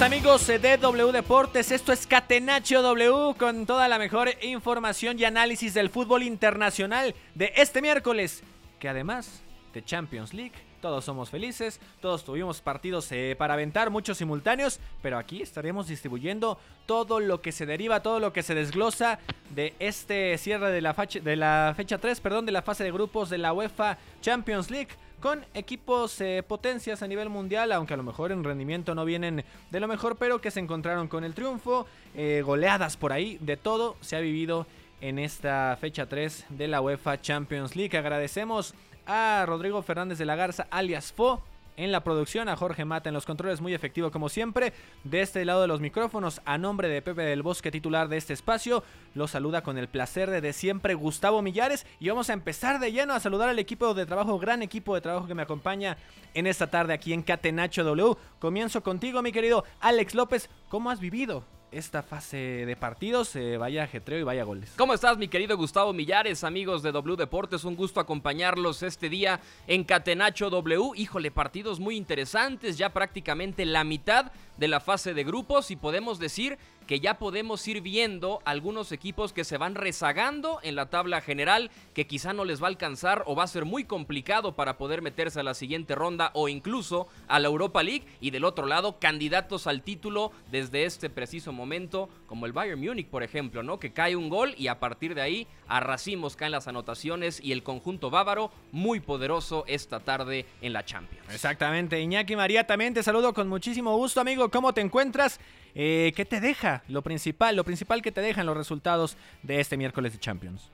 Amigos 0.00 0.46
de 0.46 0.76
W 0.76 1.10
Deportes. 1.10 1.72
Esto 1.72 1.90
es 1.90 2.06
Catenacho 2.06 2.82
W 2.82 3.34
con 3.38 3.64
toda 3.64 3.88
la 3.88 3.98
mejor 3.98 4.28
información 4.42 5.18
y 5.18 5.24
análisis 5.24 5.72
del 5.72 5.88
fútbol 5.88 6.22
internacional 6.22 7.14
de 7.34 7.52
este 7.56 7.80
miércoles, 7.80 8.42
que 8.78 8.90
además 8.90 9.42
de 9.72 9.82
Champions 9.82 10.34
League, 10.34 10.52
todos 10.82 11.04
somos 11.04 11.30
felices, 11.30 11.80
todos 12.00 12.24
tuvimos 12.24 12.60
partidos 12.60 13.10
eh, 13.10 13.36
para 13.38 13.54
aventar, 13.54 13.88
muchos 13.88 14.18
simultáneos, 14.18 14.80
pero 15.02 15.16
aquí 15.18 15.40
estaremos 15.40 15.88
distribuyendo 15.88 16.58
todo 16.84 17.18
lo 17.18 17.40
que 17.40 17.50
se 17.50 17.64
deriva, 17.64 18.02
todo 18.02 18.20
lo 18.20 18.34
que 18.34 18.42
se 18.42 18.54
desglosa 18.54 19.18
de 19.50 19.74
este 19.78 20.36
cierre 20.36 20.70
de 20.70 20.82
la, 20.82 20.92
de 20.92 21.36
la 21.36 21.72
fecha 21.74 21.98
3, 21.98 22.20
perdón, 22.20 22.44
de 22.44 22.52
la 22.52 22.62
fase 22.62 22.84
de 22.84 22.92
grupos 22.92 23.30
de 23.30 23.38
la 23.38 23.54
UEFA 23.54 23.96
Champions 24.20 24.70
League 24.70 24.90
con 25.20 25.44
equipos 25.54 26.20
eh, 26.20 26.42
potencias 26.46 27.02
a 27.02 27.08
nivel 27.08 27.28
mundial, 27.28 27.72
aunque 27.72 27.94
a 27.94 27.96
lo 27.96 28.02
mejor 28.02 28.32
en 28.32 28.44
rendimiento 28.44 28.94
no 28.94 29.04
vienen 29.04 29.44
de 29.70 29.80
lo 29.80 29.88
mejor, 29.88 30.16
pero 30.16 30.40
que 30.40 30.50
se 30.50 30.60
encontraron 30.60 31.08
con 31.08 31.24
el 31.24 31.34
triunfo, 31.34 31.86
eh, 32.14 32.42
goleadas 32.44 32.96
por 32.96 33.12
ahí, 33.12 33.38
de 33.40 33.56
todo 33.56 33.96
se 34.00 34.16
ha 34.16 34.20
vivido 34.20 34.66
en 35.00 35.18
esta 35.18 35.76
fecha 35.80 36.06
3 36.06 36.46
de 36.50 36.68
la 36.68 36.80
UEFA 36.80 37.20
Champions 37.20 37.76
League. 37.76 37.96
Agradecemos 37.96 38.74
a 39.06 39.44
Rodrigo 39.46 39.82
Fernández 39.82 40.18
de 40.18 40.26
la 40.26 40.36
Garza, 40.36 40.66
alias 40.70 41.12
Fo, 41.12 41.42
en 41.76 41.92
la 41.92 42.02
producción, 42.02 42.48
a 42.48 42.56
Jorge 42.56 42.84
Mata 42.84 43.08
en 43.08 43.14
los 43.14 43.26
controles, 43.26 43.60
muy 43.60 43.74
efectivo 43.74 44.10
como 44.10 44.28
siempre. 44.28 44.72
De 45.04 45.20
este 45.20 45.44
lado 45.44 45.62
de 45.62 45.68
los 45.68 45.80
micrófonos, 45.80 46.40
a 46.44 46.58
nombre 46.58 46.88
de 46.88 47.02
Pepe 47.02 47.22
del 47.22 47.42
Bosque, 47.42 47.70
titular 47.70 48.08
de 48.08 48.16
este 48.16 48.32
espacio, 48.32 48.82
lo 49.14 49.28
saluda 49.28 49.62
con 49.62 49.78
el 49.78 49.88
placer 49.88 50.30
de, 50.30 50.40
de 50.40 50.52
siempre 50.52 50.94
Gustavo 50.94 51.42
Millares. 51.42 51.86
Y 52.00 52.08
vamos 52.08 52.30
a 52.30 52.32
empezar 52.32 52.80
de 52.80 52.92
lleno 52.92 53.14
a 53.14 53.20
saludar 53.20 53.48
al 53.48 53.58
equipo 53.58 53.94
de 53.94 54.06
trabajo, 54.06 54.38
gran 54.38 54.62
equipo 54.62 54.94
de 54.94 55.00
trabajo 55.00 55.26
que 55.26 55.34
me 55.34 55.42
acompaña 55.42 55.96
en 56.34 56.46
esta 56.46 56.68
tarde 56.68 56.94
aquí 56.94 57.12
en 57.12 57.22
Catenacho 57.22 57.84
W. 57.84 58.16
Comienzo 58.38 58.82
contigo, 58.82 59.22
mi 59.22 59.32
querido 59.32 59.64
Alex 59.80 60.14
López. 60.14 60.50
¿Cómo 60.68 60.90
has 60.90 61.00
vivido 61.00 61.55
esta 61.72 62.02
fase 62.02 62.36
de 62.36 62.76
partidos. 62.76 63.34
Eh, 63.36 63.56
vaya 63.56 63.84
ajetreo 63.84 64.18
y 64.18 64.22
vaya 64.22 64.44
goles. 64.44 64.72
¿Cómo 64.76 64.94
estás, 64.94 65.18
mi 65.18 65.28
querido 65.28 65.56
Gustavo 65.56 65.92
Millares, 65.92 66.44
amigos 66.44 66.82
de 66.82 66.92
W 66.92 67.16
Deportes? 67.16 67.64
Un 67.64 67.76
gusto 67.76 68.00
acompañarlos 68.00 68.82
este 68.82 69.08
día 69.08 69.40
en 69.66 69.84
Catenacho 69.84 70.50
W. 70.50 70.92
Híjole, 70.96 71.30
partidos 71.30 71.80
muy 71.80 71.96
interesantes, 71.96 72.78
ya 72.78 72.90
prácticamente 72.90 73.64
la 73.64 73.84
mitad 73.84 74.32
de 74.56 74.68
la 74.68 74.80
fase 74.80 75.14
de 75.14 75.24
grupos 75.24 75.70
y 75.70 75.76
podemos 75.76 76.18
decir 76.18 76.58
que 76.86 77.00
ya 77.00 77.18
podemos 77.18 77.66
ir 77.66 77.80
viendo 77.80 78.40
algunos 78.44 78.92
equipos 78.92 79.32
que 79.32 79.44
se 79.44 79.58
van 79.58 79.74
rezagando 79.74 80.60
en 80.62 80.76
la 80.76 80.90
tabla 80.90 81.20
general, 81.20 81.70
que 81.94 82.06
quizá 82.06 82.32
no 82.32 82.44
les 82.44 82.62
va 82.62 82.66
a 82.66 82.70
alcanzar 82.70 83.24
o 83.26 83.34
va 83.34 83.44
a 83.44 83.48
ser 83.48 83.64
muy 83.64 83.84
complicado 83.84 84.54
para 84.54 84.78
poder 84.78 85.02
meterse 85.02 85.40
a 85.40 85.42
la 85.42 85.54
siguiente 85.54 85.94
ronda 85.94 86.30
o 86.34 86.48
incluso 86.48 87.08
a 87.28 87.38
la 87.40 87.48
Europa 87.48 87.82
League. 87.82 88.06
Y 88.20 88.30
del 88.30 88.44
otro 88.44 88.66
lado, 88.66 88.98
candidatos 88.98 89.66
al 89.66 89.82
título 89.82 90.32
desde 90.50 90.84
este 90.84 91.10
preciso 91.10 91.52
momento, 91.52 92.08
como 92.26 92.46
el 92.46 92.52
Bayern 92.52 92.80
Múnich, 92.80 93.08
por 93.08 93.22
ejemplo, 93.22 93.62
¿no? 93.62 93.78
Que 93.78 93.92
cae 93.92 94.16
un 94.16 94.28
gol 94.28 94.54
y 94.58 94.68
a 94.68 94.78
partir 94.78 95.14
de 95.14 95.22
ahí 95.22 95.46
a 95.68 95.80
racimos 95.80 96.36
caen 96.36 96.52
las 96.52 96.68
anotaciones 96.68 97.40
y 97.42 97.52
el 97.52 97.62
conjunto 97.62 98.10
bávaro 98.10 98.50
muy 98.72 99.00
poderoso 99.00 99.64
esta 99.66 100.00
tarde 100.00 100.46
en 100.60 100.72
la 100.72 100.84
Champions. 100.84 101.24
Exactamente, 101.32 102.00
Iñaki 102.00 102.36
María, 102.36 102.66
también 102.66 102.94
te 102.94 103.02
saludo 103.02 103.32
con 103.32 103.48
muchísimo 103.48 103.96
gusto, 103.96 104.20
amigo. 104.20 104.50
¿Cómo 104.50 104.72
te 104.74 104.80
encuentras? 104.80 105.40
Eh, 105.74 106.12
¿Qué 106.16 106.24
te 106.24 106.40
deja? 106.40 106.82
Lo 106.88 107.02
principal, 107.02 107.54
lo 107.54 107.64
principal 107.64 108.02
que 108.02 108.12
te 108.12 108.20
dejan 108.20 108.46
los 108.46 108.56
resultados 108.56 109.16
de 109.42 109.60
este 109.60 109.76
miércoles 109.76 110.12
de 110.12 110.18
Champions. 110.18 110.70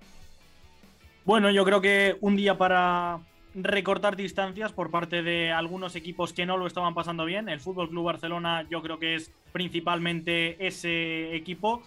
Bueno, 1.24 1.50
yo 1.50 1.64
creo 1.64 1.80
que 1.80 2.16
un 2.20 2.36
día 2.36 2.58
para 2.58 3.20
recortar 3.54 4.16
distancias 4.16 4.72
por 4.72 4.90
parte 4.90 5.22
de 5.22 5.52
algunos 5.52 5.94
equipos 5.94 6.32
que 6.32 6.46
no 6.46 6.56
lo 6.56 6.66
estaban 6.66 6.94
pasando 6.94 7.24
bien. 7.24 7.48
El 7.48 7.60
Fútbol 7.60 7.88
Club 7.88 8.04
Barcelona, 8.04 8.66
yo 8.70 8.82
creo 8.82 8.98
que 8.98 9.14
es 9.14 9.30
principalmente 9.52 10.66
ese 10.66 11.34
equipo. 11.34 11.82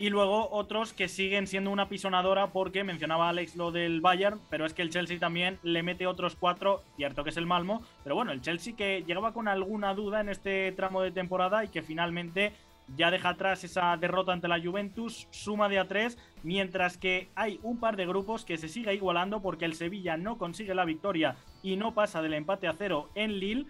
Y 0.00 0.10
luego 0.10 0.48
otros 0.52 0.92
que 0.92 1.08
siguen 1.08 1.48
siendo 1.48 1.72
una 1.72 1.88
pisonadora 1.88 2.52
porque 2.52 2.84
mencionaba 2.84 3.28
Alex 3.28 3.56
lo 3.56 3.72
del 3.72 4.00
Bayern, 4.00 4.40
pero 4.48 4.64
es 4.64 4.72
que 4.72 4.82
el 4.82 4.90
Chelsea 4.90 5.18
también 5.18 5.58
le 5.64 5.82
mete 5.82 6.06
otros 6.06 6.36
cuatro, 6.36 6.82
cierto 6.96 7.24
que 7.24 7.30
es 7.30 7.36
el 7.36 7.46
Malmo, 7.46 7.82
pero 8.04 8.14
bueno, 8.14 8.30
el 8.30 8.40
Chelsea 8.40 8.76
que 8.76 9.02
llegaba 9.04 9.32
con 9.32 9.48
alguna 9.48 9.94
duda 9.94 10.20
en 10.20 10.28
este 10.28 10.70
tramo 10.70 11.02
de 11.02 11.10
temporada 11.10 11.64
y 11.64 11.68
que 11.68 11.82
finalmente 11.82 12.52
ya 12.96 13.10
deja 13.10 13.30
atrás 13.30 13.64
esa 13.64 13.96
derrota 13.96 14.32
ante 14.32 14.48
la 14.48 14.60
Juventus, 14.60 15.26
suma 15.30 15.68
de 15.68 15.78
a 15.78 15.88
tres, 15.88 16.16
mientras 16.42 16.96
que 16.96 17.28
hay 17.34 17.58
un 17.62 17.78
par 17.78 17.96
de 17.96 18.06
grupos 18.06 18.44
que 18.44 18.56
se 18.56 18.68
sigue 18.68 18.94
igualando 18.94 19.42
porque 19.42 19.64
el 19.64 19.74
Sevilla 19.74 20.16
no 20.16 20.38
consigue 20.38 20.74
la 20.74 20.84
victoria 20.84 21.36
y 21.62 21.76
no 21.76 21.92
pasa 21.92 22.22
del 22.22 22.34
empate 22.34 22.68
a 22.68 22.72
cero 22.72 23.08
en 23.14 23.38
Lille 23.40 23.66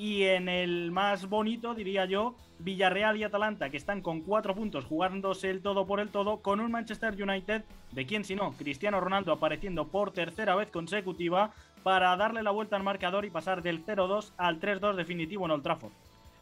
y 0.00 0.24
en 0.24 0.48
el 0.48 0.92
más 0.92 1.28
bonito, 1.28 1.74
diría 1.74 2.06
yo, 2.06 2.34
Villarreal 2.58 3.18
y 3.18 3.24
Atalanta, 3.24 3.68
que 3.68 3.76
están 3.76 4.00
con 4.00 4.22
cuatro 4.22 4.54
puntos 4.54 4.86
jugándose 4.86 5.50
el 5.50 5.60
todo 5.60 5.86
por 5.86 6.00
el 6.00 6.08
todo, 6.08 6.38
con 6.38 6.58
un 6.60 6.70
Manchester 6.70 7.22
United, 7.22 7.64
de 7.92 8.06
quien 8.06 8.24
si 8.24 8.34
no, 8.34 8.52
Cristiano 8.52 8.98
Ronaldo 8.98 9.30
apareciendo 9.30 9.88
por 9.88 10.10
tercera 10.10 10.56
vez 10.56 10.70
consecutiva 10.70 11.50
para 11.82 12.16
darle 12.16 12.42
la 12.42 12.50
vuelta 12.50 12.76
al 12.76 12.82
marcador 12.82 13.26
y 13.26 13.30
pasar 13.30 13.62
del 13.62 13.84
0-2 13.84 14.32
al 14.38 14.58
3-2 14.58 14.94
definitivo 14.94 15.44
en 15.44 15.50
Old 15.50 15.62
Trafford. 15.62 15.92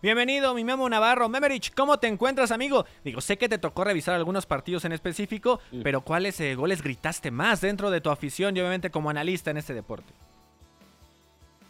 Bienvenido, 0.00 0.54
mi 0.54 0.62
Memo 0.62 0.88
Navarro. 0.88 1.28
Memerich, 1.28 1.74
¿cómo 1.74 1.98
te 1.98 2.06
encuentras, 2.06 2.52
amigo? 2.52 2.86
Digo, 3.02 3.20
sé 3.20 3.38
que 3.38 3.48
te 3.48 3.58
tocó 3.58 3.82
revisar 3.82 4.14
algunos 4.14 4.47
partidos 4.47 4.84
en 4.84 4.92
específico, 4.92 5.58
pero 5.82 6.02
¿cuáles 6.02 6.38
eh, 6.38 6.54
goles 6.54 6.80
gritaste 6.80 7.32
más 7.32 7.60
dentro 7.60 7.91
de 7.91 8.00
tu 8.00 8.10
afición 8.10 8.56
y 8.56 8.60
obviamente 8.60 8.91
como 8.92 9.10
analista 9.10 9.50
en 9.50 9.56
este 9.56 9.74
deporte? 9.74 10.14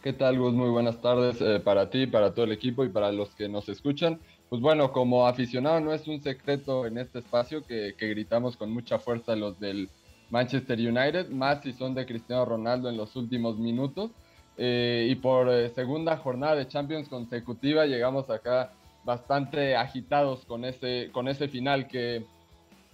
¿Qué 0.01 0.13
tal, 0.13 0.39
Gus? 0.39 0.53
Muy 0.53 0.69
buenas 0.69 1.01
tardes 1.01 1.41
eh, 1.41 1.59
para 1.59 1.89
ti, 1.89 2.07
para 2.07 2.33
todo 2.33 2.45
el 2.45 2.53
equipo 2.53 2.85
y 2.85 2.89
para 2.89 3.11
los 3.11 3.35
que 3.35 3.49
nos 3.49 3.67
escuchan. 3.67 4.17
Pues 4.47 4.61
bueno, 4.61 4.93
como 4.93 5.27
aficionado 5.27 5.81
no 5.81 5.91
es 5.91 6.07
un 6.07 6.21
secreto 6.21 6.85
en 6.85 6.97
este 6.97 7.19
espacio 7.19 7.65
que, 7.65 7.93
gritamos 7.99 8.55
con 8.55 8.71
mucha 8.71 8.97
fuerza 8.97 9.35
los 9.35 9.59
del 9.59 9.89
Manchester 10.29 10.79
United, 10.79 11.27
más 11.31 11.61
si 11.63 11.73
son 11.73 11.95
de 11.95 12.05
Cristiano 12.05 12.45
Ronaldo 12.45 12.89
en 12.89 12.95
los 12.95 13.17
últimos 13.17 13.57
minutos. 13.57 14.11
Eh, 14.55 15.07
y 15.11 15.15
por 15.15 15.49
eh, 15.49 15.69
segunda 15.71 16.15
jornada 16.15 16.55
de 16.55 16.67
Champions 16.69 17.09
consecutiva 17.09 17.85
llegamos 17.85 18.29
acá 18.29 18.71
bastante 19.03 19.75
agitados 19.75 20.45
con 20.45 20.63
ese, 20.63 21.09
con 21.11 21.27
ese 21.27 21.49
final 21.49 21.87
que, 21.89 22.23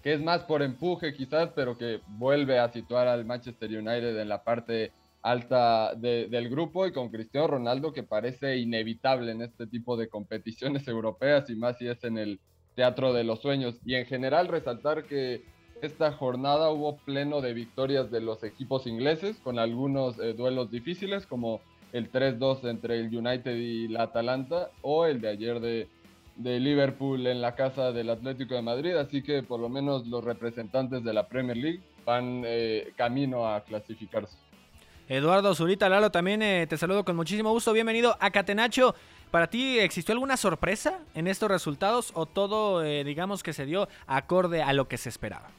que 0.02 0.14
es 0.14 0.24
más 0.24 0.42
por 0.42 0.64
empuje 0.64 1.14
quizás, 1.14 1.52
pero 1.54 1.78
que 1.78 2.00
vuelve 2.18 2.58
a 2.58 2.70
situar 2.70 3.08
al 3.08 3.26
Manchester 3.26 3.70
United 3.70 4.20
en 4.20 4.30
la 4.30 4.44
parte 4.44 4.92
alta 5.26 5.96
del 5.96 6.50
grupo 6.50 6.86
y 6.86 6.92
con 6.92 7.10
Cristiano 7.10 7.48
Ronaldo 7.48 7.92
que 7.92 8.04
parece 8.04 8.58
inevitable 8.58 9.32
en 9.32 9.42
este 9.42 9.66
tipo 9.66 9.98
de 9.98 10.08
competiciones 10.08 10.88
europeas 10.88 11.50
y 11.50 11.56
más 11.56 11.80
si 11.80 11.88
es 11.88 12.04
en 12.04 12.20
el 12.20 12.40
Teatro 12.76 13.12
de 13.12 13.24
los 13.24 13.42
Sueños. 13.42 13.76
Y 13.86 13.96
en 13.96 14.06
general 14.06 14.48
resaltar 14.48 15.06
que 15.06 15.44
esta 15.82 16.12
jornada 16.12 16.70
hubo 16.70 16.98
pleno 16.98 17.42
de 17.42 17.54
victorias 17.54 18.12
de 18.12 18.22
los 18.22 18.44
equipos 18.44 18.86
ingleses 18.86 19.38
con 19.38 19.58
algunos 19.58 20.20
eh, 20.20 20.34
duelos 20.34 20.70
difíciles 20.70 21.26
como 21.26 21.60
el 21.92 22.12
3-2 22.12 22.70
entre 22.70 23.00
el 23.00 23.08
United 23.08 23.56
y 23.56 23.88
la 23.88 24.04
Atalanta 24.04 24.70
o 24.84 25.08
el 25.08 25.22
de 25.22 25.30
ayer 25.30 25.60
de, 25.60 25.88
Liverpool 26.38 27.26
en 27.26 27.42
la 27.42 27.56
casa 27.56 27.94
del 27.94 28.10
Atlético 28.12 28.54
de 28.54 28.62
Madrid. 28.62 28.96
Así 28.96 29.24
que 29.24 29.42
por 29.42 29.60
lo 29.60 29.70
menos 29.70 30.06
los 30.06 30.24
representantes 30.24 31.04
de 31.04 31.14
la 31.14 31.28
Premier 31.28 31.58
League 31.58 31.82
van 32.06 32.44
eh, 32.46 32.92
camino 32.96 33.48
a 33.48 33.64
clasificarse. 33.64 34.45
Eduardo 35.08 35.54
Zurita 35.54 35.88
Lalo, 35.88 36.10
también 36.10 36.42
eh, 36.42 36.66
te 36.68 36.78
saludo 36.78 37.06
con 37.06 37.16
muchísimo 37.16 37.52
gusto. 37.52 37.74
Bienvenido 37.74 38.18
a 38.20 38.32
Catenacho. 38.32 38.96
¿Para 39.30 39.48
ti 39.48 39.78
existió 39.78 40.14
alguna 40.14 40.36
sorpresa 40.36 41.00
en 41.14 41.28
estos 41.28 41.50
resultados 41.50 42.12
o 42.16 42.26
todo, 42.26 42.84
eh, 42.84 43.04
digamos, 43.04 43.44
que 43.44 43.54
se 43.54 43.68
dio 43.68 43.88
acorde 44.08 44.64
a 44.64 44.74
lo 44.74 44.88
que 44.88 44.98
se 44.98 45.10
esperaba? 45.10 45.50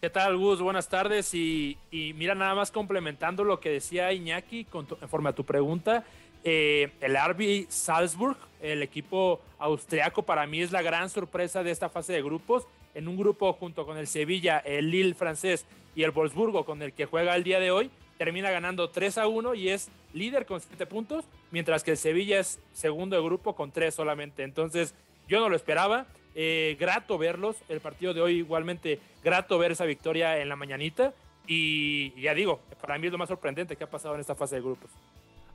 ¿Qué 0.00 0.10
tal, 0.10 0.36
Gus? 0.36 0.60
Buenas 0.60 0.88
tardes. 0.88 1.32
Y, 1.34 1.78
mira, 1.92 2.34
nada 2.34 2.56
más 2.56 2.72
complementando 2.72 3.44
lo 3.44 3.60
que 3.60 3.70
decía 3.70 4.12
Iñaki 4.12 4.66
en 5.00 5.08
forma 5.08 5.30
a 5.30 5.34
tu 5.34 5.44
pregunta. 5.44 6.02
Eh, 6.42 6.90
el 7.00 7.16
RB 7.16 7.66
Salzburg, 7.68 8.38
el 8.60 8.82
equipo 8.82 9.40
austriaco, 9.60 10.22
para 10.22 10.46
mí 10.48 10.62
es 10.62 10.72
la 10.72 10.82
gran 10.82 11.10
sorpresa 11.10 11.62
de 11.62 11.70
esta 11.70 11.88
fase 11.88 12.12
de 12.12 12.22
grupos. 12.22 12.66
En 12.96 13.06
un 13.06 13.16
grupo 13.16 13.52
junto 13.52 13.86
con 13.86 13.98
el 13.98 14.08
Sevilla, 14.08 14.58
el 14.58 14.90
Lille 14.90 15.14
francés 15.14 15.64
y 15.94 16.02
el 16.02 16.10
Wolfsburgo, 16.10 16.64
con 16.64 16.82
el 16.82 16.92
que 16.92 17.06
juega 17.06 17.36
el 17.36 17.44
día 17.44 17.60
de 17.60 17.70
hoy, 17.70 17.90
termina 18.18 18.50
ganando 18.50 18.90
3 18.90 19.18
a 19.18 19.26
1 19.28 19.54
y 19.54 19.70
es 19.70 19.88
líder 20.12 20.44
con 20.44 20.60
7 20.60 20.84
puntos, 20.86 21.24
mientras 21.50 21.84
que 21.84 21.92
el 21.92 21.96
Sevilla 21.96 22.40
es 22.40 22.60
segundo 22.72 23.16
de 23.16 23.22
grupo 23.22 23.54
con 23.54 23.70
3 23.70 23.94
solamente. 23.94 24.42
Entonces, 24.42 24.94
yo 25.28 25.40
no 25.40 25.48
lo 25.48 25.56
esperaba. 25.56 26.06
Eh, 26.34 26.76
grato 26.78 27.16
verlos. 27.18 27.56
El 27.68 27.80
partido 27.80 28.14
de 28.14 28.20
hoy 28.20 28.36
igualmente 28.36 29.00
grato 29.24 29.58
ver 29.58 29.72
esa 29.72 29.84
victoria 29.84 30.38
en 30.38 30.48
la 30.48 30.56
mañanita. 30.56 31.14
Y 31.46 32.12
ya 32.20 32.34
digo, 32.34 32.60
para 32.80 32.98
mí 32.98 33.06
es 33.06 33.12
lo 33.12 33.18
más 33.18 33.28
sorprendente 33.28 33.76
que 33.76 33.84
ha 33.84 33.90
pasado 33.90 34.14
en 34.14 34.20
esta 34.20 34.34
fase 34.34 34.56
de 34.56 34.60
grupos. 34.60 34.90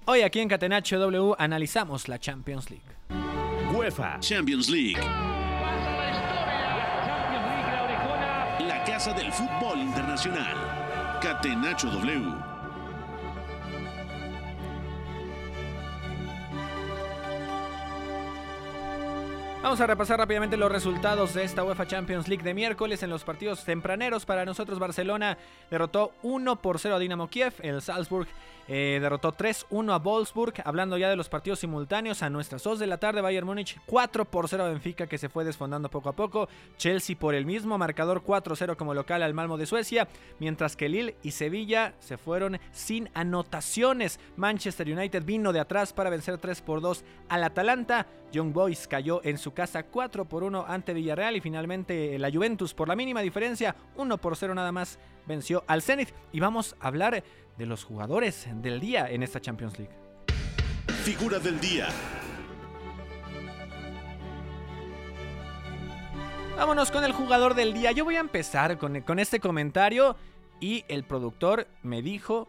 Hoy 0.05 0.21
aquí 0.21 0.39
en 0.39 0.49
Catenacho 0.49 0.99
W 0.99 1.35
analizamos 1.37 2.07
la 2.07 2.19
Champions 2.19 2.69
League. 2.69 2.83
UEFA 3.73 4.19
Champions 4.19 4.69
League. 4.69 4.99
La 8.59 8.83
casa 8.85 9.13
del 9.13 9.31
fútbol 9.31 9.79
internacional. 9.79 11.19
Catenacho 11.21 11.89
W. 11.89 12.52
Vamos 19.63 19.79
a 19.79 19.87
repasar 19.87 20.19
rápidamente 20.19 20.57
los 20.57 20.69
resultados 20.69 21.33
de 21.33 21.45
esta 21.45 21.63
UEFA 21.63 21.87
Champions 21.87 22.27
League 22.27 22.43
de 22.43 22.53
miércoles 22.53 23.01
en 23.01 23.09
los 23.09 23.23
partidos 23.23 23.63
tempraneros. 23.63 24.25
Para 24.25 24.43
nosotros 24.43 24.77
Barcelona 24.77 25.37
derrotó 25.71 26.11
1 26.21 26.61
por 26.61 26.79
0 26.79 26.95
a 26.95 26.99
Dinamo 26.99 27.29
Kiev, 27.29 27.53
el 27.61 27.81
Salzburg 27.81 28.27
eh, 28.67 28.99
derrotó 29.01 29.33
3-1 29.33 29.93
a 29.93 29.99
Wolfsburg. 29.99 30.53
Hablando 30.65 30.97
ya 30.97 31.09
de 31.09 31.15
los 31.15 31.29
partidos 31.29 31.59
simultáneos, 31.59 32.23
a 32.23 32.29
nuestras 32.29 32.63
2 32.63 32.79
de 32.79 32.87
la 32.87 32.97
tarde, 32.97 33.21
Bayern 33.21 33.45
Múnich 33.45 33.79
4 33.85 34.25
por 34.25 34.47
0 34.47 34.65
a 34.65 34.69
Benfica, 34.69 35.07
que 35.07 35.17
se 35.17 35.29
fue 35.29 35.43
desfondando 35.43 35.89
poco 35.89 36.09
a 36.09 36.15
poco. 36.15 36.47
Chelsea 36.77 37.17
por 37.17 37.35
el 37.35 37.45
mismo, 37.45 37.77
marcador 37.77 38.23
4-0 38.23 38.75
como 38.75 38.93
local 38.93 39.23
al 39.23 39.33
Malmo 39.33 39.57
de 39.57 39.65
Suecia. 39.65 40.07
Mientras 40.39 40.75
que 40.75 40.89
Lille 40.89 41.15
y 41.23 41.31
Sevilla 41.31 41.95
se 41.99 42.17
fueron 42.17 42.59
sin 42.71 43.09
anotaciones. 43.13 44.19
Manchester 44.35 44.89
United 44.89 45.23
vino 45.23 45.53
de 45.53 45.59
atrás 45.59 45.93
para 45.93 46.09
vencer 46.09 46.37
3 46.37 46.61
por 46.61 46.81
2 46.81 47.03
al 47.29 47.43
Atalanta. 47.43 48.07
Young 48.31 48.51
Boys 48.51 48.87
cayó 48.87 49.21
en 49.23 49.37
su 49.37 49.53
casa 49.53 49.83
4 49.83 50.25
por 50.25 50.43
1 50.43 50.65
ante 50.67 50.93
Villarreal 50.93 51.35
y 51.35 51.41
finalmente 51.41 52.17
la 52.17 52.31
Juventus 52.31 52.73
por 52.73 52.87
la 52.87 52.95
mínima 52.95 53.21
diferencia 53.21 53.75
1 53.95 54.17
por 54.17 54.35
0 54.35 54.55
nada 54.55 54.71
más 54.71 54.97
venció 55.27 55.63
al 55.67 55.81
Zenit. 55.81 56.09
Y 56.31 56.39
vamos 56.39 56.75
a 56.79 56.87
hablar 56.87 57.23
de 57.57 57.65
los 57.65 57.83
jugadores 57.83 58.47
del 58.61 58.79
día 58.79 59.09
en 59.09 59.23
esta 59.23 59.39
Champions 59.39 59.77
League. 59.77 59.93
Figura 61.03 61.39
del 61.39 61.59
día. 61.59 61.87
Vámonos 66.55 66.91
con 66.91 67.03
el 67.03 67.11
jugador 67.11 67.55
del 67.55 67.73
día. 67.73 67.91
Yo 67.91 68.05
voy 68.05 68.15
a 68.15 68.19
empezar 68.19 68.77
con, 68.77 69.01
con 69.01 69.19
este 69.19 69.39
comentario 69.39 70.15
y 70.59 70.85
el 70.87 71.03
productor 71.03 71.67
me 71.81 72.01
dijo 72.01 72.47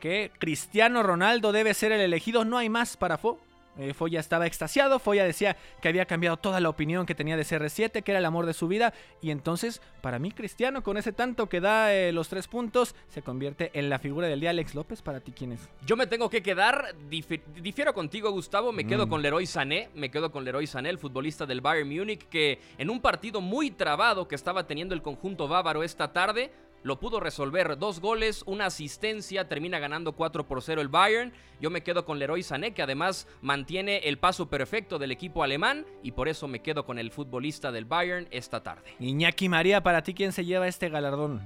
que 0.00 0.30
Cristiano 0.38 1.02
Ronaldo 1.02 1.52
debe 1.52 1.72
ser 1.72 1.92
el 1.92 2.00
elegido. 2.00 2.44
No 2.44 2.58
hay 2.58 2.68
más 2.68 2.96
para 2.96 3.16
Fo. 3.16 3.38
Eh, 3.78 3.92
Foya 3.94 4.20
estaba 4.20 4.46
extasiado, 4.46 4.98
Foya 4.98 5.24
decía 5.24 5.56
que 5.82 5.88
había 5.88 6.06
cambiado 6.06 6.36
toda 6.36 6.60
la 6.60 6.68
opinión 6.68 7.06
que 7.06 7.14
tenía 7.14 7.36
de 7.36 7.42
CR7, 7.44 8.02
que 8.02 8.12
era 8.12 8.18
el 8.20 8.24
amor 8.24 8.46
de 8.46 8.54
su 8.54 8.68
vida, 8.68 8.94
y 9.20 9.30
entonces, 9.30 9.82
para 10.00 10.18
mí, 10.18 10.30
Cristiano, 10.30 10.82
con 10.82 10.96
ese 10.96 11.12
tanto 11.12 11.48
que 11.48 11.60
da 11.60 11.92
eh, 11.92 12.12
los 12.12 12.28
tres 12.28 12.46
puntos, 12.46 12.94
se 13.08 13.22
convierte 13.22 13.70
en 13.74 13.90
la 13.90 13.98
figura 13.98 14.28
del 14.28 14.40
día. 14.40 14.50
Alex 14.50 14.74
López, 14.74 15.02
¿para 15.02 15.20
ti 15.20 15.32
quién 15.32 15.52
es? 15.52 15.68
Yo 15.86 15.96
me 15.96 16.06
tengo 16.06 16.30
que 16.30 16.42
quedar, 16.42 16.94
difiero 17.08 17.94
contigo, 17.94 18.30
Gustavo, 18.30 18.72
me 18.72 18.86
quedo 18.86 19.06
Mm. 19.06 19.10
con 19.10 19.22
Leroy 19.22 19.46
Sané, 19.46 19.88
me 19.94 20.10
quedo 20.10 20.30
con 20.30 20.44
Leroy 20.44 20.66
Sané, 20.66 20.90
el 20.90 20.98
futbolista 20.98 21.46
del 21.46 21.60
Bayern 21.60 21.88
Múnich, 21.88 22.28
que 22.28 22.60
en 22.78 22.90
un 22.90 23.00
partido 23.00 23.40
muy 23.40 23.70
trabado 23.70 24.28
que 24.28 24.34
estaba 24.34 24.66
teniendo 24.66 24.94
el 24.94 25.02
conjunto 25.02 25.48
bávaro 25.48 25.82
esta 25.82 26.12
tarde, 26.12 26.50
lo 26.84 27.00
pudo 27.00 27.18
resolver. 27.18 27.76
Dos 27.76 27.98
goles, 27.98 28.44
una 28.46 28.66
asistencia, 28.66 29.48
termina 29.48 29.80
ganando 29.80 30.12
4 30.12 30.46
por 30.46 30.62
0 30.62 30.80
el 30.80 30.88
Bayern. 30.88 31.32
Yo 31.60 31.70
me 31.70 31.82
quedo 31.82 32.04
con 32.04 32.18
Leroy 32.18 32.42
Sané, 32.42 32.72
que 32.72 32.82
además 32.82 33.26
mantiene 33.42 33.98
el 34.04 34.18
paso 34.18 34.48
perfecto 34.48 34.98
del 34.98 35.10
equipo 35.10 35.42
alemán, 35.42 35.84
y 36.02 36.12
por 36.12 36.28
eso 36.28 36.46
me 36.46 36.60
quedo 36.60 36.84
con 36.84 36.98
el 36.98 37.10
futbolista 37.10 37.72
del 37.72 37.86
Bayern 37.86 38.28
esta 38.30 38.62
tarde. 38.62 38.94
Iñaki 39.00 39.48
María, 39.48 39.82
¿para 39.82 40.02
ti 40.02 40.14
quién 40.14 40.32
se 40.32 40.44
lleva 40.44 40.68
este 40.68 40.90
galardón? 40.90 41.40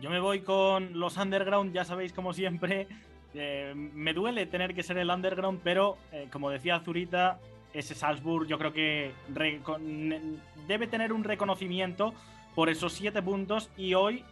Yo 0.00 0.08
me 0.08 0.20
voy 0.20 0.40
con 0.40 0.98
los 0.98 1.16
underground, 1.16 1.74
ya 1.74 1.84
sabéis, 1.84 2.12
como 2.12 2.32
siempre. 2.32 2.86
eh, 3.34 3.72
me 3.74 4.12
duele 4.12 4.46
tener 4.46 4.74
que 4.74 4.82
ser 4.82 4.98
el 4.98 5.10
underground, 5.10 5.60
pero 5.64 5.96
eh, 6.12 6.28
como 6.30 6.50
decía 6.50 6.80
Zurita, 6.80 7.40
ese 7.72 7.94
Salzburg 7.94 8.46
yo 8.46 8.58
creo 8.58 8.72
que 8.72 9.12
debe 10.68 10.86
tener 10.86 11.12
un 11.12 11.24
reconocimiento 11.24 12.12
por 12.54 12.68
esos 12.68 12.92
siete 12.92 13.22
puntos 13.22 13.70
y 13.76 13.94
hoy 13.94 14.24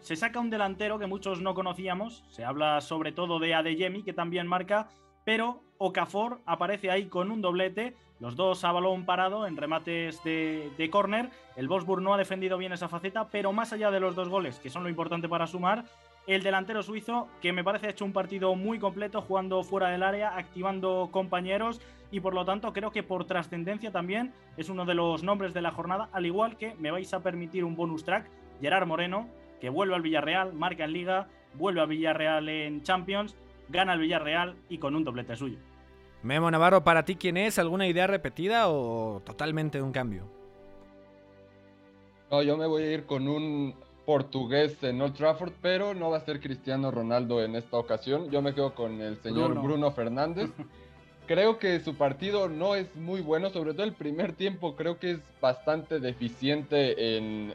se 0.00 0.16
saca 0.16 0.40
un 0.40 0.50
delantero 0.50 0.98
que 0.98 1.06
muchos 1.06 1.40
no 1.40 1.54
conocíamos. 1.54 2.24
Se 2.30 2.44
habla 2.44 2.80
sobre 2.80 3.12
todo 3.12 3.38
de 3.38 3.54
Adeyemi, 3.54 4.02
que 4.02 4.12
también 4.12 4.46
marca, 4.46 4.88
pero 5.24 5.60
Okafor 5.78 6.40
aparece 6.46 6.90
ahí 6.90 7.06
con 7.06 7.30
un 7.30 7.40
doblete. 7.40 7.94
Los 8.18 8.36
dos 8.36 8.64
a 8.64 8.72
balón 8.72 9.06
parado 9.06 9.46
en 9.46 9.56
remates 9.56 10.22
de, 10.24 10.70
de 10.76 10.90
córner. 10.90 11.30
El 11.56 11.68
Wolfsburg 11.68 12.02
no 12.02 12.12
ha 12.12 12.18
defendido 12.18 12.58
bien 12.58 12.72
esa 12.72 12.88
faceta, 12.88 13.28
pero 13.28 13.52
más 13.52 13.72
allá 13.72 13.90
de 13.90 14.00
los 14.00 14.14
dos 14.14 14.28
goles, 14.28 14.58
que 14.58 14.70
son 14.70 14.82
lo 14.82 14.90
importante 14.90 15.28
para 15.28 15.46
sumar, 15.46 15.84
el 16.26 16.42
delantero 16.42 16.82
suizo, 16.82 17.28
que 17.40 17.52
me 17.52 17.64
parece 17.64 17.86
ha 17.86 17.90
hecho 17.90 18.04
un 18.04 18.12
partido 18.12 18.54
muy 18.54 18.78
completo, 18.78 19.22
jugando 19.22 19.62
fuera 19.62 19.88
del 19.88 20.02
área, 20.02 20.36
activando 20.36 21.08
compañeros 21.10 21.80
y 22.10 22.20
por 22.20 22.34
lo 22.34 22.44
tanto 22.44 22.72
creo 22.72 22.90
que 22.90 23.02
por 23.02 23.24
trascendencia 23.24 23.92
también 23.92 24.32
es 24.56 24.68
uno 24.68 24.84
de 24.84 24.94
los 24.94 25.22
nombres 25.22 25.54
de 25.54 25.62
la 25.62 25.70
jornada, 25.70 26.08
al 26.12 26.26
igual 26.26 26.56
que 26.56 26.74
me 26.78 26.90
vais 26.90 27.12
a 27.14 27.20
permitir 27.20 27.64
un 27.64 27.76
bonus 27.76 28.04
track, 28.04 28.28
Gerard 28.60 28.86
Moreno, 28.86 29.28
que 29.60 29.68
vuelve 29.68 29.94
al 29.94 30.02
Villarreal, 30.02 30.52
marca 30.52 30.84
en 30.84 30.92
Liga, 30.92 31.28
vuelve 31.54 31.80
al 31.80 31.88
Villarreal 31.88 32.48
en 32.48 32.82
Champions, 32.82 33.36
gana 33.68 33.94
el 33.94 34.00
Villarreal 34.00 34.56
y 34.68 34.78
con 34.78 34.94
un 34.94 35.04
doblete 35.04 35.36
suyo. 35.36 35.58
Memo 36.22 36.50
Navarro, 36.50 36.84
¿para 36.84 37.04
ti 37.04 37.16
quién 37.16 37.36
es? 37.36 37.58
¿Alguna 37.58 37.86
idea 37.86 38.06
repetida 38.06 38.68
o 38.68 39.22
totalmente 39.24 39.80
un 39.80 39.92
cambio? 39.92 40.24
No, 42.30 42.42
yo 42.42 42.56
me 42.56 42.66
voy 42.66 42.82
a 42.82 42.92
ir 42.92 43.06
con 43.06 43.26
un 43.26 43.74
portugués 44.04 44.82
en 44.82 45.00
Old 45.00 45.14
Trafford, 45.14 45.52
pero 45.62 45.94
no 45.94 46.10
va 46.10 46.18
a 46.18 46.20
ser 46.20 46.40
Cristiano 46.40 46.90
Ronaldo 46.90 47.42
en 47.42 47.56
esta 47.56 47.78
ocasión. 47.78 48.30
Yo 48.30 48.42
me 48.42 48.54
quedo 48.54 48.74
con 48.74 49.00
el 49.00 49.16
señor 49.22 49.50
Bruno. 49.50 49.62
Bruno, 49.62 49.90
Fernández. 49.92 50.50
Creo 51.30 51.60
que 51.60 51.78
su 51.78 51.94
partido 51.94 52.48
no 52.48 52.74
es 52.74 52.96
muy 52.96 53.20
bueno, 53.20 53.50
sobre 53.50 53.72
todo 53.72 53.84
el 53.84 53.92
primer 53.92 54.32
tiempo. 54.32 54.74
Creo 54.74 54.98
que 54.98 55.12
es 55.12 55.20
bastante 55.40 56.00
deficiente 56.00 57.16
en, 57.16 57.54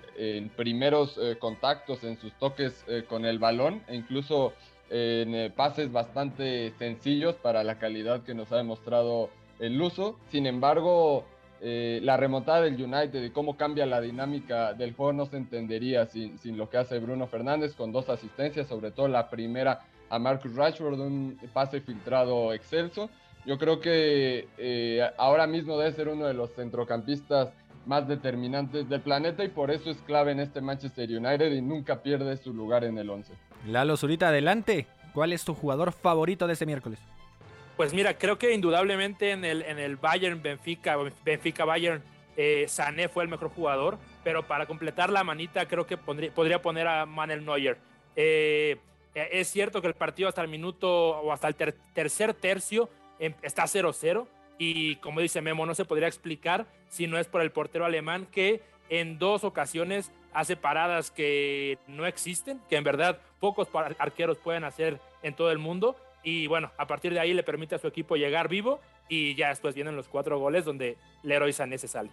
primeros 0.56 1.20
eh, 1.22 1.36
contactos, 1.38 2.06
en 2.06 2.18
sus 2.18 2.32
toques 2.36 2.86
eh, 2.88 3.04
con 3.06 3.26
el 3.26 3.38
balón, 3.38 3.82
e 3.90 3.96
incluso 3.96 4.54
en 4.90 5.36
eh, 5.36 5.52
pases 5.54 5.92
bastante 5.92 6.72
sencillos 6.80 7.36
para 7.36 7.66
la 7.66 7.78
calidad 7.78 8.24
que 8.24 8.34
nos 8.34 8.50
ha 8.54 8.56
demostrado 8.56 9.30
el 9.60 9.82
uso. 9.82 10.18
Sin 10.32 10.48
embargo, 10.48 11.26
la 11.60 12.16
remontada 12.16 12.62
del 12.62 12.82
United 12.82 13.22
y 13.26 13.32
cómo 13.32 13.58
cambia 13.58 13.86
la 13.86 14.00
dinámica 14.00 14.74
del 14.74 14.94
juego 14.94 15.12
no 15.12 15.26
se 15.26 15.36
entendería 15.36 16.06
sin, 16.06 16.40
sin 16.40 16.58
lo 16.58 16.70
que 16.70 16.78
hace 16.78 17.00
Bruno 17.00 17.28
Fernández 17.28 17.76
con 17.76 17.92
dos 17.92 18.08
asistencias, 18.08 18.70
sobre 18.70 18.92
todo 18.92 19.10
la 19.10 19.30
primera 19.30 19.82
a 20.10 20.20
Marcus 20.20 20.56
Rashford, 20.56 21.00
un 21.00 21.38
pase 21.54 21.82
filtrado 21.82 22.54
excelso. 22.54 23.10
Yo 23.46 23.58
creo 23.58 23.80
que 23.80 24.48
eh, 24.58 25.02
ahora 25.18 25.46
mismo 25.48 25.78
debe 25.78 25.92
ser 25.94 26.08
uno 26.08 26.26
de 26.26 26.34
los 26.34 26.54
centrocampistas 26.56 27.50
más 27.86 28.08
determinantes 28.08 28.90
del 28.90 29.02
planeta 29.02 29.44
y 29.44 29.50
por 29.50 29.70
eso 29.70 29.92
es 29.92 29.98
clave 30.08 30.32
en 30.32 30.40
este 30.40 30.60
Manchester 30.62 31.08
United 31.10 31.52
y 31.52 31.62
nunca 31.62 32.02
pierde 32.02 32.36
su 32.38 32.52
lugar 32.54 32.84
en 32.84 32.98
el 32.98 33.10
11. 33.10 33.32
Lalo 33.68 33.96
Zurita, 33.98 34.30
adelante. 34.30 34.88
¿Cuál 35.14 35.32
es 35.34 35.46
tu 35.46 35.54
jugador 35.54 35.92
favorito 35.92 36.48
de 36.48 36.54
este 36.54 36.66
miércoles? 36.66 37.00
Pues 37.78 37.94
mira, 37.94 38.18
creo 38.18 38.38
que 38.40 38.54
indudablemente 38.54 39.32
en 39.32 39.46
el, 39.46 39.62
en 39.62 39.78
el 39.80 39.98
Bayern 39.98 40.42
Benfica, 40.42 40.98
Benfica 41.24 41.66
Bayern, 41.66 42.02
eh, 42.38 42.66
Sané 42.68 43.08
fue 43.08 43.24
el 43.24 43.30
mejor 43.30 43.50
jugador, 43.50 43.98
pero 44.24 44.44
para 44.48 44.66
completar 44.66 45.10
la 45.12 45.24
manita 45.24 45.68
creo 45.68 45.86
que 45.86 45.98
pondría- 45.98 46.32
podría 46.34 46.62
poner 46.62 46.88
a 46.88 47.06
Manuel 47.06 47.46
Neuer. 47.46 47.78
Eh, 48.16 48.78
eh, 49.14 49.30
es 49.34 49.48
cierto 49.50 49.82
que 49.82 49.88
el 49.88 49.94
partido 49.94 50.28
hasta 50.28 50.42
el 50.42 50.48
minuto 50.48 50.90
o 51.20 51.32
hasta 51.32 51.48
el 51.48 51.56
ter- 51.56 51.76
tercer 51.94 52.34
tercio 52.34 52.90
está 53.20 53.64
0-0 53.64 54.28
y 54.58 54.96
como 54.98 55.20
dice 55.20 55.42
Memo, 55.42 55.66
no 55.66 55.76
se 55.76 55.86
podría 55.86 56.08
explicar 56.08 56.66
si 56.90 57.08
no 57.08 57.18
es 57.18 57.28
por 57.28 57.42
el 57.42 57.52
portero 57.52 57.86
alemán 57.86 58.28
que 58.32 58.62
en 58.90 59.18
dos 59.20 59.44
ocasiones 59.44 60.12
hace 60.34 60.56
paradas 60.56 61.12
que 61.12 61.78
no 61.88 62.06
existen, 62.06 62.60
que 62.70 62.76
en 62.76 62.84
verdad 62.84 63.20
pocos 63.40 63.68
arqueros 64.00 64.38
pueden 64.38 64.64
hacer 64.64 65.00
en 65.24 65.36
todo 65.36 65.52
el 65.52 65.58
mundo 65.58 65.96
y 66.24 66.48
bueno, 66.48 66.72
a 66.78 66.88
partir 66.88 67.14
de 67.14 67.20
ahí 67.20 67.34
le 67.34 67.44
permite 67.44 67.76
a 67.76 67.80
su 67.80 67.88
equipo 67.88 68.16
llegar 68.16 68.50
vivo 68.50 68.80
y 69.08 69.36
ya 69.36 69.50
después 69.50 69.76
vienen 69.76 69.96
los 69.96 70.08
cuatro 70.08 70.40
goles 70.40 70.66
donde 70.66 70.98
Leroy 71.24 71.54
Sané 71.54 71.78
se 71.78 71.88
sale. 71.88 72.10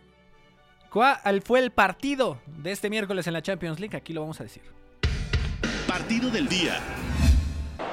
¿Cuál 0.91 1.41
fue 1.41 1.61
el 1.61 1.71
partido 1.71 2.39
de 2.47 2.73
este 2.73 2.91
miércoles 2.91 3.27
en 3.27 3.33
la 3.33 3.41
Champions 3.41 3.81
League? 3.81 3.97
Aquí 3.97 4.13
lo 4.13 4.21
vamos 4.21 4.41
a 4.41 4.43
decir. 4.43 4.63
Partido 5.89 6.31
del 6.31 6.47
día. 6.49 6.79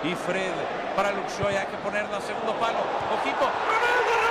Y 0.04 0.14
Fred 0.16 0.52
para 1.00 1.14
Luxoy, 1.14 1.56
hay 1.56 1.68
que 1.68 1.78
ponerla 1.78 2.18
a 2.18 2.22
segundo 2.22 2.52
palo. 2.60 2.80
Ojito. 3.16 4.29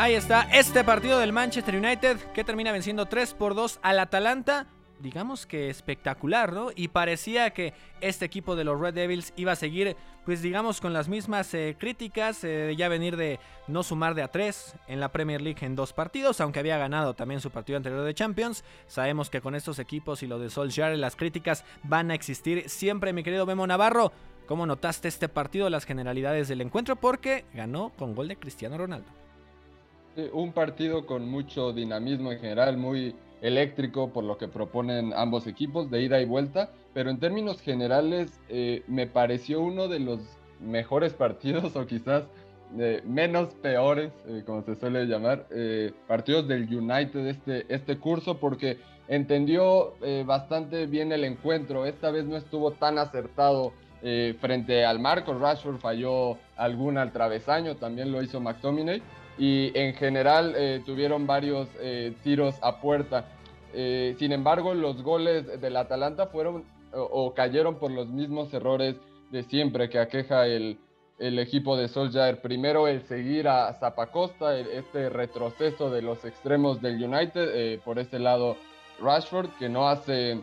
Ahí 0.00 0.14
está 0.14 0.42
este 0.52 0.84
partido 0.84 1.18
del 1.18 1.32
Manchester 1.32 1.74
United 1.74 2.18
que 2.32 2.44
termina 2.44 2.70
venciendo 2.70 3.06
3 3.06 3.34
por 3.34 3.56
2 3.56 3.80
al 3.82 3.98
Atalanta. 3.98 4.68
Digamos 5.00 5.44
que 5.44 5.70
espectacular, 5.70 6.52
¿no? 6.52 6.68
Y 6.72 6.86
parecía 6.86 7.50
que 7.50 7.74
este 8.00 8.24
equipo 8.24 8.54
de 8.54 8.62
los 8.62 8.80
Red 8.80 8.94
Devils 8.94 9.32
iba 9.34 9.50
a 9.50 9.56
seguir, 9.56 9.96
pues 10.24 10.40
digamos, 10.40 10.80
con 10.80 10.92
las 10.92 11.08
mismas 11.08 11.52
eh, 11.52 11.74
críticas, 11.76 12.44
eh, 12.44 12.76
ya 12.78 12.88
venir 12.88 13.16
de 13.16 13.40
no 13.66 13.82
sumar 13.82 14.14
de 14.14 14.22
a 14.22 14.28
3 14.28 14.76
en 14.86 15.00
la 15.00 15.10
Premier 15.10 15.42
League 15.42 15.66
en 15.66 15.74
dos 15.74 15.92
partidos, 15.92 16.40
aunque 16.40 16.60
había 16.60 16.78
ganado 16.78 17.14
también 17.14 17.40
su 17.40 17.50
partido 17.50 17.76
anterior 17.76 18.04
de 18.04 18.14
Champions. 18.14 18.62
Sabemos 18.86 19.30
que 19.30 19.40
con 19.40 19.56
estos 19.56 19.80
equipos 19.80 20.22
y 20.22 20.28
lo 20.28 20.38
de 20.38 20.48
Solskjaer 20.48 20.96
las 20.96 21.16
críticas 21.16 21.64
van 21.82 22.12
a 22.12 22.14
existir 22.14 22.70
siempre, 22.70 23.12
mi 23.12 23.24
querido 23.24 23.46
Memo 23.46 23.66
Navarro. 23.66 24.12
¿Cómo 24.46 24.64
notaste 24.64 25.08
este 25.08 25.28
partido, 25.28 25.68
las 25.70 25.86
generalidades 25.86 26.46
del 26.46 26.60
encuentro? 26.60 26.94
Porque 26.94 27.46
ganó 27.52 27.90
con 27.98 28.14
gol 28.14 28.28
de 28.28 28.36
Cristiano 28.36 28.78
Ronaldo. 28.78 29.27
Sí, 30.18 30.28
un 30.32 30.52
partido 30.52 31.06
con 31.06 31.30
mucho 31.30 31.72
dinamismo 31.72 32.32
en 32.32 32.40
general, 32.40 32.76
muy 32.76 33.14
eléctrico 33.40 34.12
por 34.12 34.24
lo 34.24 34.36
que 34.36 34.48
proponen 34.48 35.12
ambos 35.14 35.46
equipos 35.46 35.92
de 35.92 36.02
ida 36.02 36.20
y 36.20 36.24
vuelta, 36.24 36.72
pero 36.92 37.10
en 37.10 37.20
términos 37.20 37.60
generales 37.60 38.40
eh, 38.48 38.82
me 38.88 39.06
pareció 39.06 39.60
uno 39.60 39.86
de 39.86 40.00
los 40.00 40.18
mejores 40.58 41.12
partidos 41.12 41.76
o 41.76 41.86
quizás 41.86 42.24
eh, 42.80 43.00
menos 43.06 43.54
peores, 43.62 44.10
eh, 44.26 44.42
como 44.44 44.62
se 44.62 44.74
suele 44.74 45.06
llamar, 45.06 45.46
eh, 45.52 45.92
partidos 46.08 46.48
del 46.48 46.64
United 46.64 47.24
este, 47.24 47.72
este 47.72 47.98
curso 47.98 48.38
porque 48.38 48.78
entendió 49.06 49.94
eh, 50.02 50.24
bastante 50.26 50.86
bien 50.86 51.12
el 51.12 51.22
encuentro, 51.22 51.86
esta 51.86 52.10
vez 52.10 52.24
no 52.24 52.36
estuvo 52.36 52.72
tan 52.72 52.98
acertado 52.98 53.72
eh, 54.02 54.36
frente 54.40 54.84
al 54.84 54.98
marco, 54.98 55.32
Rashford 55.34 55.78
falló 55.78 56.38
alguna 56.56 57.02
al 57.02 57.12
travesaño, 57.12 57.76
también 57.76 58.10
lo 58.10 58.20
hizo 58.20 58.40
McTominay 58.40 59.00
y 59.38 59.70
en 59.78 59.94
general 59.94 60.54
eh, 60.56 60.82
tuvieron 60.84 61.26
varios 61.26 61.68
eh, 61.80 62.12
tiros 62.22 62.56
a 62.60 62.80
puerta. 62.80 63.26
Eh, 63.72 64.16
sin 64.18 64.32
embargo, 64.32 64.74
los 64.74 65.02
goles 65.02 65.60
del 65.60 65.76
Atalanta 65.76 66.26
fueron 66.26 66.64
o, 66.92 67.34
cayeron 67.34 67.78
por 67.78 67.90
los 67.90 68.08
mismos 68.08 68.52
errores 68.52 68.96
de 69.30 69.42
siempre 69.42 69.90
que 69.90 69.98
aqueja 69.98 70.46
el, 70.46 70.78
el 71.18 71.38
equipo 71.38 71.76
de 71.76 71.86
Solskjaer. 71.86 72.40
Primero 72.40 72.88
el 72.88 73.02
seguir 73.02 73.46
a 73.46 73.72
Zapacosta, 73.74 74.58
este 74.58 75.10
retroceso 75.10 75.90
de 75.90 76.02
los 76.02 76.24
extremos 76.24 76.80
del 76.80 77.04
United, 77.04 77.80
por 77.82 77.98
ese 77.98 78.18
lado 78.18 78.56
Rashford, 79.00 79.50
que 79.58 79.68
no 79.68 79.90
hace 79.90 80.40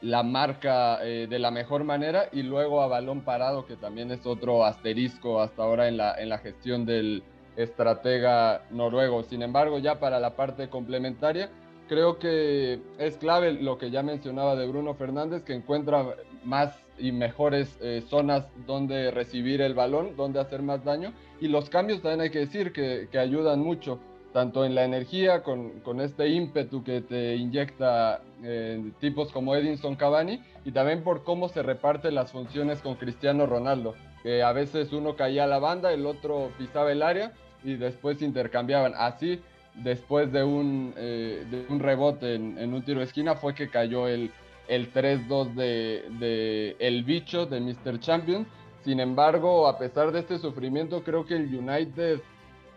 la 0.00 0.22
marca 0.22 0.98
de 0.98 1.38
la 1.40 1.50
mejor 1.50 1.82
manera, 1.82 2.28
y 2.30 2.44
luego 2.44 2.82
a 2.82 2.86
balón 2.86 3.22
parado, 3.22 3.66
que 3.66 3.74
también 3.74 4.12
es 4.12 4.24
otro 4.24 4.64
asterisco 4.64 5.40
hasta 5.40 5.64
ahora 5.64 5.88
en 5.88 5.96
la, 5.96 6.14
en 6.20 6.28
la 6.28 6.38
gestión 6.38 6.86
del, 6.86 7.24
estratega 7.62 8.62
noruego. 8.70 9.22
Sin 9.22 9.42
embargo, 9.42 9.78
ya 9.78 10.00
para 10.00 10.20
la 10.20 10.36
parte 10.36 10.68
complementaria, 10.68 11.50
creo 11.88 12.18
que 12.18 12.80
es 12.98 13.16
clave 13.16 13.52
lo 13.52 13.78
que 13.78 13.90
ya 13.90 14.02
mencionaba 14.02 14.56
de 14.56 14.66
Bruno 14.66 14.94
Fernández, 14.94 15.42
que 15.42 15.54
encuentra 15.54 16.14
más 16.44 16.78
y 16.98 17.12
mejores 17.12 17.78
eh, 17.80 18.02
zonas 18.08 18.46
donde 18.66 19.10
recibir 19.10 19.60
el 19.62 19.74
balón, 19.74 20.16
donde 20.16 20.40
hacer 20.40 20.62
más 20.62 20.84
daño. 20.84 21.12
Y 21.40 21.48
los 21.48 21.70
cambios 21.70 22.02
también 22.02 22.20
hay 22.20 22.30
que 22.30 22.40
decir 22.40 22.72
que, 22.72 23.08
que 23.10 23.18
ayudan 23.18 23.60
mucho, 23.60 23.98
tanto 24.32 24.64
en 24.64 24.74
la 24.74 24.84
energía, 24.84 25.42
con, 25.42 25.80
con 25.80 26.00
este 26.00 26.28
ímpetu 26.28 26.84
que 26.84 27.00
te 27.00 27.34
inyecta 27.36 28.20
eh, 28.44 28.92
tipos 29.00 29.32
como 29.32 29.56
Edinson 29.56 29.96
Cavani, 29.96 30.42
y 30.64 30.72
también 30.72 31.02
por 31.02 31.24
cómo 31.24 31.48
se 31.48 31.62
reparten 31.62 32.14
las 32.14 32.30
funciones 32.30 32.80
con 32.82 32.94
Cristiano 32.94 33.46
Ronaldo 33.46 33.94
que 34.22 34.42
a 34.42 34.52
veces 34.52 34.92
uno 34.92 35.16
caía 35.16 35.44
a 35.44 35.46
la 35.46 35.58
banda, 35.58 35.92
el 35.92 36.06
otro 36.06 36.50
pisaba 36.58 36.92
el 36.92 37.02
área 37.02 37.32
y 37.64 37.74
después 37.74 38.22
intercambiaban. 38.22 38.92
Así, 38.96 39.40
después 39.74 40.32
de 40.32 40.44
un, 40.44 40.94
eh, 40.96 41.44
de 41.50 41.66
un 41.68 41.80
rebote 41.80 42.34
en, 42.34 42.58
en, 42.58 42.74
un 42.74 42.82
tiro 42.82 43.00
de 43.00 43.06
esquina, 43.06 43.34
fue 43.34 43.54
que 43.54 43.68
cayó 43.68 44.08
el, 44.08 44.30
el 44.68 44.92
3-2 44.92 45.54
de, 45.54 46.04
de, 46.18 46.76
El 46.78 47.04
Bicho, 47.04 47.46
de 47.46 47.60
Mr. 47.60 48.00
Champion. 48.00 48.46
Sin 48.84 49.00
embargo, 49.00 49.68
a 49.68 49.78
pesar 49.78 50.10
de 50.12 50.20
este 50.20 50.38
sufrimiento, 50.38 51.02
creo 51.02 51.26
que 51.26 51.36
el 51.36 51.54
United 51.54 52.20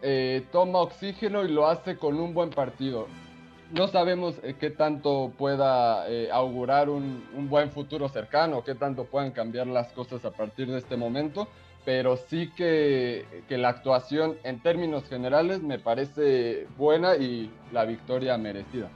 eh, 0.02 0.46
toma 0.52 0.80
oxígeno 0.80 1.46
y 1.46 1.52
lo 1.52 1.68
hace 1.68 1.98
con 1.98 2.20
un 2.20 2.34
buen 2.34 2.50
partido 2.50 3.08
no 3.74 3.88
sabemos 3.88 4.36
eh, 4.44 4.56
qué 4.60 4.70
tanto 4.70 5.34
pueda 5.38 6.08
eh, 6.08 6.30
augurar 6.32 6.90
un, 6.90 7.26
un, 7.36 7.50
buen 7.50 7.72
futuro 7.72 8.08
cercano, 8.08 8.64
qué 8.64 8.76
tanto 8.76 9.06
puedan 9.06 9.32
cambiar 9.32 9.68
las 9.68 9.92
cosas 9.94 10.24
a 10.26 10.32
partir 10.32 10.68
de 10.68 10.78
este 10.78 10.96
momento, 10.96 11.48
pero 11.86 12.18
sí 12.18 12.50
que, 12.56 13.26
que, 13.48 13.58
la 13.58 13.70
actuación 13.70 14.38
en 14.44 14.60
términos 14.62 15.04
generales 15.10 15.62
me 15.62 15.80
parece 15.80 16.68
buena 16.78 17.16
y 17.16 17.52
la 17.72 17.86
victoria 17.86 18.38
merecida. 18.38 18.90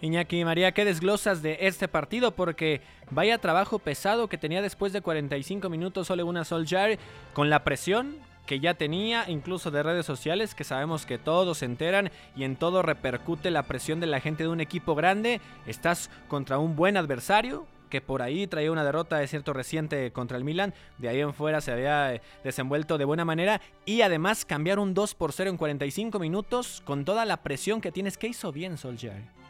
Iñaki 0.00 0.44
María, 0.44 0.72
¿qué 0.72 0.84
desglosas 0.84 1.40
de 1.40 1.58
este 1.60 1.88
partido? 1.88 2.32
Porque 2.32 2.82
vaya 3.10 3.38
trabajo 3.38 3.78
pesado 3.78 4.28
que 4.28 4.36
tenía 4.36 4.60
después 4.60 4.92
de 4.92 5.00
45 5.00 5.70
minutos 5.70 6.10
Ole 6.10 6.22
Gunnar 6.22 6.44
Solskjaer 6.44 6.98
con 7.32 7.48
la 7.48 7.64
presión, 7.64 8.16
que 8.46 8.60
ya 8.60 8.74
tenía, 8.74 9.24
incluso 9.28 9.70
de 9.70 9.82
redes 9.82 10.04
sociales, 10.04 10.54
que 10.54 10.64
sabemos 10.64 11.06
que 11.06 11.16
todos 11.16 11.58
se 11.58 11.64
enteran 11.64 12.10
y 12.36 12.44
en 12.44 12.56
todo 12.56 12.82
repercute 12.82 13.50
la 13.50 13.62
presión 13.62 14.00
de 14.00 14.06
la 14.06 14.20
gente 14.20 14.42
de 14.42 14.50
un 14.50 14.60
equipo 14.60 14.94
grande. 14.94 15.40
Estás 15.66 16.10
contra 16.28 16.58
un 16.58 16.76
buen 16.76 16.98
adversario, 16.98 17.66
que 17.94 18.00
por 18.00 18.22
ahí 18.22 18.48
traía 18.48 18.72
una 18.72 18.82
derrota 18.82 19.18
de 19.18 19.28
cierto 19.28 19.52
reciente 19.52 20.10
contra 20.10 20.36
el 20.36 20.42
Milan, 20.42 20.74
de 20.98 21.08
ahí 21.08 21.20
en 21.20 21.32
fuera 21.32 21.60
se 21.60 21.70
había 21.70 22.20
desenvuelto 22.42 22.98
de 22.98 23.04
buena 23.04 23.24
manera 23.24 23.60
y 23.86 24.00
además 24.00 24.44
cambiar 24.44 24.80
un 24.80 24.94
2 24.94 25.14
por 25.14 25.32
0 25.32 25.50
en 25.50 25.56
45 25.56 26.18
minutos 26.18 26.82
con 26.84 27.04
toda 27.04 27.24
la 27.24 27.44
presión 27.44 27.80
que 27.80 27.92
tienes, 27.92 28.18
que 28.18 28.26
hizo 28.26 28.50
bien 28.50 28.78
Solskjaer. 28.78 29.43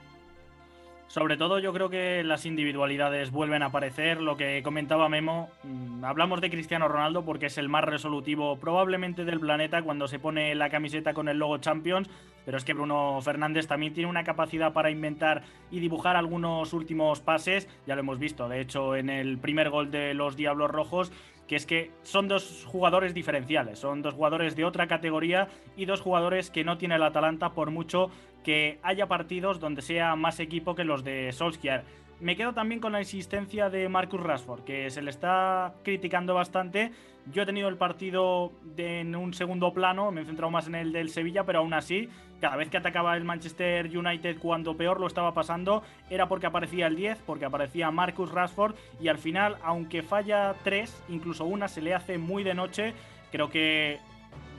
Sobre 1.15 1.37
todo 1.37 1.61
yo 1.61 1.73
creo 1.73 1.91
que 1.91 2.25
las 2.25 2.45
individualidades 2.45 3.31
vuelven 3.31 3.63
a 3.63 3.67
aparecer. 3.67 4.21
Lo 4.21 4.37
que 4.37 4.65
comentaba 4.65 5.09
Memo, 5.09 5.49
mmm, 5.63 6.05
hablamos 6.05 6.41
de 6.41 6.51
Cristiano 6.51 6.89
Ronaldo 6.89 7.25
porque 7.25 7.47
es 7.47 7.57
el 7.57 7.69
más 7.69 7.85
resolutivo 7.85 8.59
probablemente 8.59 9.25
del 9.25 9.39
planeta 9.39 9.81
cuando 9.83 10.09
se 10.09 10.19
pone 10.19 10.57
la 10.57 10.71
camiseta 10.71 11.15
con 11.15 11.29
el 11.29 11.39
logo 11.39 11.59
Champions, 11.59 12.11
pero 12.45 12.59
es 12.59 12.65
que 12.65 12.75
Bruno 12.75 13.21
Fernández 13.23 13.69
también 13.69 13.95
tiene 13.95 14.11
una 14.11 14.25
capacidad 14.25 14.73
para 14.73 14.91
inventar 14.91 15.45
y 15.71 15.79
dibujar 15.79 16.17
algunos 16.17 16.73
últimos 16.73 17.21
pases, 17.21 17.69
ya 17.87 17.95
lo 17.95 18.01
hemos 18.01 18.19
visto, 18.19 18.49
de 18.49 18.61
hecho 18.61 18.97
en 18.97 19.09
el 19.09 19.39
primer 19.39 19.71
gol 19.71 19.93
de 19.93 20.15
los 20.15 20.35
Diablos 20.35 20.73
Rojos 20.73 21.13
que 21.47 21.57
es 21.57 21.67
que 21.67 21.91
son 22.03 22.27
dos 22.27 22.65
jugadores 22.67 23.15
diferenciales, 23.15 23.79
son 23.79 24.03
dos 24.03 24.15
jugadores 24.15 24.57
de 24.57 24.65
otra 24.65 24.87
categoría 24.87 25.49
y 25.77 25.85
dos 25.85 26.01
jugadores 26.01 26.51
que 26.51 26.65
no 26.65 26.79
tiene 26.79 26.95
el 26.95 27.03
Atalanta 27.03 27.51
por 27.53 27.71
mucho 27.71 28.11
que 28.45 28.79
haya 28.83 29.09
partidos 29.09 29.59
donde 29.59 29.83
sea 29.83 30.15
más 30.15 30.39
equipo 30.39 30.75
que 30.75 30.85
los 30.85 31.03
de 31.03 31.33
Solskjaer. 31.33 31.83
Me 32.21 32.37
quedo 32.37 32.55
también 32.55 32.81
con 32.81 32.93
la 32.93 33.01
insistencia 33.01 33.71
de 33.71 33.89
Marcus 33.89 34.21
Rashford, 34.21 34.63
que 34.63 34.89
se 34.91 35.03
le 35.03 35.11
está 35.11 35.75
criticando 35.83 36.35
bastante. 36.35 36.93
Yo 37.33 37.43
he 37.43 37.47
tenido 37.47 37.69
el 37.69 37.77
partido 37.77 38.53
en 38.77 39.17
un 39.17 39.35
segundo 39.35 39.73
plano, 39.73 40.13
me 40.13 40.21
he 40.21 40.25
centrado 40.25 40.51
más 40.51 40.69
en 40.69 40.77
el 40.77 40.93
del 40.93 41.09
Sevilla, 41.09 41.45
pero 41.45 41.59
aún 41.61 41.75
así, 41.75 42.09
cada 42.41 42.57
vez 42.57 42.69
que 42.69 42.77
atacaba 42.77 43.17
el 43.17 43.25
Manchester 43.25 43.87
United 43.87 44.39
cuando 44.39 44.77
peor 44.77 45.01
lo 45.01 45.07
estaba 45.07 45.35
pasando, 45.35 45.83
era 46.09 46.29
porque 46.29 46.47
aparecía 46.47 46.87
el 46.87 46.97
10, 46.97 47.19
porque 47.27 47.47
aparecía 47.47 47.91
Marcus 47.91 48.31
Rashford, 48.31 48.75
y 49.01 49.09
al 49.09 49.19
final, 49.19 49.57
aunque 49.63 50.03
falla 50.03 50.55
tres, 50.63 51.03
incluso 51.09 51.47
una 51.47 51.67
se 51.67 51.83
le 51.83 51.95
hace 51.95 52.19
muy 52.19 52.45
de 52.45 52.55
noche, 52.55 52.95
creo 53.33 53.49
que 53.49 53.99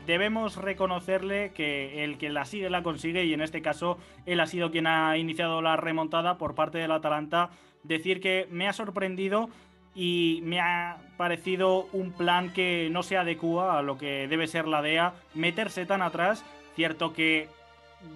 debemos 0.06 0.58
reconocerle 0.58 1.52
que 1.54 2.04
el 2.04 2.18
que 2.18 2.30
la 2.30 2.46
sigue 2.46 2.70
la 2.70 2.84
consigue 2.84 3.26
y 3.26 3.34
en 3.34 3.42
este 3.42 3.62
caso 3.62 3.98
él 4.26 4.40
ha 4.40 4.48
sido 4.48 4.72
quien 4.72 4.88
ha 4.88 5.18
iniciado 5.18 5.62
la 5.62 5.78
remontada 5.78 6.38
por 6.38 6.56
parte 6.56 6.78
del 6.78 6.92
Atalanta. 6.92 7.50
Decir 7.84 8.20
que 8.20 8.48
me 8.50 8.68
ha 8.68 8.74
sorprendido 8.74 9.50
y 9.94 10.42
me 10.44 10.60
ha 10.60 10.98
parecido 11.18 11.88
un 11.94 12.12
plan 12.12 12.52
que 12.52 12.90
no 12.92 13.04
se 13.04 13.18
adecua 13.18 13.80
a 13.80 13.82
lo 13.82 13.98
que 13.98 14.28
debe 14.28 14.48
ser 14.48 14.68
la 14.68 14.82
DEA, 14.82 15.14
meterse 15.34 15.86
tan 15.86 16.02
atrás, 16.02 16.44
cierto 16.76 17.14
que 17.14 17.48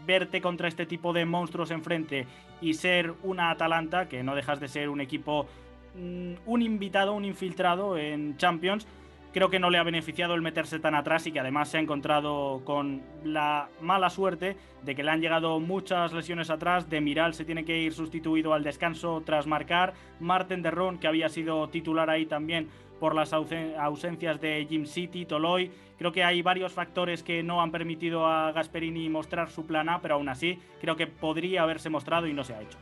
verte 0.06 0.42
contra 0.42 0.68
este 0.68 0.86
tipo 0.86 1.14
de 1.14 1.26
monstruos 1.26 1.72
enfrente 1.72 2.28
y 2.62 2.74
ser 2.74 3.14
una 3.24 3.50
Atalanta, 3.52 4.10
que 4.10 4.24
no 4.24 4.36
dejas 4.36 4.60
de 4.60 4.68
ser 4.68 4.90
un 4.90 5.00
equipo, 5.00 5.48
un 5.96 6.62
invitado, 6.62 7.14
un 7.14 7.24
infiltrado 7.24 7.98
en 7.98 8.36
Champions, 8.38 8.86
creo 9.34 9.50
que 9.50 9.60
no 9.60 9.70
le 9.70 9.78
ha 9.78 9.84
beneficiado 9.84 10.36
el 10.36 10.42
meterse 10.42 10.80
tan 10.80 10.96
atrás 10.96 11.28
y 11.28 11.32
que 11.32 11.40
además 11.40 11.70
se 11.70 11.78
ha 11.78 11.82
encontrado 11.82 12.62
con 12.66 13.02
la 13.24 13.70
mala 13.82 14.10
suerte 14.10 14.58
de 14.84 14.96
que 14.96 15.04
le 15.04 15.12
han 15.12 15.22
llegado 15.22 15.60
muchas 15.60 16.14
lesiones 16.14 16.50
atrás. 16.50 16.90
De 16.90 17.02
Miral 17.02 17.34
se 17.34 17.46
tiene 17.46 17.66
que 17.66 17.78
ir 17.78 17.94
sustituido 17.94 18.54
al 18.54 18.64
descanso 18.64 19.22
tras 19.26 19.48
marcar. 19.48 19.94
Marten 20.20 20.62
de 20.62 20.72
Ron, 20.72 20.98
que 20.98 21.08
había 21.08 21.30
sido 21.30 21.70
titular 21.70 22.10
ahí 22.10 22.26
también 22.26 22.70
por 23.00 23.16
las 23.16 23.32
ausencias 23.34 24.42
de 24.42 24.66
Jim 24.70 24.86
City, 24.86 25.26
Toloy. 25.26 25.72
Creo 25.98 26.12
que 26.12 26.24
hay 26.24 26.42
varios 26.42 26.74
factores 26.74 27.24
que 27.24 27.44
no 27.44 27.62
han 27.62 27.72
permitido 27.72 28.28
a 28.28 28.52
Gasperini 28.52 29.10
mostrar 29.10 29.50
su 29.50 29.66
plan 29.66 29.90
A, 29.90 30.02
pero 30.02 30.16
aún 30.16 30.30
así 30.30 30.60
creo 30.82 30.96
que 30.96 31.08
podría 31.08 31.64
haberse 31.64 31.90
mostrado 31.90 32.28
y 32.28 32.34
no 32.34 32.44
se 32.44 32.56
ha 32.56 32.62
hecho. 32.62 32.78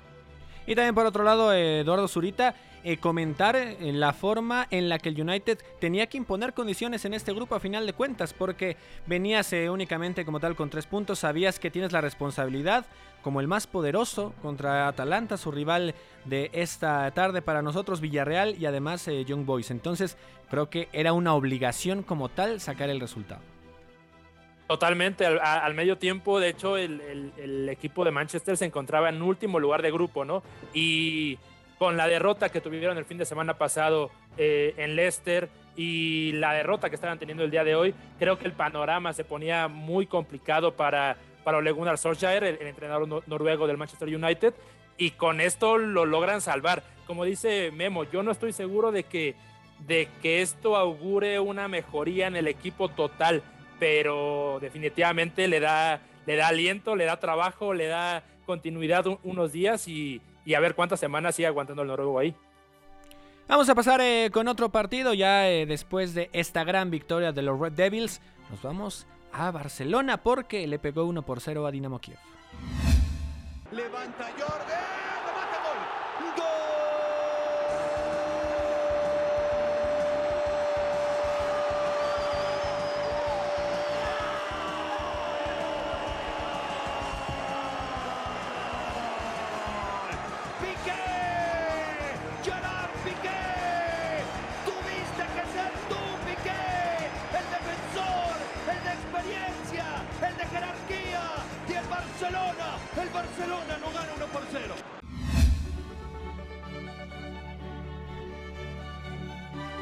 Y 0.67 0.75
también 0.75 0.93
por 0.93 1.05
otro 1.05 1.23
lado, 1.23 1.53
Eduardo 1.53 2.07
Zurita, 2.07 2.53
eh, 2.83 2.97
comentar 2.97 3.55
eh, 3.55 3.75
la 3.91 4.13
forma 4.13 4.67
en 4.69 4.87
la 4.87 4.99
que 4.99 5.09
el 5.09 5.19
United 5.19 5.59
tenía 5.79 6.07
que 6.07 6.17
imponer 6.17 6.53
condiciones 6.53 7.03
en 7.05 7.13
este 7.13 7.33
grupo 7.33 7.55
a 7.55 7.59
final 7.59 7.85
de 7.85 7.93
cuentas, 7.93 8.33
porque 8.33 8.77
venías 9.07 9.51
eh, 9.51 9.69
únicamente 9.69 10.23
como 10.23 10.39
tal 10.39 10.55
con 10.55 10.69
tres 10.69 10.85
puntos, 10.85 11.19
sabías 11.19 11.59
que 11.59 11.71
tienes 11.71 11.91
la 11.91 12.01
responsabilidad 12.01 12.85
como 13.23 13.41
el 13.41 13.47
más 13.47 13.67
poderoso 13.67 14.33
contra 14.41 14.87
Atalanta, 14.87 15.37
su 15.37 15.51
rival 15.51 15.95
de 16.25 16.49
esta 16.53 17.09
tarde 17.11 17.41
para 17.41 17.61
nosotros, 17.61 17.99
Villarreal 17.99 18.55
y 18.57 18.65
además 18.67 19.05
Young 19.25 19.45
Boys. 19.45 19.71
Entonces 19.71 20.15
creo 20.49 20.69
que 20.69 20.87
era 20.93 21.11
una 21.11 21.33
obligación 21.33 22.03
como 22.03 22.29
tal 22.29 22.61
sacar 22.61 22.89
el 22.89 23.01
resultado. 23.01 23.41
Totalmente, 24.67 25.25
al, 25.25 25.73
medio 25.75 25.97
tiempo, 25.97 26.41
de 26.41 26.49
hecho, 26.49 26.75
el, 26.75 27.69
equipo 27.69 28.03
de 28.03 28.11
Manchester 28.11 28.57
se 28.57 28.65
encontraba 28.65 29.07
en 29.07 29.21
último 29.21 29.61
lugar 29.61 29.81
de 29.81 29.91
grupo, 29.91 30.25
¿no? 30.25 30.43
Y 30.73 31.37
con 31.79 31.95
la 31.95 32.07
derrota 32.07 32.49
que 32.49 32.59
tuvieron 32.59 32.97
el 32.97 33.05
fin 33.05 33.17
de 33.17 33.25
semana 33.25 33.53
pasado 33.53 34.11
eh, 34.37 34.73
en 34.77 34.97
Leicester 34.97 35.47
y 35.77 36.33
la 36.33 36.53
derrota 36.53 36.89
que 36.89 36.95
estaban 36.95 37.17
teniendo 37.17 37.45
el 37.45 37.51
día 37.51 37.63
de 37.63 37.75
hoy, 37.75 37.95
creo 38.19 38.37
que 38.37 38.45
el 38.45 38.51
panorama 38.51 39.13
se 39.13 39.23
ponía 39.23 39.69
muy 39.69 40.05
complicado 40.05 40.73
para, 40.75 41.15
para 41.45 41.59
Ole 41.59 41.73
Solskjaer, 41.95 42.43
el, 42.43 42.67
entrenador 42.67 43.23
noruego 43.25 43.67
del 43.67 43.77
Manchester 43.77 44.13
United, 44.13 44.53
y 44.97 45.11
con 45.11 45.39
esto 45.39 45.77
lo 45.77 46.05
logran 46.05 46.41
salvar. 46.41 46.83
Como 47.05 47.23
dice 47.23 47.71
Memo, 47.71 48.03
yo 48.03 48.21
no 48.21 48.31
estoy 48.31 48.51
seguro 48.51 48.91
de 48.91 49.03
que, 49.03 49.35
de 49.87 50.09
que 50.21 50.41
esto 50.41 50.75
augure 50.75 51.39
una 51.39 51.69
mejoría 51.69 52.27
en 52.27 52.35
el 52.35 52.47
equipo 52.47 52.89
total 52.89 53.43
pero 53.79 54.59
definitivamente 54.61 55.47
le 55.47 55.59
da, 55.59 56.01
le 56.25 56.35
da 56.35 56.47
aliento, 56.47 56.95
le 56.95 57.05
da 57.05 57.19
trabajo, 57.19 57.73
le 57.73 57.87
da 57.87 58.23
continuidad 58.45 59.05
unos 59.23 59.51
días 59.51 59.87
y, 59.87 60.21
a 60.55 60.59
ver 60.59 60.75
cuántas 60.75 60.99
semanas 60.99 61.35
sigue 61.35 61.47
aguantando 61.47 61.81
el 61.81 61.87
noruego 61.89 62.19
ahí. 62.19 62.35
Vamos 63.47 63.69
a 63.69 63.75
pasar 63.75 64.01
eh, 64.01 64.29
con 64.31 64.47
otro 64.47 64.69
partido 64.69 65.13
ya 65.13 65.49
eh, 65.49 65.65
después 65.65 66.13
de 66.13 66.29
esta 66.33 66.63
gran 66.63 66.89
victoria 66.89 67.31
de 67.31 67.41
los 67.41 67.59
Red 67.59 67.73
Devils. 67.73 68.21
Nos 68.49 68.61
vamos 68.61 69.07
a 69.31 69.51
Barcelona 69.51 70.17
porque 70.17 70.67
le 70.67 70.79
pegó 70.79 71.05
1 71.05 71.21
por 71.21 71.39
0 71.39 71.65
a 71.65 71.71
Dinamo 71.71 71.99
Kiev. 71.99 72.17
Levanta 73.71 74.29
Jordan. 74.37 74.76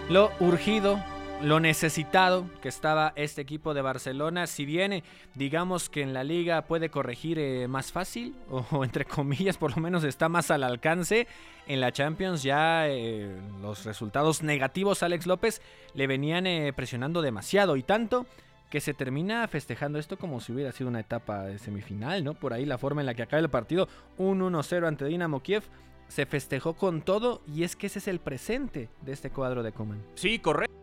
Lo 0.09 0.31
urgido, 0.39 0.99
lo 1.41 1.59
necesitado 1.59 2.45
que 2.61 2.69
estaba 2.69 3.11
este 3.15 3.41
equipo 3.41 3.73
de 3.73 3.81
Barcelona. 3.81 4.45
Si 4.45 4.63
viene, 4.63 5.03
digamos 5.33 5.89
que 5.89 6.03
en 6.03 6.13
la 6.13 6.23
liga 6.23 6.61
puede 6.63 6.89
corregir 6.89 7.39
eh, 7.39 7.67
más 7.67 7.91
fácil, 7.91 8.35
o, 8.49 8.83
entre 8.83 9.05
comillas, 9.05 9.57
por 9.57 9.75
lo 9.75 9.81
menos 9.81 10.03
está 10.03 10.29
más 10.29 10.51
al 10.51 10.63
alcance, 10.63 11.27
en 11.67 11.81
la 11.81 11.91
Champions 11.91 12.43
ya 12.43 12.87
eh, 12.87 13.35
los 13.61 13.85
resultados 13.85 14.43
negativos 14.43 15.01
a 15.01 15.07
Alex 15.07 15.25
López 15.25 15.61
le 15.95 16.05
venían 16.05 16.45
eh, 16.45 16.71
presionando 16.73 17.23
demasiado 17.23 17.75
y 17.75 17.81
tanto 17.81 18.27
que 18.69 18.81
se 18.81 18.93
termina 18.93 19.47
festejando 19.47 19.97
esto 19.97 20.17
como 20.17 20.41
si 20.41 20.51
hubiera 20.51 20.71
sido 20.71 20.89
una 20.89 20.99
etapa 20.99 21.43
de 21.43 21.57
semifinal, 21.57 22.23
¿no? 22.23 22.33
Por 22.33 22.53
ahí 22.53 22.65
la 22.65 22.77
forma 22.77 23.01
en 23.01 23.07
la 23.07 23.13
que 23.13 23.23
acaba 23.23 23.39
el 23.39 23.49
partido, 23.49 23.87
un 24.17 24.41
1-0 24.41 24.87
ante 24.87 25.05
Dinamo 25.05 25.41
Kiev 25.41 25.63
se 26.07 26.25
festejó 26.25 26.73
con 26.73 27.01
todo 27.01 27.41
y 27.47 27.63
es 27.63 27.75
que 27.75 27.87
ese 27.87 27.99
es 27.99 28.07
el 28.07 28.19
presente 28.19 28.89
de 29.01 29.13
este 29.13 29.29
cuadro 29.29 29.63
de 29.63 29.71
Coman. 29.71 30.01
Sí, 30.15 30.39
correcto. 30.39 30.75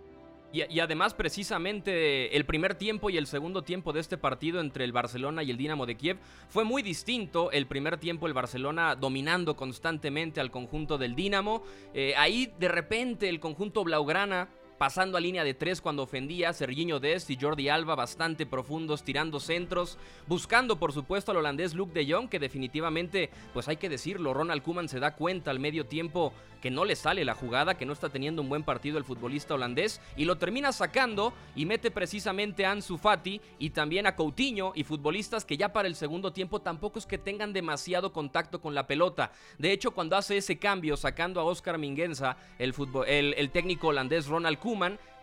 Y, 0.52 0.80
además, 0.80 1.14
precisamente, 1.14 2.36
el 2.36 2.44
primer 2.44 2.74
tiempo 2.74 3.08
y 3.08 3.16
el 3.16 3.26
segundo 3.26 3.62
tiempo 3.62 3.94
de 3.94 4.00
este 4.00 4.18
partido 4.18 4.60
entre 4.60 4.84
el 4.84 4.92
Barcelona 4.92 5.42
y 5.42 5.50
el 5.50 5.56
Dinamo 5.56 5.86
de 5.86 5.96
Kiev 5.96 6.18
fue 6.50 6.62
muy 6.62 6.82
distinto. 6.82 7.50
El 7.52 7.66
primer 7.66 7.96
tiempo, 7.96 8.26
el 8.26 8.34
Barcelona 8.34 8.94
dominando 8.94 9.56
constantemente 9.56 10.42
al 10.42 10.50
conjunto 10.50 10.98
del 10.98 11.14
Dinamo. 11.14 11.62
Eh, 11.94 12.12
ahí, 12.18 12.52
de 12.58 12.68
repente, 12.68 13.30
el 13.30 13.40
conjunto 13.40 13.82
Blaugrana 13.82 14.50
pasando 14.82 15.16
a 15.16 15.20
línea 15.20 15.44
de 15.44 15.54
tres 15.54 15.80
cuando 15.80 16.02
ofendía, 16.02 16.52
Serginho 16.52 16.98
Dest 16.98 17.30
y 17.30 17.38
Jordi 17.40 17.68
Alba 17.68 17.94
bastante 17.94 18.46
profundos, 18.46 19.04
tirando 19.04 19.38
centros, 19.38 19.96
buscando 20.26 20.74
por 20.74 20.92
supuesto 20.92 21.30
al 21.30 21.36
holandés 21.36 21.74
Luke 21.74 21.92
de 21.92 22.12
Jong, 22.12 22.28
que 22.28 22.40
definitivamente, 22.40 23.30
pues 23.54 23.68
hay 23.68 23.76
que 23.76 23.88
decirlo, 23.88 24.34
Ronald 24.34 24.64
Koeman 24.64 24.88
se 24.88 24.98
da 24.98 25.14
cuenta 25.14 25.52
al 25.52 25.60
medio 25.60 25.86
tiempo 25.86 26.32
que 26.62 26.70
no 26.70 26.84
le 26.84 26.96
sale 26.96 27.24
la 27.24 27.34
jugada, 27.34 27.76
que 27.76 27.84
no 27.84 27.92
está 27.92 28.08
teniendo 28.08 28.40
un 28.40 28.48
buen 28.48 28.62
partido 28.62 28.96
el 28.96 29.04
futbolista 29.04 29.54
holandés 29.54 30.00
y 30.16 30.24
lo 30.24 30.38
termina 30.38 30.72
sacando 30.72 31.34
y 31.56 31.66
mete 31.66 31.90
precisamente 31.90 32.64
a 32.64 32.70
Ansu 32.70 32.96
Fati 32.96 33.40
y 33.58 33.70
también 33.70 34.06
a 34.06 34.14
Coutinho 34.14 34.72
y 34.76 34.84
futbolistas 34.84 35.44
que 35.44 35.56
ya 35.56 35.72
para 35.72 35.88
el 35.88 35.96
segundo 35.96 36.32
tiempo 36.32 36.60
tampoco 36.60 37.00
es 37.00 37.06
que 37.06 37.18
tengan 37.18 37.52
demasiado 37.52 38.12
contacto 38.12 38.60
con 38.60 38.74
la 38.74 38.86
pelota. 38.86 39.32
De 39.58 39.72
hecho, 39.72 39.90
cuando 39.90 40.16
hace 40.16 40.36
ese 40.36 40.58
cambio 40.58 40.96
sacando 40.96 41.40
a 41.40 41.44
Oscar 41.44 41.78
Minguenza, 41.78 42.36
el, 42.58 42.74
el, 43.08 43.50
técnico 43.50 43.88
holandés 43.88 44.28
Ronald 44.28 44.58
Koeman, 44.58 44.71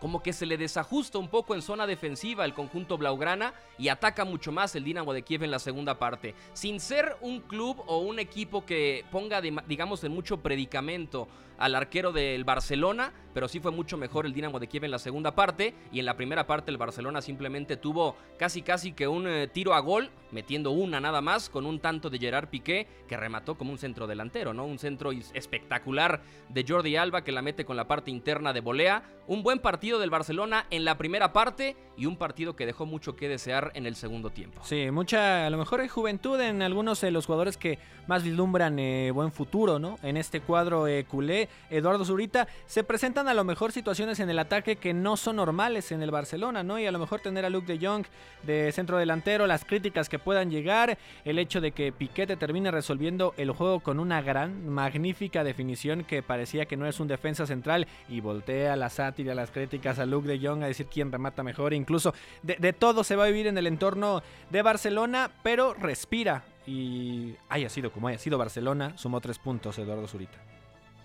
como 0.00 0.22
que 0.22 0.32
se 0.32 0.46
le 0.46 0.56
desajusta 0.56 1.18
un 1.18 1.28
poco 1.28 1.54
en 1.54 1.62
zona 1.62 1.86
defensiva 1.86 2.44
el 2.44 2.54
conjunto 2.54 2.96
blaugrana 2.96 3.52
y 3.78 3.88
ataca 3.88 4.24
mucho 4.24 4.50
más 4.50 4.74
el 4.74 4.84
Dinamo 4.84 5.12
de 5.12 5.22
Kiev 5.22 5.42
en 5.42 5.50
la 5.50 5.58
segunda 5.58 5.98
parte. 5.98 6.34
Sin 6.52 6.80
ser 6.80 7.16
un 7.20 7.40
club 7.40 7.82
o 7.86 7.98
un 7.98 8.18
equipo 8.18 8.64
que 8.64 9.04
ponga, 9.10 9.40
digamos, 9.40 10.02
en 10.04 10.12
mucho 10.12 10.38
predicamento 10.38 11.28
al 11.60 11.74
arquero 11.74 12.10
del 12.10 12.42
Barcelona, 12.44 13.12
pero 13.32 13.46
sí 13.46 13.60
fue 13.60 13.70
mucho 13.70 13.96
mejor 13.96 14.26
el 14.26 14.32
Dinamo 14.32 14.58
de 14.58 14.66
Kiev 14.66 14.84
en 14.84 14.90
la 14.90 14.98
segunda 14.98 15.34
parte 15.34 15.74
y 15.92 16.00
en 16.00 16.06
la 16.06 16.16
primera 16.16 16.46
parte 16.46 16.70
el 16.70 16.78
Barcelona 16.78 17.20
simplemente 17.20 17.76
tuvo 17.76 18.16
casi 18.38 18.62
casi 18.62 18.92
que 18.92 19.06
un 19.06 19.28
eh, 19.28 19.46
tiro 19.46 19.74
a 19.74 19.80
gol, 19.80 20.10
metiendo 20.32 20.70
una 20.70 21.00
nada 21.00 21.20
más 21.20 21.48
con 21.48 21.66
un 21.66 21.78
tanto 21.78 22.10
de 22.10 22.18
Gerard 22.18 22.48
Piqué 22.48 22.86
que 23.06 23.16
remató 23.16 23.56
como 23.56 23.72
un 23.72 23.78
centro 23.78 24.06
delantero, 24.06 24.54
¿no? 24.54 24.64
Un 24.64 24.78
centro 24.78 25.12
espectacular 25.12 26.22
de 26.48 26.64
Jordi 26.66 26.96
Alba 26.96 27.22
que 27.22 27.32
la 27.32 27.42
mete 27.42 27.64
con 27.64 27.76
la 27.76 27.86
parte 27.86 28.10
interna 28.10 28.52
de 28.52 28.60
volea. 28.60 29.02
Un 29.26 29.42
buen 29.42 29.60
partido 29.60 30.00
del 30.00 30.10
Barcelona 30.10 30.66
en 30.70 30.84
la 30.84 30.98
primera 30.98 31.32
parte 31.32 31.76
y 31.96 32.06
un 32.06 32.16
partido 32.16 32.56
que 32.56 32.66
dejó 32.66 32.86
mucho 32.86 33.14
que 33.14 33.28
desear 33.28 33.70
en 33.74 33.86
el 33.86 33.94
segundo 33.94 34.30
tiempo. 34.30 34.62
Sí, 34.64 34.90
mucha, 34.90 35.46
a 35.46 35.50
lo 35.50 35.58
mejor 35.58 35.80
hay 35.80 35.88
juventud 35.88 36.40
en 36.40 36.62
algunos 36.62 37.00
de 37.00 37.10
los 37.10 37.26
jugadores 37.26 37.56
que 37.56 37.78
más 38.06 38.24
vislumbran 38.24 38.78
eh, 38.78 39.10
buen 39.12 39.30
futuro, 39.30 39.78
¿no? 39.78 39.98
En 40.02 40.16
este 40.16 40.40
cuadro 40.40 40.88
eh, 40.88 41.04
culé 41.04 41.49
Eduardo 41.70 42.04
Zurita, 42.04 42.48
se 42.66 42.84
presentan 42.84 43.28
a 43.28 43.34
lo 43.34 43.44
mejor 43.44 43.72
situaciones 43.72 44.20
en 44.20 44.28
el 44.30 44.38
ataque 44.38 44.76
que 44.76 44.92
no 44.92 45.16
son 45.16 45.36
normales 45.36 45.92
en 45.92 46.02
el 46.02 46.10
Barcelona, 46.10 46.62
¿no? 46.62 46.78
Y 46.78 46.86
a 46.86 46.92
lo 46.92 46.98
mejor 46.98 47.20
tener 47.20 47.44
a 47.44 47.50
Luke 47.50 47.72
de 47.72 47.84
Jong 47.84 48.04
de 48.42 48.72
centro 48.72 48.98
delantero, 48.98 49.46
las 49.46 49.64
críticas 49.64 50.08
que 50.08 50.18
puedan 50.18 50.50
llegar, 50.50 50.98
el 51.24 51.38
hecho 51.38 51.60
de 51.60 51.72
que 51.72 51.92
Piquete 51.92 52.36
termine 52.36 52.70
resolviendo 52.70 53.34
el 53.36 53.50
juego 53.52 53.80
con 53.80 54.00
una 54.00 54.22
gran, 54.22 54.68
magnífica 54.68 55.44
definición 55.44 56.04
que 56.04 56.22
parecía 56.22 56.66
que 56.66 56.76
no 56.76 56.86
es 56.86 57.00
un 57.00 57.08
defensa 57.08 57.46
central 57.46 57.86
y 58.08 58.20
voltea 58.20 58.76
la 58.76 58.90
sátira, 58.90 59.34
las 59.34 59.50
críticas 59.50 59.98
a 59.98 60.06
Luke 60.06 60.28
de 60.28 60.44
Jong 60.44 60.62
a 60.62 60.66
decir 60.66 60.86
quién 60.86 61.12
remata 61.12 61.42
mejor, 61.42 61.72
incluso 61.72 62.14
de, 62.42 62.56
de 62.56 62.72
todo 62.72 63.04
se 63.04 63.16
va 63.16 63.24
a 63.24 63.28
vivir 63.28 63.46
en 63.46 63.58
el 63.58 63.66
entorno 63.66 64.22
de 64.50 64.62
Barcelona, 64.62 65.30
pero 65.42 65.74
respira. 65.74 66.44
Y 66.66 67.34
haya 67.48 67.68
sido 67.68 67.90
como 67.90 68.08
haya 68.08 68.18
sido 68.18 68.38
Barcelona, 68.38 68.96
sumó 68.96 69.20
tres 69.20 69.38
puntos 69.38 69.78
Eduardo 69.78 70.06
Zurita 70.06 70.38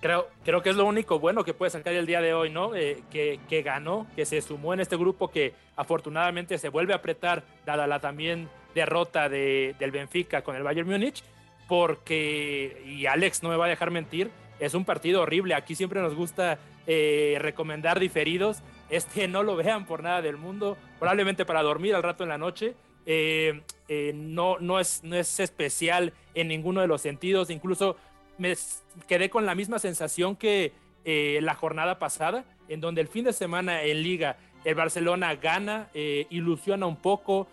creo, 0.06 0.28
creo 0.44 0.62
que 0.62 0.70
es 0.70 0.76
lo 0.76 0.86
único 0.86 1.18
bueno 1.18 1.44
que 1.44 1.56
puede 1.56 1.72
sacar 1.72 1.92
el 1.94 2.06
día 2.06 2.22
de 2.22 2.32
hoy, 2.32 2.52
¿no? 2.52 2.76
Eh, 2.76 3.02
que, 3.10 3.40
que, 3.50 3.64
ganó, 3.64 4.06
que 4.16 4.24
se 4.28 4.40
sumó 4.40 4.72
en 4.72 4.80
este 4.80 4.98
grupo 4.98 5.32
que 5.32 5.56
afortunadamente 5.76 6.60
se 6.60 6.70
vuelve 6.70 6.94
a 6.94 6.98
apretar, 6.98 7.44
dada 7.66 7.88
la 7.88 8.00
también 8.00 8.48
derrota 8.76 9.30
de, 9.30 9.76
del 9.80 9.90
Benfica 9.90 10.44
con 10.44 10.56
el 10.56 10.62
Bayern 10.62 10.88
Múnich, 10.88 11.24
porque, 11.68 12.84
y 12.86 13.08
Alex 13.08 13.42
no 13.42 13.50
me 13.50 13.56
va 13.56 13.66
a 13.66 13.70
dejar 13.70 13.90
mentir, 13.90 14.30
es 14.60 14.76
un 14.76 14.86
partido 14.86 15.24
horrible. 15.24 15.56
Aquí 15.56 15.74
siempre 15.74 16.00
nos 16.02 16.14
gusta 16.14 16.60
eh, 16.86 17.38
recomendar 17.40 18.00
diferidos, 18.00 18.62
este 18.92 19.28
no 19.28 19.42
lo 19.42 19.56
vean 19.56 19.88
por 19.88 20.04
nada 20.04 20.22
del 20.22 20.38
mundo, 20.38 20.78
probablemente 21.00 21.46
para 21.46 21.64
dormir 21.64 21.96
al 21.96 22.04
rato 22.04 22.22
en 22.22 22.30
la 22.30 22.38
noche. 22.38 22.76
Eh, 23.08 23.64
no, 24.14 24.60
no, 24.60 24.80
es, 24.80 25.04
no 25.04 25.16
es 25.16 25.40
especial 25.40 26.14
en 26.36 26.48
ninguno 26.48 26.82
de 26.82 26.88
los 26.88 27.02
sentidos, 27.02 27.50
incluso 27.50 27.98
me 28.38 28.56
quedé 29.08 29.30
con 29.30 29.46
la 29.46 29.56
misma 29.56 29.80
sensación 29.80 30.36
que 30.36 30.74
eh, 31.04 31.40
la 31.42 31.56
jornada 31.56 32.00
pasada, 32.00 32.46
en 32.68 32.82
donde 32.82 33.02
el 33.02 33.08
fin 33.08 33.26
de 33.26 33.34
semana 33.34 33.84
en 33.84 34.02
liga 34.04 34.38
el 34.64 34.74
Barcelona 34.74 35.36
gana, 35.36 35.90
ilusiona 35.94 36.88
un 36.88 36.96
poco, 36.96 37.48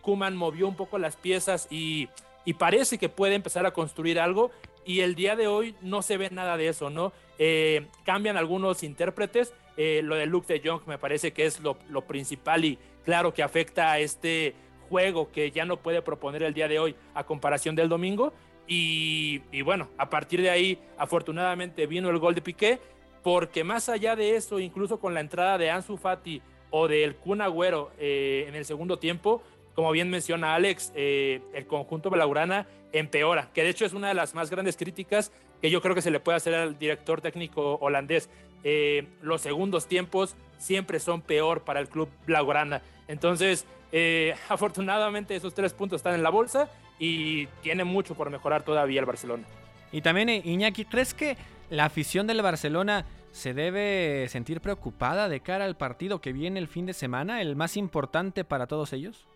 Kuman 0.00 0.36
movió 0.36 0.68
un 0.68 0.76
poco 0.76 0.96
las 0.96 1.16
piezas 1.16 1.66
y, 1.70 2.08
parece 2.56 2.98
que 2.98 3.08
puede 3.08 3.34
empezar 3.34 3.66
a 3.66 3.72
construir 3.72 4.20
algo 4.20 4.52
y 4.84 5.00
el 5.00 5.16
día 5.16 5.34
de 5.34 5.48
hoy 5.48 5.74
no 5.80 6.02
se 6.02 6.18
ve 6.18 6.30
nada 6.30 6.56
de 6.56 6.68
eso, 6.68 6.88
¿no? 6.88 7.12
cambian 8.04 8.36
algunos 8.36 8.84
intérpretes, 8.84 9.52
lo 9.76 10.14
de 10.14 10.26
Luke 10.26 10.52
de 10.52 10.62
Jong 10.64 10.82
me 10.86 10.98
parece 10.98 11.32
que 11.32 11.46
es 11.46 11.58
lo 11.60 12.02
principal 12.06 12.64
y 12.64 12.78
claro 13.04 13.34
que 13.34 13.42
afecta 13.42 13.90
a 13.90 13.98
este 13.98 14.54
juego 14.92 15.30
que 15.32 15.50
ya 15.50 15.64
no 15.64 15.78
puede 15.78 16.02
proponer 16.02 16.42
el 16.42 16.52
día 16.52 16.68
de 16.68 16.78
hoy 16.78 16.94
a 17.14 17.24
comparación 17.24 17.74
del 17.74 17.88
domingo. 17.88 18.34
Y, 18.66 19.62
bueno, 19.62 19.88
a 19.98 20.08
partir 20.08 20.40
de 20.40 20.50
ahí, 20.50 20.78
afortunadamente 20.96 21.86
vino 21.86 22.10
el 22.10 22.18
gol 22.18 22.34
de 22.34 22.42
Piqué, 22.42 22.78
porque 23.22 23.64
más 23.64 23.88
allá 23.88 24.16
de 24.16 24.36
eso, 24.36 24.58
incluso 24.58 24.98
con 24.98 25.14
la 25.14 25.20
entrada 25.20 25.58
de 25.58 25.70
Ansu 25.70 25.96
Fati 25.96 26.40
o 26.70 26.88
del 26.88 27.16
Kun 27.16 27.40
eh, 27.98 28.46
en 28.48 28.54
el 28.54 28.64
segundo 28.64 28.98
tiempo, 28.98 29.42
como 29.74 29.90
bien 29.92 30.10
menciona 30.10 30.54
Alex, 30.54 30.92
eh, 30.94 31.40
el 31.54 31.66
conjunto 31.66 32.10
Blaugrana 32.10 32.66
empeora, 32.92 33.50
que 33.52 33.62
de 33.62 33.70
hecho 33.70 33.84
es 33.84 33.92
una 33.92 34.08
de 34.08 34.14
las 34.14 34.34
más 34.34 34.50
grandes 34.50 34.76
críticas 34.76 35.32
que 35.60 35.70
yo 35.70 35.80
creo 35.80 35.94
que 35.94 36.02
se 36.02 36.10
le 36.10 36.20
puede 36.20 36.36
hacer 36.36 36.54
al 36.54 36.78
director 36.78 37.20
técnico 37.20 37.76
holandés. 37.76 38.28
Eh, 38.64 39.06
los 39.22 39.40
segundos 39.40 39.86
tiempos 39.86 40.34
siempre 40.58 40.98
son 40.98 41.22
peor 41.22 41.62
para 41.62 41.80
el 41.80 41.88
club 41.88 42.08
Blaugrana. 42.26 42.82
Entonces, 43.08 43.66
afortunadamente 44.48 45.36
esos 45.36 45.52
tres 45.52 45.74
puntos 45.74 45.96
están 45.96 46.14
en 46.14 46.22
la 46.22 46.30
bolsa 46.30 46.70
y 47.04 47.48
tiene 47.62 47.82
mucho 47.82 48.14
por 48.14 48.30
mejorar 48.30 48.62
todavía 48.62 49.00
el 49.00 49.06
Barcelona. 49.06 49.42
Y 49.90 50.02
también, 50.02 50.28
eh, 50.28 50.40
Iñaki, 50.44 50.84
¿crees 50.84 51.14
que 51.14 51.36
la 51.68 51.84
afición 51.84 52.28
del 52.28 52.42
Barcelona 52.42 53.06
se 53.32 53.54
debe 53.54 54.28
sentir 54.28 54.60
preocupada 54.60 55.28
de 55.28 55.40
cara 55.40 55.64
al 55.64 55.76
partido 55.76 56.20
que 56.20 56.32
viene 56.32 56.60
el 56.60 56.68
fin 56.68 56.86
de 56.86 56.92
semana, 56.92 57.40
el 57.40 57.56
más 57.56 57.76
importante 57.76 58.44
para 58.44 58.68
todos 58.68 58.92
ellos? 58.92 59.26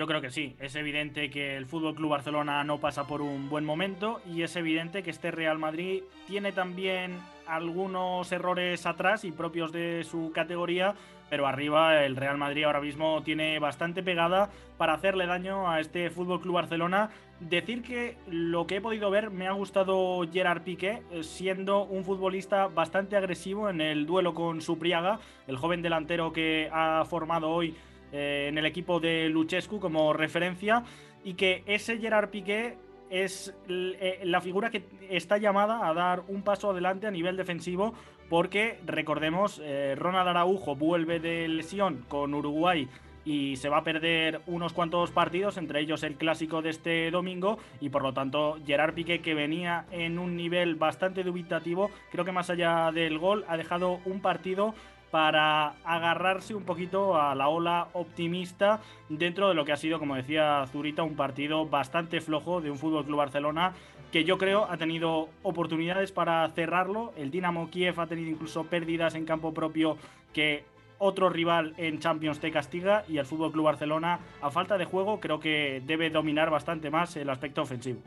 Yo 0.00 0.06
creo 0.06 0.22
que 0.22 0.30
sí. 0.30 0.56
Es 0.58 0.76
evidente 0.76 1.28
que 1.28 1.58
el 1.58 1.66
Fútbol 1.66 1.94
Club 1.94 2.08
Barcelona 2.08 2.64
no 2.64 2.80
pasa 2.80 3.06
por 3.06 3.20
un 3.20 3.50
buen 3.50 3.66
momento 3.66 4.22
y 4.26 4.40
es 4.40 4.56
evidente 4.56 5.02
que 5.02 5.10
este 5.10 5.30
Real 5.30 5.58
Madrid 5.58 6.04
tiene 6.26 6.52
también 6.52 7.18
algunos 7.46 8.32
errores 8.32 8.86
atrás 8.86 9.26
y 9.26 9.30
propios 9.30 9.72
de 9.72 10.02
su 10.10 10.32
categoría, 10.32 10.94
pero 11.28 11.46
arriba 11.46 12.02
el 12.02 12.16
Real 12.16 12.38
Madrid 12.38 12.64
ahora 12.64 12.80
mismo 12.80 13.22
tiene 13.22 13.58
bastante 13.58 14.02
pegada 14.02 14.48
para 14.78 14.94
hacerle 14.94 15.26
daño 15.26 15.70
a 15.70 15.80
este 15.80 16.08
Fútbol 16.08 16.40
Club 16.40 16.54
Barcelona. 16.54 17.10
Decir 17.38 17.82
que 17.82 18.16
lo 18.26 18.66
que 18.66 18.76
he 18.76 18.80
podido 18.80 19.10
ver 19.10 19.28
me 19.28 19.48
ha 19.48 19.52
gustado 19.52 20.26
Gerard 20.32 20.62
Piqué, 20.62 21.02
eh, 21.10 21.22
siendo 21.24 21.84
un 21.84 22.04
futbolista 22.04 22.68
bastante 22.68 23.16
agresivo 23.16 23.68
en 23.68 23.82
el 23.82 24.06
duelo 24.06 24.32
con 24.32 24.62
Supriaga, 24.62 25.20
el 25.46 25.58
joven 25.58 25.82
delantero 25.82 26.32
que 26.32 26.70
ha 26.72 27.04
formado 27.04 27.50
hoy 27.50 27.76
eh, 28.12 28.46
en 28.48 28.58
el 28.58 28.66
equipo 28.66 29.00
de 29.00 29.28
Luchescu 29.28 29.80
como 29.80 30.12
referencia 30.12 30.84
y 31.24 31.34
que 31.34 31.62
ese 31.66 31.98
Gerard 31.98 32.30
Piqué 32.30 32.76
es 33.10 33.54
eh, 33.68 34.20
la 34.24 34.40
figura 34.40 34.70
que 34.70 34.84
está 35.08 35.38
llamada 35.38 35.88
a 35.88 35.94
dar 35.94 36.22
un 36.28 36.42
paso 36.42 36.70
adelante 36.70 37.06
a 37.06 37.10
nivel 37.10 37.36
defensivo 37.36 37.92
porque 38.28 38.78
recordemos 38.86 39.60
eh, 39.62 39.94
Ronald 39.98 40.28
Araujo 40.28 40.76
vuelve 40.76 41.18
de 41.18 41.48
lesión 41.48 42.04
con 42.08 42.32
Uruguay 42.32 42.88
y 43.24 43.56
se 43.56 43.68
va 43.68 43.78
a 43.78 43.84
perder 43.84 44.40
unos 44.46 44.72
cuantos 44.72 45.10
partidos, 45.10 45.58
entre 45.58 45.80
ellos 45.80 46.02
el 46.02 46.16
clásico 46.16 46.62
de 46.62 46.70
este 46.70 47.10
domingo, 47.10 47.58
y 47.80 47.90
por 47.90 48.02
lo 48.02 48.14
tanto 48.14 48.58
Gerard 48.66 48.94
Piqué, 48.94 49.20
que 49.20 49.34
venía 49.34 49.84
en 49.90 50.18
un 50.18 50.36
nivel 50.36 50.76
bastante 50.76 51.22
dubitativo, 51.22 51.90
creo 52.10 52.24
que 52.24 52.32
más 52.32 52.50
allá 52.50 52.90
del 52.92 53.18
gol, 53.18 53.44
ha 53.48 53.56
dejado 53.56 54.00
un 54.04 54.20
partido 54.20 54.74
para 55.10 55.74
agarrarse 55.84 56.54
un 56.54 56.64
poquito 56.64 57.20
a 57.20 57.34
la 57.34 57.48
ola 57.48 57.88
optimista 57.92 58.80
dentro 59.08 59.48
de 59.48 59.54
lo 59.54 59.64
que 59.64 59.72
ha 59.72 59.76
sido, 59.76 59.98
como 59.98 60.14
decía 60.14 60.64
Zurita, 60.70 61.02
un 61.02 61.16
partido 61.16 61.66
bastante 61.66 62.20
flojo 62.20 62.60
de 62.60 62.70
un 62.70 62.78
Fútbol 62.78 63.04
Club 63.04 63.18
Barcelona 63.18 63.72
que 64.12 64.24
yo 64.24 64.38
creo 64.38 64.66
ha 64.68 64.76
tenido 64.76 65.28
oportunidades 65.42 66.12
para 66.12 66.48
cerrarlo. 66.50 67.12
El 67.16 67.30
Dinamo 67.30 67.70
Kiev 67.70 68.00
ha 68.00 68.06
tenido 68.06 68.30
incluso 68.30 68.64
pérdidas 68.64 69.14
en 69.14 69.24
campo 69.24 69.54
propio 69.54 69.96
que 70.32 70.64
otro 70.98 71.30
rival 71.30 71.74
en 71.78 71.98
Champions 71.98 72.40
te 72.40 72.50
castiga 72.50 73.04
y 73.08 73.18
el 73.18 73.26
Fútbol 73.26 73.52
Club 73.52 73.64
Barcelona, 73.64 74.20
a 74.42 74.50
falta 74.50 74.76
de 74.76 74.84
juego, 74.84 75.18
creo 75.18 75.40
que 75.40 75.82
debe 75.86 76.10
dominar 76.10 76.50
bastante 76.50 76.90
más 76.90 77.16
el 77.16 77.30
aspecto 77.30 77.62
ofensivo. 77.62 78.00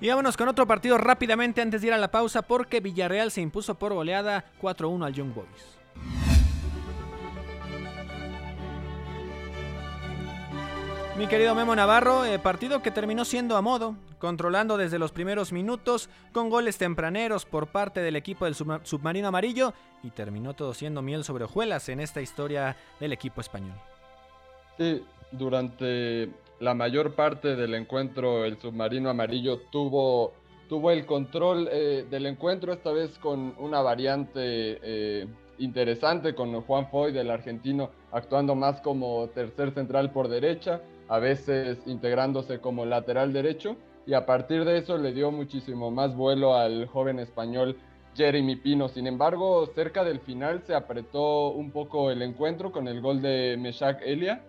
Y 0.00 0.08
vámonos 0.08 0.36
con 0.36 0.48
otro 0.48 0.66
partido 0.66 0.98
rápidamente 0.98 1.60
antes 1.62 1.80
de 1.80 1.88
ir 1.88 1.92
a 1.92 1.98
la 1.98 2.10
pausa 2.10 2.42
porque 2.42 2.80
Villarreal 2.80 3.30
se 3.30 3.40
impuso 3.40 3.76
por 3.76 3.94
goleada 3.94 4.44
4-1 4.60 5.06
al 5.06 5.12
Young 5.12 5.34
Boys. 5.34 5.83
Mi 11.16 11.28
querido 11.28 11.54
Memo 11.54 11.76
Navarro, 11.76 12.24
eh, 12.24 12.40
partido 12.40 12.82
que 12.82 12.90
terminó 12.90 13.24
siendo 13.24 13.56
a 13.56 13.62
modo, 13.62 13.94
controlando 14.18 14.76
desde 14.76 14.98
los 14.98 15.12
primeros 15.12 15.52
minutos, 15.52 16.10
con 16.32 16.50
goles 16.50 16.76
tempraneros 16.76 17.44
por 17.44 17.68
parte 17.68 18.00
del 18.00 18.16
equipo 18.16 18.46
del 18.46 18.56
submarino 18.56 19.28
amarillo, 19.28 19.74
y 20.02 20.10
terminó 20.10 20.54
todo 20.54 20.74
siendo 20.74 21.02
miel 21.02 21.22
sobre 21.22 21.44
hojuelas 21.44 21.88
en 21.88 22.00
esta 22.00 22.20
historia 22.20 22.76
del 22.98 23.12
equipo 23.12 23.40
español. 23.40 23.76
Sí, 24.76 25.04
durante 25.30 26.30
la 26.58 26.74
mayor 26.74 27.14
parte 27.14 27.54
del 27.54 27.74
encuentro 27.74 28.44
el 28.44 28.58
submarino 28.58 29.08
amarillo 29.08 29.60
tuvo, 29.70 30.32
tuvo 30.68 30.90
el 30.90 31.06
control 31.06 31.68
eh, 31.70 32.06
del 32.10 32.26
encuentro, 32.26 32.72
esta 32.72 32.90
vez 32.90 33.18
con 33.20 33.54
una 33.58 33.82
variante 33.82 34.40
eh, 34.82 35.28
interesante, 35.58 36.34
con 36.34 36.60
Juan 36.62 36.88
Foy 36.90 37.12
del 37.12 37.30
argentino 37.30 37.90
actuando 38.12 38.54
más 38.54 38.80
como 38.80 39.28
tercer 39.28 39.72
central 39.72 40.12
por 40.12 40.28
derecha 40.28 40.80
a 41.08 41.18
veces 41.18 41.78
integrándose 41.86 42.60
como 42.60 42.86
lateral 42.86 43.32
derecho 43.32 43.76
y 44.06 44.14
a 44.14 44.26
partir 44.26 44.64
de 44.64 44.78
eso 44.78 44.98
le 44.98 45.12
dio 45.12 45.30
muchísimo 45.30 45.90
más 45.90 46.14
vuelo 46.14 46.54
al 46.54 46.86
joven 46.86 47.18
español 47.18 47.76
Jeremy 48.14 48.56
Pino. 48.56 48.88
Sin 48.88 49.06
embargo, 49.06 49.66
cerca 49.74 50.04
del 50.04 50.20
final 50.20 50.62
se 50.66 50.74
apretó 50.74 51.48
un 51.48 51.70
poco 51.70 52.10
el 52.10 52.22
encuentro 52.22 52.70
con 52.70 52.86
el 52.86 53.00
gol 53.00 53.22
de 53.22 53.56
Meshak 53.58 54.02
Elia, 54.04 54.42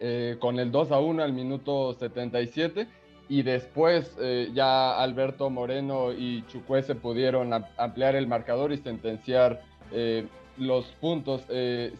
eh, 0.00 0.36
con 0.40 0.58
el 0.58 0.70
2 0.70 0.92
a 0.92 1.00
1 1.00 1.22
al 1.22 1.32
minuto 1.32 1.94
77. 1.94 2.88
Y 3.28 3.42
después 3.42 4.16
eh, 4.20 4.50
ya 4.52 5.00
Alberto 5.00 5.50
Moreno 5.50 6.12
y 6.12 6.44
Chucuese 6.48 6.96
pudieron 6.96 7.52
ampliar 7.78 8.16
el 8.16 8.26
marcador 8.26 8.72
y 8.72 8.78
sentenciar 8.78 9.62
eh, 9.92 10.26
los 10.58 10.86
puntos. 11.00 11.42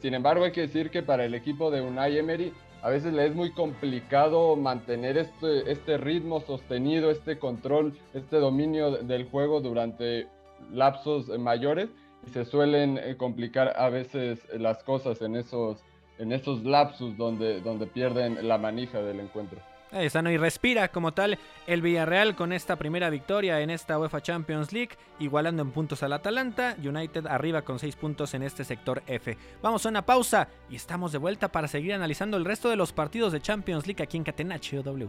sin 0.03 0.14
embargo, 0.14 0.44
hay 0.44 0.53
que 0.53 0.62
decir 0.62 0.90
que 0.90 1.03
para 1.03 1.24
el 1.24 1.35
equipo 1.35 1.70
de 1.70 1.81
Unai 1.81 2.18
Emery 2.18 2.53
a 2.83 2.88
veces 2.88 3.12
le 3.12 3.26
es 3.26 3.35
muy 3.35 3.50
complicado 3.53 4.57
mantener 4.57 5.18
este, 5.18 5.70
este 5.70 5.98
ritmo 5.98 6.40
sostenido, 6.40 7.11
este 7.11 7.38
control, 7.38 7.98
este 8.14 8.37
dominio 8.37 8.92
del 9.03 9.29
juego 9.29 9.61
durante 9.61 10.29
lapsos 10.72 11.29
mayores 11.38 11.88
y 12.26 12.31
se 12.31 12.44
suelen 12.44 12.98
eh, 12.98 13.16
complicar 13.16 13.74
a 13.76 13.88
veces 13.90 14.40
las 14.57 14.83
cosas 14.83 15.20
en 15.22 15.37
esos, 15.37 15.83
en 16.18 16.33
esos 16.33 16.64
lapsos 16.64 17.16
donde, 17.16 17.61
donde 17.61 17.87
pierden 17.87 18.46
la 18.48 18.59
manija 18.59 19.03
del 19.03 19.20
encuentro. 19.20 19.59
Ahí 19.92 20.07
está, 20.07 20.22
¿no? 20.22 20.31
Y 20.31 20.37
respira 20.37 20.88
como 20.88 21.12
tal 21.12 21.38
el 21.66 21.83
Villarreal 21.83 22.37
con 22.37 22.53
esta 22.53 22.76
primera 22.76 23.11
victoria 23.11 23.61
en 23.61 23.70
esta 23.70 23.98
UEFA 23.98 24.22
Champions 24.22 24.72
League, 24.72 24.90
igualando 25.18 25.62
en 25.62 25.72
puntos 25.72 26.03
al 26.03 26.12
Atalanta. 26.12 26.76
United 26.79 27.26
arriba 27.26 27.62
con 27.62 27.79
6 27.81 27.96
puntos 27.96 28.35
en 28.35 28.44
este 28.44 28.64
sector 28.64 29.03
F. 29.07 29.37
Vamos 29.62 29.85
a 29.85 29.88
una 29.88 30.07
pausa 30.07 30.48
y 30.68 30.76
estamos 30.76 31.11
de 31.11 31.18
vuelta 31.18 31.48
para 31.48 31.66
seguir 31.66 31.92
analizando 31.92 32.37
el 32.37 32.44
resto 32.44 32.68
de 32.68 32.76
los 32.76 32.92
partidos 32.92 33.33
de 33.33 33.40
Champions 33.40 33.87
League 33.87 34.03
aquí 34.03 34.16
en 34.16 34.24
Catenaccio 34.24 34.83
W. 34.83 35.09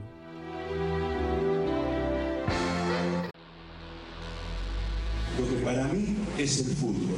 Lo 5.40 5.48
que 5.48 5.64
para 5.64 5.84
mí 5.90 6.18
es 6.38 6.68
el 6.68 6.76
fútbol. 6.76 7.18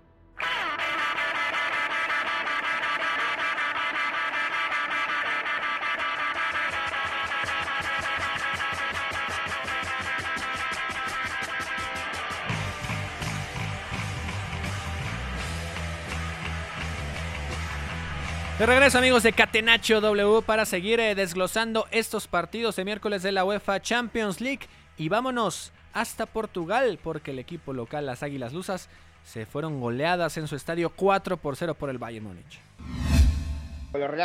De 18.61 18.67
regreso 18.67 18.99
amigos 18.99 19.23
de 19.23 19.33
Catenacho 19.33 20.01
W 20.01 20.43
para 20.43 20.65
seguir 20.65 20.99
eh, 20.99 21.15
desglosando 21.15 21.87
estos 21.89 22.27
partidos 22.27 22.75
de 22.75 22.85
miércoles 22.85 23.23
de 23.23 23.31
la 23.31 23.43
UEFA 23.43 23.81
Champions 23.81 24.39
League 24.39 24.67
y 24.97 25.09
vámonos 25.09 25.73
hasta 25.93 26.27
Portugal 26.27 26.99
porque 27.03 27.31
el 27.31 27.39
equipo 27.39 27.73
local, 27.73 28.05
las 28.05 28.21
Águilas 28.21 28.53
Lusas, 28.53 28.87
se 29.23 29.47
fueron 29.47 29.81
goleadas 29.81 30.37
en 30.37 30.47
su 30.47 30.55
estadio 30.55 30.91
4 30.91 31.37
por 31.37 31.55
0 31.55 31.73
por 31.73 31.89
el 31.89 31.97
Bayern 31.97 32.23
Múnich. 32.23 32.61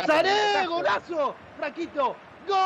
¡Sané! 0.05 0.67
¡Golazo! 0.67 1.33
¡Fraquito! 1.57 2.15
¡Gol! 2.47 2.57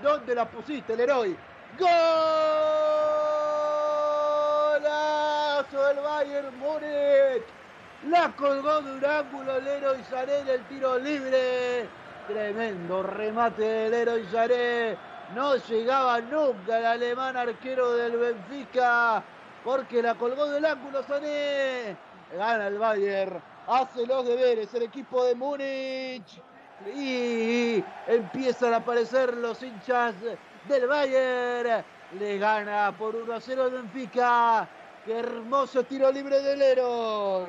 ¿Dónde 0.00 0.36
la 0.36 0.48
pusiste, 0.48 0.92
el 0.92 1.00
héroe? 1.00 1.34
¡Golazo 1.76 1.98
del 5.88 5.96
Bayern 5.96 6.56
Múnich! 6.60 7.59
La 8.08 8.34
colgó 8.34 8.80
de 8.80 8.92
un 8.92 9.04
ángulo 9.04 9.60
Leroy 9.60 10.02
Sané 10.04 10.38
en 10.38 10.48
el 10.48 10.64
tiro 10.68 10.98
libre. 10.98 11.86
Tremendo 12.26 13.02
remate 13.02 13.62
de 13.62 13.90
Leroy 13.90 14.24
Sané. 14.32 14.96
No 15.34 15.56
llegaba 15.56 16.18
nunca 16.22 16.78
el 16.78 16.86
alemán 16.86 17.36
arquero 17.36 17.92
del 17.92 18.16
Benfica 18.16 19.22
porque 19.62 20.00
la 20.00 20.14
colgó 20.14 20.46
del 20.46 20.64
ángulo 20.64 21.02
Sané. 21.02 21.94
Gana 22.34 22.68
el 22.68 22.78
Bayern. 22.78 23.42
Hace 23.66 24.06
los 24.06 24.26
deberes 24.26 24.72
el 24.72 24.84
equipo 24.84 25.22
de 25.26 25.34
Múnich. 25.34 26.40
Y 26.96 27.84
empiezan 28.06 28.72
a 28.72 28.76
aparecer 28.78 29.36
los 29.36 29.62
hinchas 29.62 30.14
del 30.66 30.86
Bayern. 30.86 31.84
Le 32.18 32.38
gana 32.38 32.96
por 32.96 33.14
1 33.14 33.34
a 33.34 33.40
0 33.40 33.66
el 33.66 33.72
Benfica. 33.72 34.66
Qué 35.04 35.18
hermoso 35.18 35.82
tiro 35.84 36.12
libre 36.12 36.42
del 36.42 36.60
héroe. 36.60 37.46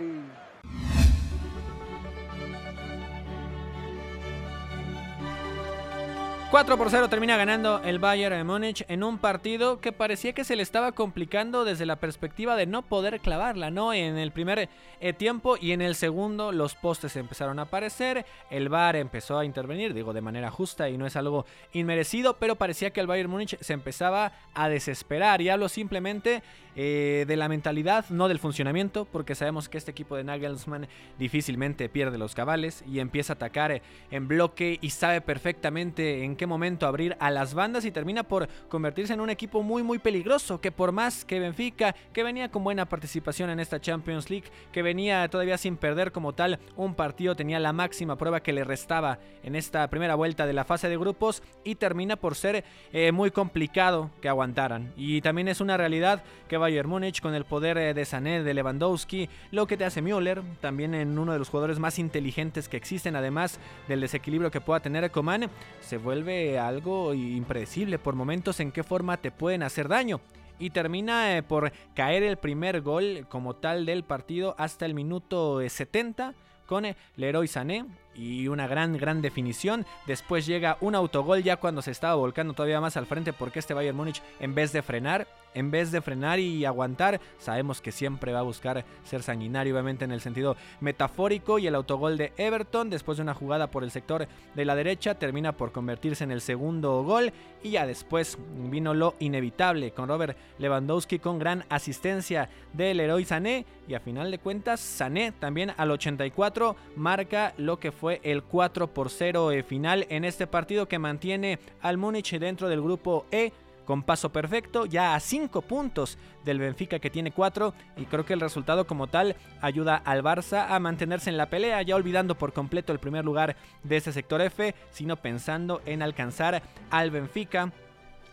4 6.51 6.77
por 6.77 6.89
0 6.89 7.07
termina 7.07 7.37
ganando 7.37 7.81
el 7.81 7.97
Bayern 7.97 8.35
de 8.35 8.43
Múnich 8.43 8.83
en 8.89 9.05
un 9.05 9.19
partido 9.19 9.79
que 9.79 9.93
parecía 9.93 10.33
que 10.33 10.43
se 10.43 10.57
le 10.57 10.63
estaba 10.63 10.91
complicando 10.91 11.63
desde 11.63 11.85
la 11.85 11.95
perspectiva 11.95 12.57
de 12.57 12.65
no 12.65 12.81
poder 12.81 13.21
clavarla, 13.21 13.71
¿no? 13.71 13.93
En 13.93 14.17
el 14.17 14.33
primer 14.33 14.67
eh, 14.99 15.13
tiempo 15.13 15.55
y 15.55 15.71
en 15.71 15.81
el 15.81 15.95
segundo 15.95 16.51
los 16.51 16.75
postes 16.75 17.15
empezaron 17.15 17.57
a 17.59 17.61
aparecer, 17.61 18.25
el 18.49 18.67
VAR 18.67 18.97
empezó 18.97 19.39
a 19.39 19.45
intervenir, 19.45 19.93
digo 19.93 20.11
de 20.11 20.19
manera 20.19 20.51
justa 20.51 20.89
y 20.89 20.97
no 20.97 21.05
es 21.05 21.15
algo 21.15 21.45
inmerecido, 21.71 22.35
pero 22.35 22.57
parecía 22.57 22.91
que 22.91 22.99
el 22.99 23.07
Bayern 23.07 23.31
Múnich 23.31 23.57
se 23.61 23.71
empezaba 23.71 24.33
a 24.53 24.67
desesperar 24.67 25.41
y 25.41 25.47
hablo 25.47 25.69
simplemente 25.69 26.43
eh, 26.75 27.25
de 27.27 27.35
la 27.35 27.49
mentalidad, 27.49 28.05
no 28.09 28.27
del 28.27 28.39
funcionamiento, 28.39 29.05
porque 29.05 29.35
sabemos 29.35 29.69
que 29.69 29.77
este 29.77 29.91
equipo 29.91 30.15
de 30.15 30.23
Nagelsmann 30.23 30.87
difícilmente 31.19 31.89
pierde 31.89 32.17
los 32.17 32.35
cabales 32.35 32.83
y 32.87 32.99
empieza 32.99 33.33
a 33.33 33.35
atacar 33.35 33.81
en 34.09 34.27
bloque 34.27 34.79
y 34.81 34.89
sabe 34.91 35.21
perfectamente 35.21 36.23
en 36.23 36.35
qué 36.35 36.47
momento 36.47 36.87
abrir 36.87 37.15
a 37.19 37.29
las 37.29 37.53
bandas 37.53 37.85
y 37.85 37.91
termina 37.91 38.23
por 38.23 38.47
convertirse 38.69 39.13
en 39.13 39.21
un 39.21 39.29
equipo 39.29 39.63
muy 39.63 39.83
muy 39.83 39.99
peligroso 39.99 40.61
que 40.61 40.71
por 40.71 40.91
más 40.91 41.25
que 41.25 41.39
Benfica, 41.39 41.95
que 42.13 42.23
venía 42.23 42.49
con 42.49 42.63
buena 42.63 42.85
participación 42.87 43.49
en 43.49 43.59
esta 43.59 43.79
Champions 43.79 44.29
League, 44.29 44.47
que 44.71 44.81
venía 44.81 45.27
todavía 45.29 45.57
sin 45.57 45.77
perder 45.77 46.11
como 46.11 46.33
tal 46.33 46.59
un 46.75 46.95
partido, 46.95 47.35
tenía 47.35 47.59
la 47.59 47.73
máxima 47.73 48.17
prueba 48.17 48.41
que 48.41 48.53
le 48.53 48.63
restaba 48.63 49.19
en 49.43 49.55
esta 49.55 49.89
primera 49.89 50.15
vuelta 50.15 50.45
de 50.45 50.53
la 50.53 50.65
fase 50.65 50.89
de 50.89 50.97
grupos 50.97 51.43
y 51.63 51.75
termina 51.75 52.15
por 52.15 52.35
ser 52.35 52.63
eh, 52.93 53.11
muy 53.11 53.31
complicado 53.31 54.09
que 54.21 54.29
aguantaran. 54.29 54.93
Y 54.95 55.21
también 55.21 55.47
es 55.47 55.61
una 55.61 55.77
realidad 55.77 56.23
que 56.47 56.57
Bayern 56.61 56.89
Múnich 56.89 57.21
con 57.21 57.35
el 57.35 57.43
poder 57.43 57.77
eh, 57.77 57.93
de 57.93 58.05
Sané, 58.05 58.43
de 58.43 58.53
Lewandowski, 58.53 59.27
lo 59.51 59.67
que 59.67 59.75
te 59.75 59.83
hace 59.83 60.01
Müller, 60.01 60.41
también 60.61 60.95
en 60.95 61.19
uno 61.19 61.33
de 61.33 61.39
los 61.39 61.49
jugadores 61.49 61.79
más 61.79 61.99
inteligentes 61.99 62.69
que 62.69 62.77
existen, 62.77 63.15
además 63.15 63.59
del 63.87 63.99
desequilibrio 63.99 64.51
que 64.51 64.61
pueda 64.61 64.79
tener 64.79 65.11
Coman, 65.11 65.49
se 65.81 65.97
vuelve 65.97 66.57
algo 66.57 67.13
impredecible 67.13 67.99
por 67.99 68.15
momentos 68.15 68.59
en 68.59 68.71
qué 68.71 68.83
forma 68.83 69.17
te 69.17 69.31
pueden 69.31 69.63
hacer 69.63 69.87
daño. 69.87 70.21
Y 70.59 70.69
termina 70.69 71.35
eh, 71.35 71.43
por 71.43 71.71
caer 71.95 72.23
el 72.23 72.37
primer 72.37 72.81
gol 72.81 73.25
como 73.27 73.55
tal 73.55 73.85
del 73.85 74.03
partido 74.03 74.55
hasta 74.57 74.85
el 74.85 74.93
minuto 74.93 75.59
70 75.67 76.29
eh, 76.29 76.33
con 76.67 76.85
Leroy 77.17 77.47
Sané 77.47 77.85
y 78.15 78.47
una 78.47 78.67
gran, 78.67 78.97
gran 78.97 79.21
definición. 79.21 79.85
Después 80.07 80.45
llega 80.45 80.77
un 80.81 80.95
autogol 80.95 81.43
ya 81.43 81.57
cuando 81.57 81.81
se 81.81 81.91
estaba 81.91 82.15
volcando 82.15 82.53
todavía 82.53 82.81
más 82.81 82.97
al 82.97 83.05
frente 83.05 83.33
porque 83.33 83.59
este 83.59 83.73
Bayern 83.73 83.97
Múnich 83.97 84.21
en 84.39 84.55
vez 84.55 84.73
de 84.73 84.81
frenar 84.81 85.27
en 85.53 85.71
vez 85.71 85.91
de 85.91 86.01
frenar 86.01 86.39
y 86.39 86.65
aguantar, 86.65 87.19
sabemos 87.37 87.81
que 87.81 87.91
siempre 87.91 88.31
va 88.31 88.39
a 88.39 88.43
buscar 88.43 88.85
ser 89.03 89.21
sanguinario, 89.21 89.73
obviamente 89.73 90.05
en 90.05 90.11
el 90.11 90.21
sentido 90.21 90.55
metafórico. 90.79 91.59
Y 91.59 91.67
el 91.67 91.75
autogol 91.75 92.17
de 92.17 92.33
Everton, 92.37 92.89
después 92.89 93.17
de 93.17 93.23
una 93.23 93.33
jugada 93.33 93.67
por 93.67 93.83
el 93.83 93.91
sector 93.91 94.27
de 94.55 94.65
la 94.65 94.75
derecha, 94.75 95.15
termina 95.15 95.51
por 95.51 95.71
convertirse 95.71 96.23
en 96.23 96.31
el 96.31 96.41
segundo 96.41 97.03
gol. 97.03 97.33
Y 97.63 97.71
ya 97.71 97.85
después 97.85 98.37
vino 98.69 98.93
lo 98.93 99.15
inevitable 99.19 99.91
con 99.91 100.07
Robert 100.07 100.37
Lewandowski 100.57 101.19
con 101.19 101.37
gran 101.37 101.65
asistencia 101.69 102.49
del 102.73 102.99
héroe 102.99 103.25
Sané. 103.25 103.65
Y 103.87 103.93
a 103.93 103.99
final 103.99 104.31
de 104.31 104.39
cuentas, 104.39 104.79
Sané 104.79 105.33
también 105.33 105.73
al 105.75 105.91
84 105.91 106.75
marca 106.95 107.53
lo 107.57 107.79
que 107.79 107.91
fue 107.91 108.00
el 108.09 108.43
4 108.43 108.87
por 108.87 109.09
0 109.09 109.51
final 109.67 110.05
en 110.09 110.25
este 110.25 110.47
partido 110.47 110.87
que 110.87 110.99
mantiene 110.99 111.59
al 111.81 111.97
Múnich 111.97 112.37
dentro 112.39 112.67
del 112.69 112.81
grupo 112.81 113.25
E 113.31 113.51
con 113.85 114.03
paso 114.03 114.31
perfecto, 114.31 114.85
ya 114.85 115.15
a 115.15 115.19
5 115.19 115.61
puntos 115.63 116.17
del 116.45 116.59
Benfica 116.59 116.99
que 116.99 117.09
tiene 117.09 117.31
4 117.31 117.73
y 117.97 118.05
creo 118.05 118.25
que 118.25 118.33
el 118.33 118.39
resultado 118.39 118.87
como 118.87 119.07
tal 119.07 119.35
ayuda 119.61 119.95
al 119.97 120.23
Barça 120.23 120.67
a 120.69 120.79
mantenerse 120.79 121.29
en 121.29 121.37
la 121.37 121.49
pelea, 121.49 121.81
ya 121.81 121.95
olvidando 121.95 122.35
por 122.35 122.53
completo 122.53 122.93
el 122.93 122.99
primer 122.99 123.25
lugar 123.25 123.55
de 123.83 123.97
este 123.97 124.13
sector 124.13 124.41
F, 124.41 124.73
sino 124.91 125.17
pensando 125.17 125.81
en 125.85 126.01
alcanzar 126.01 126.63
al 126.89 127.11
Benfica 127.11 127.71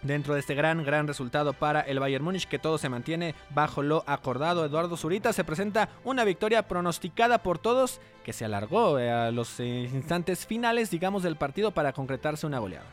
dentro 0.02 0.34
de 0.34 0.40
este 0.40 0.54
gran, 0.54 0.84
gran 0.84 1.06
resultado 1.06 1.52
para 1.52 1.80
el 1.80 2.00
Bayern 2.00 2.24
Múnich, 2.24 2.46
que 2.46 2.58
todo 2.58 2.78
se 2.78 2.88
mantiene 2.88 3.34
bajo 3.50 3.82
lo 3.82 4.04
acordado. 4.06 4.64
Eduardo 4.64 4.96
Zurita 4.96 5.32
se 5.32 5.44
presenta 5.44 5.88
una 6.04 6.24
victoria 6.24 6.68
pronosticada 6.68 7.42
por 7.42 7.58
todos, 7.58 8.00
que 8.24 8.32
se 8.32 8.44
alargó 8.44 8.98
eh, 8.98 9.10
a 9.10 9.30
los 9.30 9.58
eh, 9.60 9.88
instantes 9.92 10.46
finales, 10.46 10.90
digamos, 10.90 11.22
del 11.22 11.36
partido 11.36 11.72
para 11.72 11.92
concretarse 11.92 12.46
una 12.46 12.58
goleada. 12.58 12.86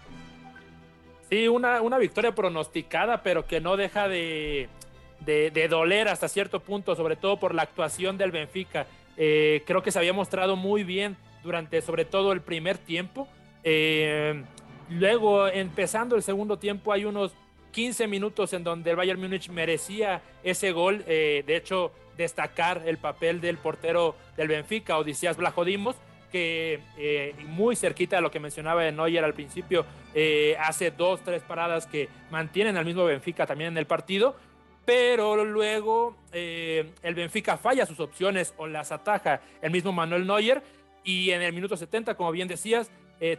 Sí, 1.29 1.47
una, 1.47 1.81
una 1.81 1.97
victoria 1.97 2.33
pronosticada, 2.33 3.23
pero 3.23 3.47
que 3.47 3.59
no 3.59 3.77
deja 3.77 4.07
de, 4.07 4.69
de, 5.21 5.67
doler 5.67 6.07
hasta 6.07 6.27
cierto 6.27 6.59
punto, 6.59 6.95
sobre 6.95 7.15
todo 7.15 7.37
por 7.37 7.55
la 7.55 7.63
actuación 7.63 8.17
del 8.17 8.31
Benfica. 8.31 8.85
Eh, 9.17 9.63
creo 9.65 9.81
que 9.81 9.91
se 9.91 9.97
había 9.99 10.13
mostrado 10.13 10.55
muy 10.55 10.83
bien 10.83 11.17
durante 11.43 11.81
sobre 11.81 12.05
todo 12.05 12.31
el 12.31 12.41
primer 12.41 12.77
tiempo. 12.77 13.27
Luego, 14.89 15.47
empezando 15.47 16.15
el 16.15 16.23
segundo 16.23 16.57
tiempo, 16.57 16.91
hay 16.91 17.05
unos 17.05 17.33
15 17.75 18.07
minutos 18.07 18.53
en 18.53 18.63
donde 18.63 18.91
el 18.91 18.95
Bayern 18.95 19.19
Múnich 19.19 19.49
merecía 19.49 20.21
ese 20.43 20.71
gol. 20.71 21.03
Eh, 21.07 21.43
de 21.45 21.57
hecho, 21.57 21.91
destacar 22.15 22.83
el 22.85 22.97
papel 22.97 23.41
del 23.41 23.57
portero 23.57 24.15
del 24.37 24.47
Benfica, 24.47 24.97
Odisías 24.97 25.35
Blagodimos, 25.35 25.97
que 26.31 26.79
eh, 26.97 27.35
muy 27.47 27.75
cerquita 27.75 28.15
de 28.15 28.21
lo 28.21 28.31
que 28.31 28.39
mencionaba 28.39 28.81
de 28.81 28.93
Neuer 28.93 29.25
al 29.25 29.33
principio, 29.33 29.85
eh, 30.13 30.55
hace 30.57 30.89
dos, 30.91 31.21
tres 31.21 31.43
paradas 31.43 31.85
que 31.85 32.07
mantienen 32.31 32.77
al 32.77 32.85
mismo 32.85 33.03
Benfica 33.03 33.45
también 33.45 33.73
en 33.73 33.77
el 33.77 33.87
partido, 33.87 34.37
pero 34.85 35.43
luego 35.43 36.15
el 36.31 37.15
Benfica 37.15 37.57
falla 37.57 37.85
sus 37.85 37.99
opciones 37.99 38.53
o 38.55 38.67
las 38.67 38.93
ataja 38.93 39.41
el 39.61 39.71
mismo 39.71 39.91
Manuel 39.91 40.25
Neuer 40.25 40.63
y 41.03 41.31
en 41.31 41.41
el 41.41 41.51
minuto 41.51 41.75
70, 41.75 42.15
como 42.15 42.31
bien 42.31 42.47
decías, 42.47 42.89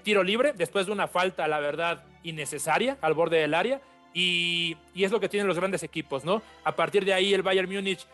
tiro 0.03 0.23
libre 0.23 0.53
después 0.55 0.87
de 0.87 0.93
una 0.93 1.07
falta, 1.07 1.47
la 1.47 1.61
verdad, 1.61 2.05
innecesaria 2.23 2.99
al 3.01 3.15
borde 3.15 3.39
del 3.39 3.55
área. 3.55 3.81
Y, 4.15 4.77
y, 4.95 5.05
es 5.05 5.13
lo 5.13 5.21
que 5.21 5.29
tienen 5.29 5.47
los 5.47 5.59
grandes 5.59 5.83
equipos, 5.83 6.25
¿no? 6.25 6.43
A 6.65 6.75
partir 6.75 7.05
de 7.05 7.13
ahí 7.13 7.35
el 7.35 7.43
Bayern 7.43 7.71
Múnich 7.71 8.07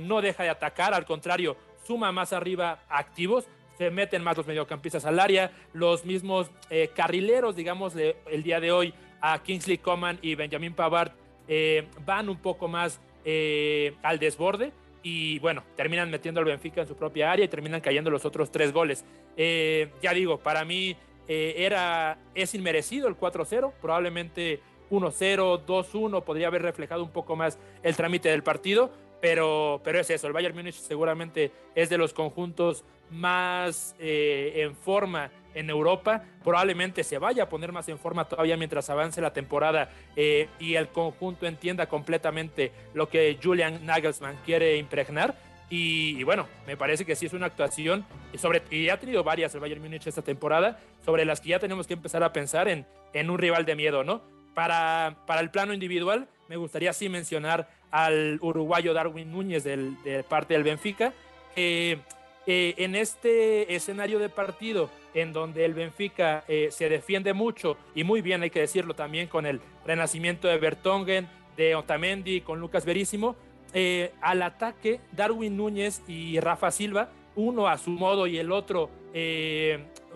no 0.00 0.22
deja 0.22 0.42
de 0.42 0.48
atacar, 0.48 0.94
al 0.94 1.04
contrario, 1.04 1.56
suma 1.86 2.12
más 2.12 2.32
arriba 2.32 2.80
activos, 2.88 3.46
se 3.78 3.90
meten 3.90 4.22
más 4.22 4.36
los 4.36 4.46
mediocampistas 4.46 5.04
al 5.04 5.18
área, 5.18 5.50
los 5.72 6.04
mismos 6.04 6.50
eh, 6.70 6.90
carrileros, 6.94 7.56
digamos, 7.56 7.94
el 7.96 8.42
día 8.42 8.60
de 8.60 8.72
hoy 8.72 8.94
a 9.20 9.42
Kingsley 9.42 9.78
Coman 9.78 10.18
y 10.22 10.34
Benjamin 10.34 10.74
Pavard 10.74 11.12
eh, 11.48 11.88
van 12.04 12.28
un 12.28 12.38
poco 12.38 12.68
más 12.68 13.00
eh, 13.24 13.94
al 14.02 14.18
desborde 14.18 14.72
y 15.04 15.38
bueno, 15.38 15.62
terminan 15.76 16.10
metiendo 16.10 16.40
al 16.40 16.46
Benfica 16.46 16.80
en 16.80 16.88
su 16.88 16.96
propia 16.96 17.30
área 17.30 17.44
y 17.44 17.48
terminan 17.48 17.80
cayendo 17.80 18.10
los 18.10 18.24
otros 18.24 18.50
tres 18.50 18.72
goles. 18.72 19.04
ya 19.36 20.12
digo, 20.12 20.38
para 20.38 20.64
mí 20.64 20.96
era, 21.28 22.18
es 22.34 22.54
inmerecido 22.54 23.06
el 23.06 23.16
4-0, 23.16 23.72
probablemente 23.80 24.60
1-0, 24.90 25.64
2-1 25.66 26.24
podría 26.24 26.48
haber 26.48 26.62
reflejado 26.62 27.02
un 27.02 27.10
poco 27.10 27.36
más 27.36 27.58
el 27.82 27.96
trámite 27.96 28.30
del 28.30 28.42
partido, 28.42 28.90
pero, 29.24 29.80
pero 29.82 29.98
es 30.00 30.10
eso, 30.10 30.26
el 30.26 30.34
Bayern 30.34 30.54
Múnich 30.54 30.74
seguramente 30.74 31.50
es 31.74 31.88
de 31.88 31.96
los 31.96 32.12
conjuntos 32.12 32.84
más 33.08 33.96
eh, 33.98 34.52
en 34.56 34.76
forma 34.76 35.30
en 35.54 35.70
Europa, 35.70 36.22
probablemente 36.42 37.02
se 37.02 37.16
vaya 37.16 37.44
a 37.44 37.48
poner 37.48 37.72
más 37.72 37.88
en 37.88 37.98
forma 37.98 38.28
todavía 38.28 38.58
mientras 38.58 38.90
avance 38.90 39.22
la 39.22 39.32
temporada 39.32 39.88
eh, 40.14 40.50
y 40.58 40.74
el 40.74 40.88
conjunto 40.88 41.46
entienda 41.46 41.86
completamente 41.86 42.70
lo 42.92 43.08
que 43.08 43.38
Julian 43.42 43.86
Nagelsmann 43.86 44.36
quiere 44.44 44.76
impregnar. 44.76 45.34
Y, 45.70 46.22
bueno, 46.24 46.46
me 46.66 46.76
parece 46.76 47.06
que 47.06 47.16
sí 47.16 47.24
es 47.24 47.32
una 47.32 47.46
actuación, 47.46 48.04
y, 48.30 48.36
sobre, 48.36 48.62
y 48.70 48.90
ha 48.90 49.00
tenido 49.00 49.24
varias 49.24 49.54
el 49.54 49.60
Bayern 49.62 49.80
Múnich 49.80 50.06
esta 50.06 50.20
temporada, 50.20 50.78
sobre 51.02 51.24
las 51.24 51.40
que 51.40 51.48
ya 51.48 51.58
tenemos 51.58 51.86
que 51.86 51.94
empezar 51.94 52.22
a 52.22 52.34
pensar 52.34 52.68
en, 52.68 52.84
en 53.14 53.30
un 53.30 53.38
rival 53.38 53.64
de 53.64 53.74
miedo, 53.74 54.04
¿no? 54.04 54.20
Para, 54.54 55.16
para 55.26 55.40
el 55.40 55.50
plano 55.50 55.72
individual, 55.72 56.28
me 56.48 56.56
gustaría 56.56 56.92
sí 56.92 57.08
mencionar 57.08 57.68
al 57.94 58.40
uruguayo 58.42 58.92
Darwin 58.92 59.30
Núñez 59.30 59.62
del, 59.62 60.02
de 60.02 60.24
parte 60.24 60.54
del 60.54 60.64
Benfica, 60.64 61.14
que 61.54 62.00
eh, 62.44 62.74
en 62.76 62.96
este 62.96 63.72
escenario 63.72 64.18
de 64.18 64.28
partido 64.28 64.90
en 65.14 65.32
donde 65.32 65.64
el 65.64 65.74
Benfica 65.74 66.42
eh, 66.48 66.70
se 66.72 66.88
defiende 66.88 67.34
mucho 67.34 67.76
y 67.94 68.02
muy 68.02 68.20
bien, 68.20 68.42
hay 68.42 68.50
que 68.50 68.58
decirlo 68.58 68.94
también, 68.94 69.28
con 69.28 69.46
el 69.46 69.60
renacimiento 69.86 70.48
de 70.48 70.58
Bertongen, 70.58 71.28
de 71.56 71.76
Otamendi, 71.76 72.40
con 72.40 72.58
Lucas 72.58 72.84
Verísimo, 72.84 73.36
eh, 73.72 74.10
al 74.20 74.42
ataque, 74.42 74.98
Darwin 75.12 75.56
Núñez 75.56 76.02
y 76.08 76.40
Rafa 76.40 76.72
Silva, 76.72 77.10
uno 77.36 77.68
a 77.68 77.78
su 77.78 77.90
modo 77.90 78.26
y 78.26 78.38
el 78.38 78.50
otro 78.50 78.90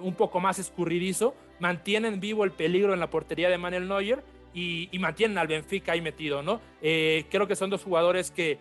un 0.00 0.14
poco 0.16 0.40
más 0.40 0.58
escurridizo, 0.58 1.36
mantienen 1.60 2.18
vivo 2.18 2.42
el 2.42 2.50
peligro 2.50 2.92
en 2.92 2.98
la 2.98 3.08
portería 3.08 3.48
de 3.48 3.56
Manuel 3.56 3.86
Neuer 3.86 4.24
y, 4.92 4.98
mantienen 4.98 5.38
al 5.38 5.46
Benfica 5.46 5.92
ahí 5.92 6.00
metido, 6.00 6.42
¿no? 6.42 6.60
creo 6.80 7.46
que 7.46 7.56
son 7.56 7.70
dos 7.70 7.84
jugadores 7.84 8.30
que 8.30 8.58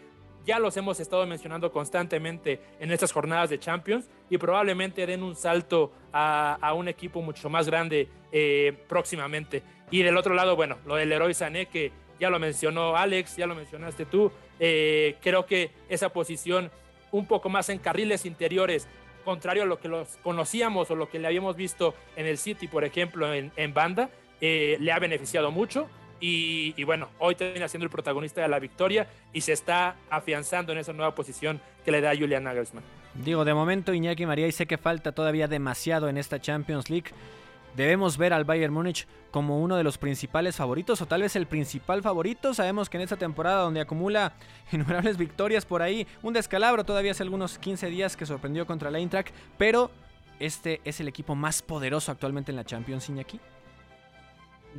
ya 0.48 0.60
los 0.60 0.78
hemos 0.78 1.00
estado 1.02 1.28
mencionando 1.28 1.74
constantemente 1.74 2.62
en 2.80 2.90
estas 2.92 3.12
jornadas 3.12 3.50
de 3.50 3.60
Champions 3.60 4.10
y 4.30 4.38
probablemente 4.38 5.06
den 5.06 5.22
un 5.22 5.36
salto 5.36 5.92
a, 6.14 6.74
un 6.74 6.88
equipo 6.88 7.22
mucho 7.22 7.50
más 7.50 7.68
grande 7.68 8.08
eh, 8.32 8.74
próximamente. 8.88 9.62
Y 9.92 10.04
del 10.04 10.16
otro 10.16 10.34
lado, 10.34 10.56
bueno, 10.56 10.78
lo 10.86 10.96
del 10.96 11.10
Leroy 11.10 11.34
Sané, 11.34 11.66
que 11.66 11.92
ya 12.18 12.30
lo 12.30 12.40
mencionó 12.40 12.96
Alex, 12.96 13.36
ya 13.36 13.46
lo 13.46 13.56
mencionaste 13.56 14.06
tú, 14.06 14.32
eh, 14.58 15.18
creo 15.22 15.46
que 15.46 15.72
esa 15.90 16.10
posición 16.10 16.72
un 17.12 17.28
poco 17.28 17.50
más 17.50 17.68
en 17.68 17.80
carriles 17.80 18.26
interiores, 18.26 18.88
contrario 19.26 19.64
a 19.64 19.66
lo 19.66 19.80
que 19.80 19.90
los 19.90 20.18
conocíamos 20.24 20.90
o 20.90 20.96
lo 20.96 21.10
que 21.10 21.20
le 21.20 21.28
habíamos 21.28 21.58
visto 21.58 21.94
en 22.16 22.26
el 22.26 22.38
City, 22.38 22.70
por 22.70 22.86
ejemplo, 22.86 23.34
en, 23.34 23.74
banda, 23.74 24.10
eh, 24.42 24.78
le 24.80 24.92
ha 24.92 25.00
beneficiado 25.00 25.52
mucho 25.52 25.88
y, 26.20 26.84
bueno, 26.84 27.10
hoy 27.20 27.36
termina 27.36 27.68
siendo 27.68 27.86
el 27.86 27.92
protagonista 27.92 28.42
de 28.42 28.48
la 28.48 28.60
victoria 28.60 29.08
y 29.34 29.42
se 29.42 29.54
está 29.54 29.96
afianzando 30.10 30.72
en 30.72 30.80
esa 30.80 30.94
nueva 30.94 31.14
posición 31.14 31.62
que 31.86 31.92
le 31.92 32.02
da 32.02 32.16
Julian 32.16 32.44
Nagelsmann. 32.44 32.84
Digo, 33.14 33.46
de 33.46 33.54
momento 33.54 33.94
Iñaki 33.94 34.26
María, 34.26 34.48
y 34.48 34.52
sé 34.52 34.66
que 34.66 34.78
falta 34.78 35.12
todavía 35.12 35.48
demasiado 35.48 36.10
en 36.10 36.18
esta 36.18 36.40
Champions 36.40 36.90
League. 36.90 37.12
Debemos 37.76 38.18
ver 38.18 38.34
al 38.34 38.46
Bayern 38.46 38.74
Múnich 38.74 39.08
como 39.30 39.62
uno 39.62 39.76
de 39.76 39.84
los 39.84 40.00
principales 40.00 40.56
favoritos 40.56 41.00
o 41.02 41.06
tal 41.06 41.22
vez 41.22 41.36
el 41.36 41.46
principal 41.46 42.02
favorito. 42.02 42.56
Sabemos 42.56 42.90
que 42.90 42.98
en 42.98 43.04
esta 43.04 43.18
temporada 43.18 43.62
donde 43.62 43.82
acumula 43.82 44.34
innumerables 44.72 45.18
victorias 45.18 45.66
por 45.66 45.84
ahí, 45.84 46.08
un 46.24 46.34
descalabro 46.34 46.84
todavía 46.84 47.12
hace 47.12 47.24
algunos 47.24 47.60
15 47.60 47.88
días 47.88 48.18
que 48.18 48.26
sorprendió 48.26 48.66
contra 48.66 48.90
la 48.90 48.98
Eintracht, 48.98 49.32
pero 49.60 49.92
este 50.40 50.82
es 50.84 51.00
el 51.00 51.08
equipo 51.08 51.36
más 51.36 51.62
poderoso 51.62 52.12
actualmente 52.12 52.52
en 52.52 52.56
la 52.56 52.66
Champions 52.66 53.10
Iñaki. 53.10 53.40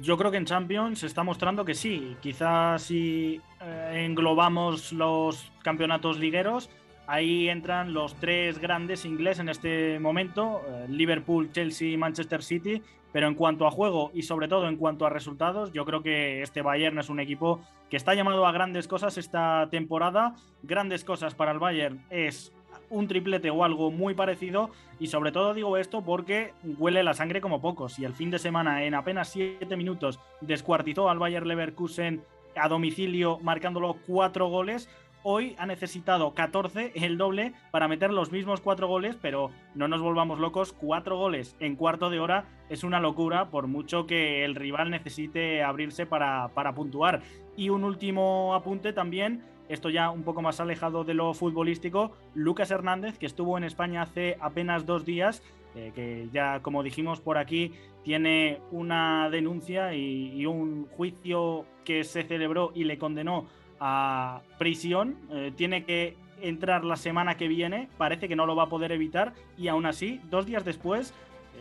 Yo 0.01 0.17
creo 0.17 0.31
que 0.31 0.37
en 0.37 0.45
Champions 0.45 1.01
se 1.01 1.07
está 1.07 1.23
mostrando 1.23 1.65
que 1.65 1.75
sí. 1.75 2.17
Quizás 2.21 2.83
si 2.83 3.41
eh, 3.61 4.05
englobamos 4.07 4.93
los 4.93 5.51
campeonatos 5.63 6.19
ligueros, 6.19 6.71
ahí 7.07 7.49
entran 7.49 7.93
los 7.93 8.15
tres 8.15 8.59
grandes 8.59 9.05
ingleses 9.05 9.41
en 9.41 9.49
este 9.49 9.99
momento, 9.99 10.63
eh, 10.69 10.87
Liverpool, 10.89 11.51
Chelsea 11.51 11.89
y 11.89 11.97
Manchester 11.97 12.43
City. 12.43 12.83
Pero 13.11 13.27
en 13.27 13.35
cuanto 13.35 13.67
a 13.67 13.71
juego 13.71 14.11
y 14.13 14.23
sobre 14.23 14.49
todo 14.49 14.69
en 14.69 14.77
cuanto 14.77 15.07
a 15.07 15.11
resultados, 15.11 15.73
yo 15.73 15.87
creo 15.87 16.03
que 16.03 16.43
este 16.43 16.61
Bayern 16.61 16.99
es 16.99 17.09
un 17.09 17.21
equipo 17.21 17.61
que 17.89 17.97
está 17.97 18.15
llamado 18.15 18.47
a 18.47 18.53
grandes 18.53 18.87
cosas 18.87 19.17
esta 19.17 19.69
temporada. 19.71 20.37
Grandes 20.63 21.05
cosas 21.05 21.35
para 21.35 21.53
el 21.53 21.59
Bayern 21.59 22.05
es 22.11 22.53
un 22.91 23.09
triplete 23.09 23.51
o 23.51 23.65
algo 23.65 23.91
muy 23.91 24.15
parecido. 24.15 24.71
Y 24.99 25.09
sobre 25.09 25.33
todo 25.33 25.55
digo 25.55 25.77
esto 25.77 26.03
porque 26.03 26.53
huele 26.65 27.03
la 27.03 27.15
sangre 27.15 27.41
como 27.41 27.61
pocos. 27.61 27.99
Y 27.99 28.05
el 28.05 28.15
fin 28.15 28.31
de 28.31 28.39
semana, 28.39 28.85
en 28.85 28.95
apenas 28.95 29.29
7 29.31 29.77
minutos, 29.77 30.21
descuartizó 30.41 31.09
al 31.09 31.19
Bayer 31.19 31.47
Leverkusen 31.47 32.23
a 32.57 32.69
domicilio, 32.69 33.39
marcándolo 33.43 33.97
4 34.07 34.49
goles. 34.49 34.89
Hoy 35.25 35.57
ha 35.59 35.67
necesitado 35.67 36.33
14, 36.33 36.93
el 36.95 37.19
doble, 37.19 37.53
para 37.73 37.89
meter 37.89 38.13
los 38.13 38.31
mismos 38.31 38.61
4 38.61 38.87
goles, 38.87 39.19
pero 39.21 39.51
no 39.75 39.89
nos 39.89 40.01
volvamos 40.01 40.39
locos, 40.39 40.73
4 40.73 41.17
goles 41.17 41.57
en 41.59 41.75
cuarto 41.75 42.09
de 42.09 42.21
hora 42.21 42.45
es 42.69 42.85
una 42.85 43.01
locura, 43.01 43.51
por 43.51 43.67
mucho 43.67 44.07
que 44.07 44.45
el 44.45 44.55
rival 44.55 44.91
necesite 44.91 45.63
abrirse 45.63 46.07
para, 46.07 46.49
para 46.55 46.75
puntuar. 46.75 47.23
Y 47.57 47.71
un 47.71 47.83
último 47.83 48.55
apunte 48.55 48.93
también, 48.93 49.43
esto 49.69 49.91
ya 49.91 50.11
un 50.11 50.23
poco 50.23 50.43
más 50.43 50.61
alejado 50.61 51.05
de 51.05 51.15
lo 51.15 51.35
futbolístico, 51.35 52.13
Lucas 52.35 52.71
Hernández, 52.71 53.19
que 53.19 53.27
estuvo 53.27 53.59
en 53.59 53.65
España 53.65 54.03
hace 54.03 54.37
apenas 54.41 54.87
dos 54.87 55.05
días, 55.05 55.43
eh, 55.75 55.93
que 55.95 56.29
ya 56.33 56.61
como 56.61 56.83
dijimos 56.83 57.21
por 57.21 57.39
aquí, 57.39 57.73
tiene 58.03 58.61
una 58.71 59.29
denuncia 59.31 59.95
y, 59.95 60.47
un 60.47 60.87
juicio 60.87 61.67
que 61.85 62.05
se 62.05 62.23
celebró 62.23 62.73
y 62.75 62.85
le 62.85 62.99
condenó 62.99 63.47
a 63.81 64.41
prisión. 64.59 65.17
Eh, 65.31 65.53
tiene 65.55 65.85
que 65.85 66.17
entrar 66.41 66.85
la 66.85 66.97
semana 66.97 67.37
que 67.37 67.49
viene, 67.49 67.89
parece 67.99 68.29
que 68.29 68.37
no 68.37 68.47
lo 68.47 68.57
va 68.57 68.65
a 68.65 68.69
poder 68.69 68.93
evitar 68.93 69.35
y 69.57 69.69
aún 69.69 69.87
así, 69.87 70.21
dos 70.31 70.47
días 70.47 70.65
después, 70.65 71.13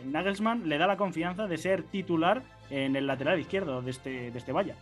Nagelsmann 0.04 0.68
le 0.68 0.78
da 0.78 0.86
la 0.86 0.96
confianza 0.96 1.46
de 1.46 1.56
ser 1.58 1.82
titular 1.82 2.42
en 2.70 2.96
el 2.96 3.06
lateral 3.06 3.40
izquierdo 3.40 3.82
de 3.82 3.90
este, 3.90 4.30
de 4.30 4.38
este 4.38 4.52
Valle. 4.52 4.74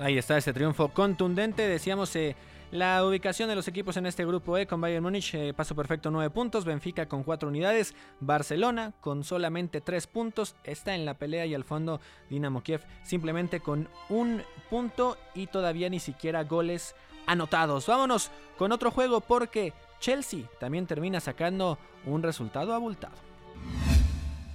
Ahí 0.00 0.16
está 0.16 0.38
ese 0.38 0.52
triunfo 0.52 0.88
contundente, 0.88 1.68
decíamos... 1.68 2.14
Eh, 2.16 2.34
la 2.72 3.04
ubicación 3.04 3.48
de 3.48 3.56
los 3.56 3.66
equipos 3.66 3.96
en 3.96 4.06
este 4.06 4.24
grupo 4.24 4.56
E 4.56 4.64
con 4.64 4.80
Bayern 4.80 5.02
Múnich, 5.02 5.34
eh, 5.34 5.52
paso 5.52 5.74
perfecto 5.74 6.12
9 6.12 6.30
puntos, 6.30 6.64
Benfica 6.64 7.08
con 7.08 7.24
4 7.24 7.48
unidades, 7.48 7.96
Barcelona 8.20 8.92
con 9.00 9.24
solamente 9.24 9.80
3 9.80 10.06
puntos, 10.06 10.54
está 10.62 10.94
en 10.94 11.04
la 11.04 11.14
pelea 11.14 11.46
y 11.46 11.54
al 11.54 11.64
fondo 11.64 12.00
Dinamo 12.28 12.62
Kiev 12.62 12.82
simplemente 13.02 13.58
con 13.58 13.88
un 14.08 14.44
punto 14.68 15.18
y 15.34 15.48
todavía 15.48 15.90
ni 15.90 15.98
siquiera 15.98 16.44
goles 16.44 16.94
anotados. 17.26 17.88
Vámonos 17.88 18.30
con 18.56 18.70
otro 18.70 18.92
juego 18.92 19.20
porque 19.20 19.72
Chelsea 19.98 20.44
también 20.60 20.86
termina 20.86 21.18
sacando 21.18 21.76
un 22.06 22.22
resultado 22.22 22.72
abultado. 22.72 23.16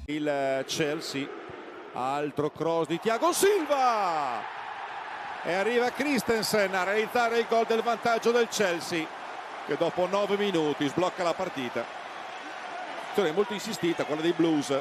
El 0.07 0.31
Chelsea, 0.67 1.27
altro 1.93 2.49
cross 2.53 2.87
di 2.87 2.97
Thiago 2.97 3.33
Silva. 3.33 4.64
E 5.45 5.53
arriva 5.53 5.91
Christensen 5.91 6.73
a 6.73 6.83
realizzare 6.83 7.37
il 7.37 7.45
gol 7.47 7.65
del 7.67 7.83
vantaggio 7.83 8.31
del 8.31 8.47
Chelsea 8.47 9.05
che 9.67 9.77
dopo 9.77 10.07
9 10.07 10.37
minuti 10.37 10.87
sblocca 10.87 11.23
la 11.23 11.33
partita. 11.33 11.85
Azione 13.11 13.31
molto 13.31 13.53
insistita 13.53 14.05
quella 14.05 14.21
dei 14.21 14.33
Blues. 14.33 14.73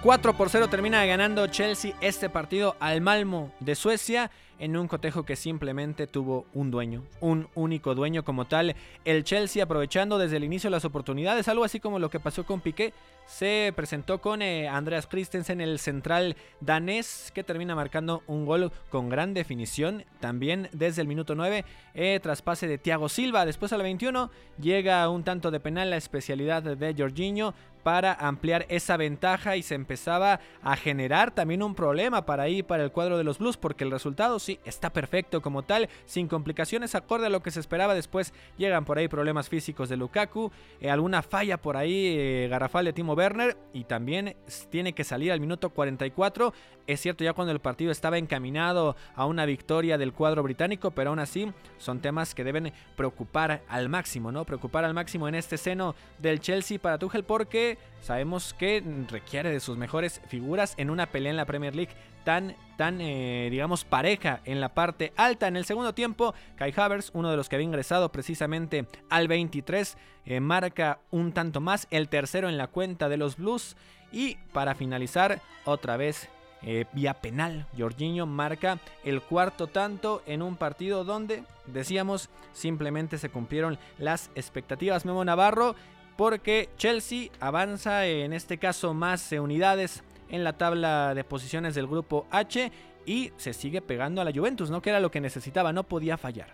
4 0.00 0.32
por 0.32 0.48
0 0.48 0.68
termina 0.68 1.04
ganando 1.04 1.46
Chelsea 1.48 1.94
este 1.98 2.30
partido 2.30 2.74
al 2.78 3.00
Malmo 3.00 3.52
de 3.58 3.74
Suecia 3.74 4.30
en 4.60 4.76
un 4.76 4.86
cotejo 4.86 5.24
que 5.24 5.34
simplemente 5.34 6.06
tuvo 6.06 6.46
un 6.54 6.70
dueño, 6.70 7.02
un 7.20 7.48
único 7.54 7.94
dueño 7.94 8.24
como 8.24 8.44
tal. 8.44 8.76
El 9.04 9.24
Chelsea 9.24 9.64
aprovechando 9.64 10.18
desde 10.18 10.36
el 10.36 10.44
inicio 10.44 10.70
las 10.70 10.84
oportunidades, 10.84 11.48
algo 11.48 11.64
así 11.64 11.80
como 11.80 11.98
lo 11.98 12.10
que 12.10 12.20
pasó 12.20 12.44
con 12.44 12.60
Piqué, 12.60 12.92
se 13.26 13.72
presentó 13.74 14.20
con 14.20 14.42
eh, 14.42 14.68
Andreas 14.68 15.06
Christensen, 15.06 15.60
el 15.60 15.78
central 15.78 16.36
danés, 16.60 17.30
que 17.34 17.44
termina 17.44 17.74
marcando 17.74 18.22
un 18.26 18.44
gol 18.44 18.72
con 18.90 19.08
gran 19.08 19.34
definición. 19.34 20.04
También 20.20 20.68
desde 20.72 21.02
el 21.02 21.08
minuto 21.08 21.34
9, 21.34 21.64
eh, 21.94 22.20
traspase 22.22 22.66
de 22.66 22.78
Thiago 22.78 23.08
Silva. 23.08 23.46
Después 23.46 23.72
al 23.72 23.82
21 23.82 24.30
llega 24.60 25.08
un 25.08 25.22
tanto 25.22 25.50
de 25.50 25.60
penal 25.60 25.90
la 25.90 25.96
especialidad 25.96 26.62
de 26.62 26.94
Jorginho 26.96 27.54
para 27.82 28.12
ampliar 28.12 28.66
esa 28.68 28.96
ventaja 28.96 29.56
y 29.56 29.62
se 29.62 29.74
empezaba 29.74 30.40
a 30.62 30.76
generar 30.76 31.30
también 31.30 31.62
un 31.62 31.74
problema 31.74 32.26
para 32.26 32.42
ahí 32.44 32.62
para 32.62 32.84
el 32.84 32.92
cuadro 32.92 33.16
de 33.16 33.24
los 33.24 33.38
Blues 33.38 33.56
porque 33.56 33.84
el 33.84 33.90
resultado 33.90 34.38
está 34.64 34.92
perfecto 34.92 35.40
como 35.40 35.62
tal, 35.62 35.88
sin 36.06 36.26
complicaciones 36.26 36.94
acorde 36.94 37.26
a 37.26 37.30
lo 37.30 37.42
que 37.42 37.50
se 37.50 37.60
esperaba. 37.60 37.94
Después 37.94 38.32
llegan 38.56 38.84
por 38.84 38.98
ahí 38.98 39.08
problemas 39.08 39.48
físicos 39.48 39.88
de 39.88 39.96
Lukaku, 39.96 40.50
eh, 40.80 40.90
alguna 40.90 41.22
falla 41.22 41.56
por 41.58 41.76
ahí 41.76 42.16
eh, 42.18 42.48
garrafal 42.50 42.84
de 42.84 42.92
Timo 42.92 43.14
Werner 43.14 43.56
y 43.72 43.84
también 43.84 44.36
tiene 44.70 44.92
que 44.92 45.04
salir 45.04 45.32
al 45.32 45.40
minuto 45.40 45.70
44. 45.70 46.52
Es 46.86 47.00
cierto 47.00 47.22
ya 47.22 47.34
cuando 47.34 47.52
el 47.52 47.60
partido 47.60 47.92
estaba 47.92 48.18
encaminado 48.18 48.96
a 49.14 49.26
una 49.26 49.46
victoria 49.46 49.96
del 49.96 50.12
cuadro 50.12 50.42
británico, 50.42 50.90
pero 50.90 51.10
aún 51.10 51.20
así 51.20 51.52
son 51.78 52.00
temas 52.00 52.34
que 52.34 52.42
deben 52.42 52.72
preocupar 52.96 53.62
al 53.68 53.88
máximo, 53.88 54.32
¿no? 54.32 54.44
Preocupar 54.44 54.84
al 54.84 54.94
máximo 54.94 55.28
en 55.28 55.34
este 55.36 55.56
seno 55.56 55.94
del 56.18 56.40
Chelsea 56.40 56.78
para 56.78 56.98
Tuchel 56.98 57.24
porque 57.24 57.78
sabemos 58.00 58.54
que 58.54 58.82
requiere 59.08 59.50
de 59.50 59.60
sus 59.60 59.76
mejores 59.76 60.20
figuras 60.28 60.74
en 60.78 60.90
una 60.90 61.06
pelea 61.06 61.30
en 61.30 61.36
la 61.36 61.44
Premier 61.44 61.76
League 61.76 61.94
tan, 62.24 62.56
tan 62.76 63.00
eh, 63.00 63.48
digamos, 63.50 63.84
pareja 63.84 64.40
en 64.44 64.60
la 64.60 64.70
parte 64.74 65.12
alta. 65.16 65.48
En 65.48 65.56
el 65.56 65.64
segundo 65.64 65.94
tiempo, 65.94 66.34
Kai 66.56 66.72
Havers, 66.76 67.10
uno 67.14 67.30
de 67.30 67.36
los 67.36 67.48
que 67.48 67.56
había 67.56 67.66
ingresado 67.66 68.10
precisamente 68.12 68.86
al 69.08 69.28
23, 69.28 69.96
eh, 70.26 70.40
marca 70.40 71.00
un 71.10 71.32
tanto 71.32 71.60
más, 71.60 71.86
el 71.90 72.08
tercero 72.08 72.48
en 72.48 72.58
la 72.58 72.66
cuenta 72.66 73.08
de 73.08 73.16
los 73.16 73.36
Blues. 73.36 73.76
Y 74.12 74.36
para 74.52 74.74
finalizar, 74.74 75.40
otra 75.64 75.96
vez 75.96 76.28
eh, 76.62 76.84
vía 76.92 77.14
penal. 77.14 77.66
Jorginho 77.76 78.26
marca 78.26 78.78
el 79.04 79.22
cuarto 79.22 79.66
tanto 79.66 80.22
en 80.26 80.42
un 80.42 80.56
partido 80.56 81.04
donde, 81.04 81.44
decíamos, 81.66 82.28
simplemente 82.52 83.16
se 83.16 83.30
cumplieron 83.30 83.78
las 83.98 84.30
expectativas. 84.34 85.06
Memo 85.06 85.24
Navarro, 85.24 85.74
porque 86.16 86.68
Chelsea 86.76 87.30
avanza 87.40 88.06
en 88.06 88.34
este 88.34 88.58
caso 88.58 88.92
más 88.92 89.32
unidades 89.32 90.02
en 90.30 90.44
la 90.44 90.54
tabla 90.54 91.14
de 91.14 91.24
posiciones 91.24 91.74
del 91.74 91.86
grupo 91.86 92.26
H 92.30 92.70
y 93.06 93.32
se 93.36 93.52
sigue 93.52 93.82
pegando 93.82 94.20
a 94.20 94.24
la 94.24 94.32
Juventus, 94.32 94.70
¿no? 94.70 94.82
Que 94.82 94.90
era 94.90 95.00
lo 95.00 95.10
que 95.10 95.20
necesitaba, 95.20 95.72
no 95.72 95.84
podía 95.84 96.16
fallar. 96.16 96.48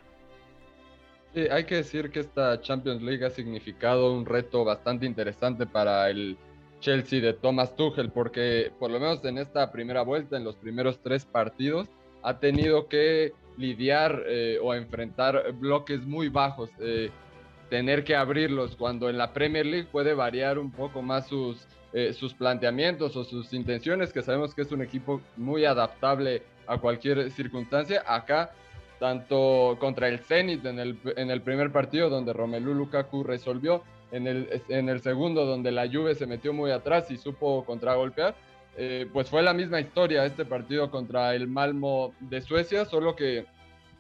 Sí, 1.35 1.47
hay 1.51 1.65
que 1.65 1.77
decir 1.77 2.11
que 2.11 2.21
esta 2.21 2.61
Champions 2.61 3.03
League 3.03 3.25
ha 3.25 3.31
significado 3.31 4.13
un 4.13 4.25
reto 4.25 4.65
bastante 4.65 5.05
interesante 5.05 5.67
para 5.67 6.09
el 6.09 6.37
Chelsea 6.81 7.21
de 7.21 7.35
Thomas 7.35 7.75
Tuchel, 7.77 8.11
porque 8.11 8.73
por 8.79 8.91
lo 8.91 8.99
menos 9.01 9.25
en 9.25 9.39
esta 9.39 9.71
primera 9.71 10.03
vuelta, 10.03 10.37
en 10.37 10.45
los 10.45 10.57
primeros 10.57 10.99
tres 11.03 11.27
partidos, 11.27 11.89
ha 12.23 12.39
tenido 12.39 12.89
que 12.89 13.33
lidiar 13.59 14.23
eh, 14.27 14.59
o 14.63 14.75
enfrentar 14.75 15.53
bloques 15.53 16.07
muy 16.07 16.29
bajos, 16.29 16.71
eh, 16.81 17.11
tener 17.71 18.05
que 18.05 18.17
abrirlos, 18.17 18.77
cuando 18.77 19.11
en 19.11 19.19
la 19.19 19.33
Premier 19.33 19.67
League 19.67 19.89
puede 19.91 20.15
variar 20.15 20.59
un 20.59 20.71
poco 20.71 21.03
más 21.03 21.27
sus, 21.27 21.67
eh, 21.93 22.13
sus 22.13 22.35
planteamientos 22.35 23.17
o 23.17 23.25
sus 23.25 23.53
intenciones, 23.53 24.13
que 24.13 24.23
sabemos 24.23 24.55
que 24.55 24.63
es 24.63 24.73
un 24.73 24.83
equipo 24.83 25.21
muy 25.37 25.65
adaptable 25.65 26.43
a 26.67 26.79
cualquier 26.79 27.31
circunstancia. 27.31 28.03
Acá, 28.07 28.51
tanto 28.99 29.77
contra 29.79 30.09
el 30.09 30.19
Zenit 30.19 30.65
en 30.65 30.79
el, 30.79 30.99
en 31.17 31.31
el 31.31 31.43
primer 31.43 31.73
partido, 31.73 32.09
donde 32.11 32.33
Romelu 32.33 32.75
Lukaku 32.75 33.23
resolvió, 33.23 33.83
en 34.13 34.27
el, 34.27 34.63
en 34.69 34.89
el 34.89 35.01
segundo 35.01 35.45
donde 35.47 35.73
la 35.73 35.89
Juve 35.89 36.15
se 36.15 36.27
metió 36.27 36.53
muy 36.53 36.71
atrás 36.71 37.11
y 37.11 37.17
supo 37.17 37.65
contragolpear, 37.65 38.35
eh, 38.77 39.07
pues 39.13 39.31
fue 39.31 39.43
la 39.43 39.55
misma 39.55 39.81
historia 39.81 40.25
este 40.27 40.45
partido 40.45 40.91
contra 40.91 41.35
el 41.35 41.49
Malmo 41.49 42.15
de 42.21 42.41
Suecia, 42.43 42.85
solo 42.85 43.17
que 43.17 43.47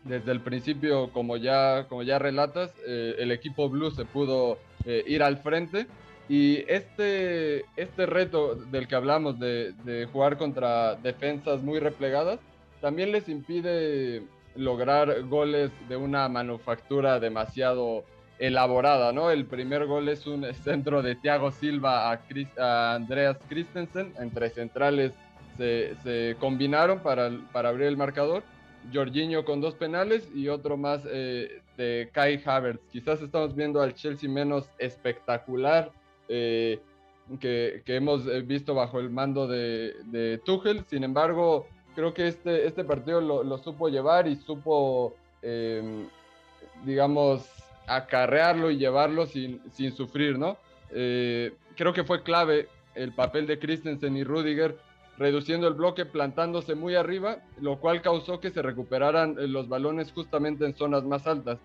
desde 0.05 0.33
el 0.33 0.41
principio, 0.41 1.11
como 1.13 1.37
ya, 1.37 1.87
como 1.89 2.03
ya 2.03 2.19
relatas, 2.19 2.75
eh, 2.87 3.17
el 3.19 3.33
equipo 3.33 3.69
blue 3.69 3.91
se 3.91 4.05
pudo 4.05 4.59
eh, 4.85 5.03
ir 5.07 5.23
al 5.23 5.39
frente 5.39 5.87
y 6.29 6.65
este, 6.69 7.65
este 7.77 8.07
reto 8.07 8.57
del 8.57 8.89
que 8.89 8.97
hablamos 8.97 9.39
de, 9.39 10.09
jugar 10.13 10.37
contra 10.37 10.97
defensas 10.97 11.63
muy 11.63 11.79
replegadas, 11.79 12.41
también 12.81 13.13
les 13.13 13.29
impide 13.29 14.23
lograr 14.57 15.23
goles 15.25 15.71
de 15.89 15.97
una 15.97 16.29
manufactura 16.29 17.21
demasiado 17.21 18.05
elaborada, 18.39 19.13
¿no? 19.13 19.31
El 19.31 19.47
primer 19.47 19.87
gol 19.87 20.09
es 20.09 20.27
un 20.27 20.53
centro 20.53 21.03
de 21.03 21.15
Thiago 21.15 21.53
Silva 21.53 22.11
a, 22.11 22.95
Andreas 22.95 23.39
Christensen, 23.49 24.13
entre 24.19 24.51
centrales 24.51 25.13
se, 25.57 26.37
combinaron 26.39 27.01
para, 27.01 27.31
para, 27.53 27.71
abrir 27.71 27.87
el 27.87 27.97
marcador. 27.97 28.43
Jorginho 28.93 29.45
con 29.45 29.61
dos 29.61 29.75
penales 29.75 30.29
y 30.35 30.49
otro 30.49 30.77
más 30.77 31.03
eh, 31.11 31.61
de 31.77 32.09
Kai 32.13 32.41
Havertz. 32.45 32.81
Quizás 32.93 33.21
estamos 33.21 33.55
viendo 33.57 33.81
al 33.81 33.95
Chelsea 33.95 34.29
menos 34.29 34.69
espectacular 34.79 35.91
eh, 36.29 36.81
que, 37.41 37.83
hemos 37.87 38.27
eh, 38.27 38.41
visto 38.43 38.75
bajo 38.75 39.01
el 39.01 39.11
mando 39.11 39.47
de, 39.47 39.95
de, 40.05 40.39
Tuchel. 40.39 40.85
Sin 40.87 41.05
embargo, 41.05 41.67
creo 41.95 42.15
que 42.15 42.29
este, 42.29 42.67
este 42.67 42.85
partido 42.85 43.21
lo, 43.21 43.59
supo 43.59 43.89
llevar 43.89 44.29
y 44.29 44.37
supo, 44.37 45.15
digamos, 46.85 47.49
acarrearlo 47.87 48.71
y 48.71 48.79
llevarlo 48.79 49.27
sin, 49.27 49.61
sin 49.73 49.93
sufrir, 49.93 50.39
¿no? 50.39 50.57
Eh, 50.91 51.53
creo 51.77 51.93
que 51.93 52.05
fue 52.05 52.23
clave 52.23 52.69
el 52.95 53.13
papel 53.13 53.47
de 53.47 53.59
Christensen 53.59 54.17
y 54.17 54.25
Rudiger 54.25 54.77
reduciendo 55.19 55.67
el 55.67 55.75
bloque, 55.75 56.05
plantándose 56.05 56.75
muy 56.75 56.95
arriba, 56.95 57.39
lo 57.61 57.79
cual 57.79 58.03
causó 58.03 58.39
que 58.39 58.51
se 58.51 58.63
recuperaran 58.63 59.35
los 59.51 59.69
balones 59.69 60.13
justamente 60.13 60.65
en 60.67 60.75
zonas 60.75 61.05
más 61.05 61.27
altas, 61.27 61.59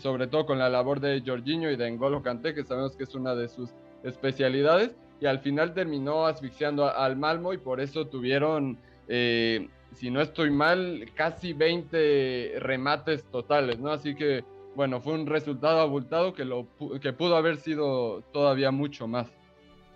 sobre 0.00 0.26
todo 0.26 0.46
con 0.46 0.58
la 0.58 0.68
labor 0.68 0.98
de 0.98 1.22
Jorginho 1.24 1.70
y 1.70 1.76
de 1.76 1.88
N'Golo 1.90 2.22
Kanté, 2.22 2.54
que 2.54 2.64
sabemos 2.64 2.96
que 2.96 3.04
es 3.04 3.14
una 3.14 3.36
de 3.36 3.48
sus 3.48 3.70
especialidades, 4.04 4.96
y 5.20 5.26
al 5.26 5.40
final 5.40 5.74
terminó 5.74 6.26
asfixiando 6.26 6.88
al 6.88 7.16
Malmo 7.16 7.52
y 7.52 7.58
por 7.58 7.80
eso 7.80 8.06
tuvieron, 8.06 8.78
si 9.08 10.10
no 10.10 10.20
estoy 10.20 10.50
mal, 10.50 11.10
casi 11.14 11.52
20 11.54 12.54
remates 12.60 13.24
totales, 13.24 13.80
¿no? 13.80 13.90
Así 13.90 14.14
que 14.14 14.44
bueno, 14.78 15.00
fue 15.00 15.14
un 15.14 15.26
resultado 15.26 15.80
abultado 15.80 16.34
que, 16.34 16.44
lo, 16.44 16.68
que 17.02 17.12
pudo 17.12 17.34
haber 17.36 17.56
sido 17.56 18.22
todavía 18.32 18.70
mucho 18.70 19.08
más. 19.08 19.26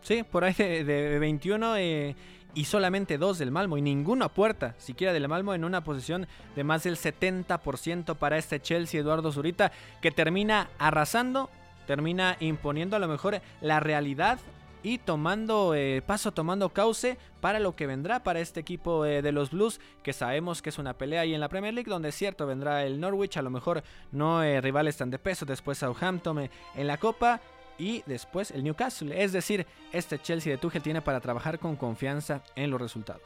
Sí, 0.00 0.24
por 0.24 0.42
ahí 0.42 0.54
de, 0.54 1.20
21 1.20 1.76
eh, 1.76 2.16
y 2.52 2.64
solamente 2.64 3.16
dos 3.16 3.38
del 3.38 3.52
Malmo 3.52 3.78
y 3.78 3.82
ninguna 3.82 4.28
puerta, 4.28 4.74
siquiera 4.78 5.12
del 5.12 5.28
Malmo 5.28 5.54
en 5.54 5.64
una 5.64 5.84
posición 5.84 6.26
de 6.56 6.64
más 6.64 6.82
del 6.82 6.96
70% 6.96 8.16
para 8.16 8.38
este 8.38 8.58
Chelsea 8.58 9.00
Eduardo 9.00 9.30
Zurita 9.30 9.70
que 10.00 10.10
termina 10.10 10.68
arrasando, 10.80 11.48
termina 11.86 12.36
imponiendo 12.40 12.96
a 12.96 12.98
lo 12.98 13.08
mejor 13.08 13.40
la 13.60 13.80
realidad 13.80 14.38
y 14.82 14.98
tomando 14.98 15.74
eh, 15.74 16.02
paso, 16.04 16.32
tomando 16.32 16.70
cauce 16.70 17.16
para 17.40 17.60
lo 17.60 17.76
que 17.76 17.86
vendrá 17.86 18.22
para 18.22 18.40
este 18.40 18.60
equipo 18.60 19.04
eh, 19.06 19.22
de 19.22 19.32
los 19.32 19.50
Blues, 19.50 19.80
que 20.02 20.12
sabemos 20.12 20.60
que 20.60 20.70
es 20.70 20.78
una 20.78 20.94
pelea 20.94 21.22
ahí 21.22 21.34
en 21.34 21.40
la 21.40 21.48
Premier 21.48 21.72
League, 21.72 21.90
donde 21.90 22.08
es 22.08 22.14
cierto 22.14 22.46
vendrá 22.46 22.84
el 22.84 23.00
Norwich, 23.00 23.36
a 23.36 23.42
lo 23.42 23.50
mejor 23.50 23.82
no 24.10 24.42
eh, 24.42 24.60
rivales 24.60 24.96
tan 24.96 25.10
de 25.10 25.18
peso, 25.18 25.46
después 25.46 25.78
Southampton 25.78 26.50
en 26.74 26.86
la 26.86 26.96
Copa 26.96 27.40
y 27.78 28.02
después 28.06 28.50
el 28.50 28.64
Newcastle. 28.64 29.22
Es 29.22 29.32
decir, 29.32 29.66
este 29.92 30.18
Chelsea 30.18 30.52
de 30.52 30.58
Tuchel 30.58 30.82
tiene 30.82 31.02
para 31.02 31.20
trabajar 31.20 31.58
con 31.58 31.76
confianza 31.76 32.42
en 32.56 32.70
los 32.70 32.80
resultados. 32.80 33.22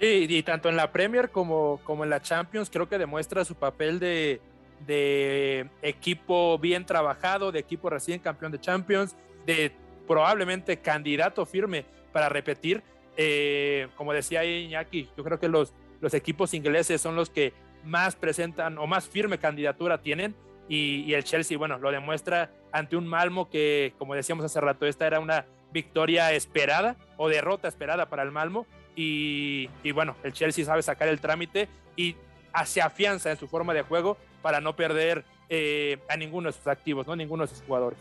Sí, 0.00 0.26
y 0.28 0.42
tanto 0.42 0.68
en 0.68 0.76
la 0.76 0.90
Premier 0.90 1.30
como, 1.30 1.80
como 1.84 2.04
en 2.04 2.10
la 2.10 2.20
Champions 2.20 2.68
creo 2.68 2.88
que 2.88 2.98
demuestra 2.98 3.44
su 3.44 3.54
papel 3.54 4.00
de, 4.00 4.40
de 4.86 5.68
equipo 5.82 6.58
bien 6.58 6.84
trabajado, 6.84 7.52
de 7.52 7.60
equipo 7.60 7.90
recién 7.90 8.20
campeón 8.20 8.52
de 8.52 8.60
Champions, 8.60 9.16
de 9.46 9.72
probablemente 10.06 10.78
candidato 10.78 11.46
firme 11.46 11.84
para 12.12 12.28
repetir. 12.28 12.82
Eh, 13.16 13.88
como 13.96 14.12
decía 14.12 14.44
Iñaki, 14.44 15.08
yo 15.16 15.24
creo 15.24 15.38
que 15.38 15.48
los, 15.48 15.72
los 16.00 16.14
equipos 16.14 16.52
ingleses 16.54 17.00
son 17.00 17.16
los 17.16 17.30
que 17.30 17.52
más 17.84 18.16
presentan 18.16 18.78
o 18.78 18.86
más 18.86 19.08
firme 19.08 19.38
candidatura 19.38 20.00
tienen 20.00 20.34
y, 20.68 21.12
el 21.12 21.24
Chelsea, 21.24 21.58
bueno, 21.58 21.78
lo 21.78 21.90
demuestra 21.90 22.50
ante 22.72 22.96
un 22.96 23.06
Malmo 23.06 23.50
que, 23.50 23.92
como 23.98 24.14
decíamos 24.14 24.44
hace 24.44 24.60
rato, 24.60 24.86
esta 24.86 25.06
era 25.06 25.20
una 25.20 25.46
victoria 25.72 26.32
esperada 26.32 26.96
o 27.16 27.28
derrota 27.28 27.68
esperada 27.68 28.08
para 28.08 28.22
el 28.22 28.30
Malmo 28.30 28.66
y, 28.96 29.68
bueno, 29.92 30.16
el 30.22 30.32
Chelsea 30.32 30.64
sabe 30.64 30.82
sacar 30.82 31.08
el 31.08 31.20
trámite 31.20 31.68
y 31.96 32.16
se 32.64 32.80
afianza 32.80 33.30
en 33.30 33.36
su 33.36 33.48
forma 33.48 33.74
de 33.74 33.82
juego 33.82 34.16
para 34.44 34.60
no 34.60 34.76
perder 34.76 35.24
eh, 35.48 35.98
a 36.06 36.18
ninguno 36.18 36.50
de 36.50 36.52
sus 36.52 36.66
activos, 36.66 37.06
¿no? 37.06 37.16
Ninguno 37.16 37.44
de 37.44 37.48
sus 37.48 37.62
jugadores. 37.62 37.98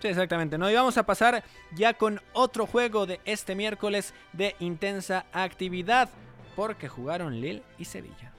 Sí, 0.00 0.08
exactamente. 0.08 0.56
¿no? 0.56 0.70
Y 0.70 0.74
vamos 0.74 0.96
a 0.96 1.02
pasar 1.02 1.44
ya 1.74 1.92
con 1.92 2.22
otro 2.32 2.64
juego 2.64 3.04
de 3.04 3.20
este 3.26 3.54
miércoles 3.54 4.14
de 4.32 4.56
intensa 4.58 5.26
actividad, 5.34 6.08
porque 6.56 6.88
jugaron 6.88 7.42
Lille 7.42 7.62
y 7.76 7.84
Sevilla. 7.84 8.32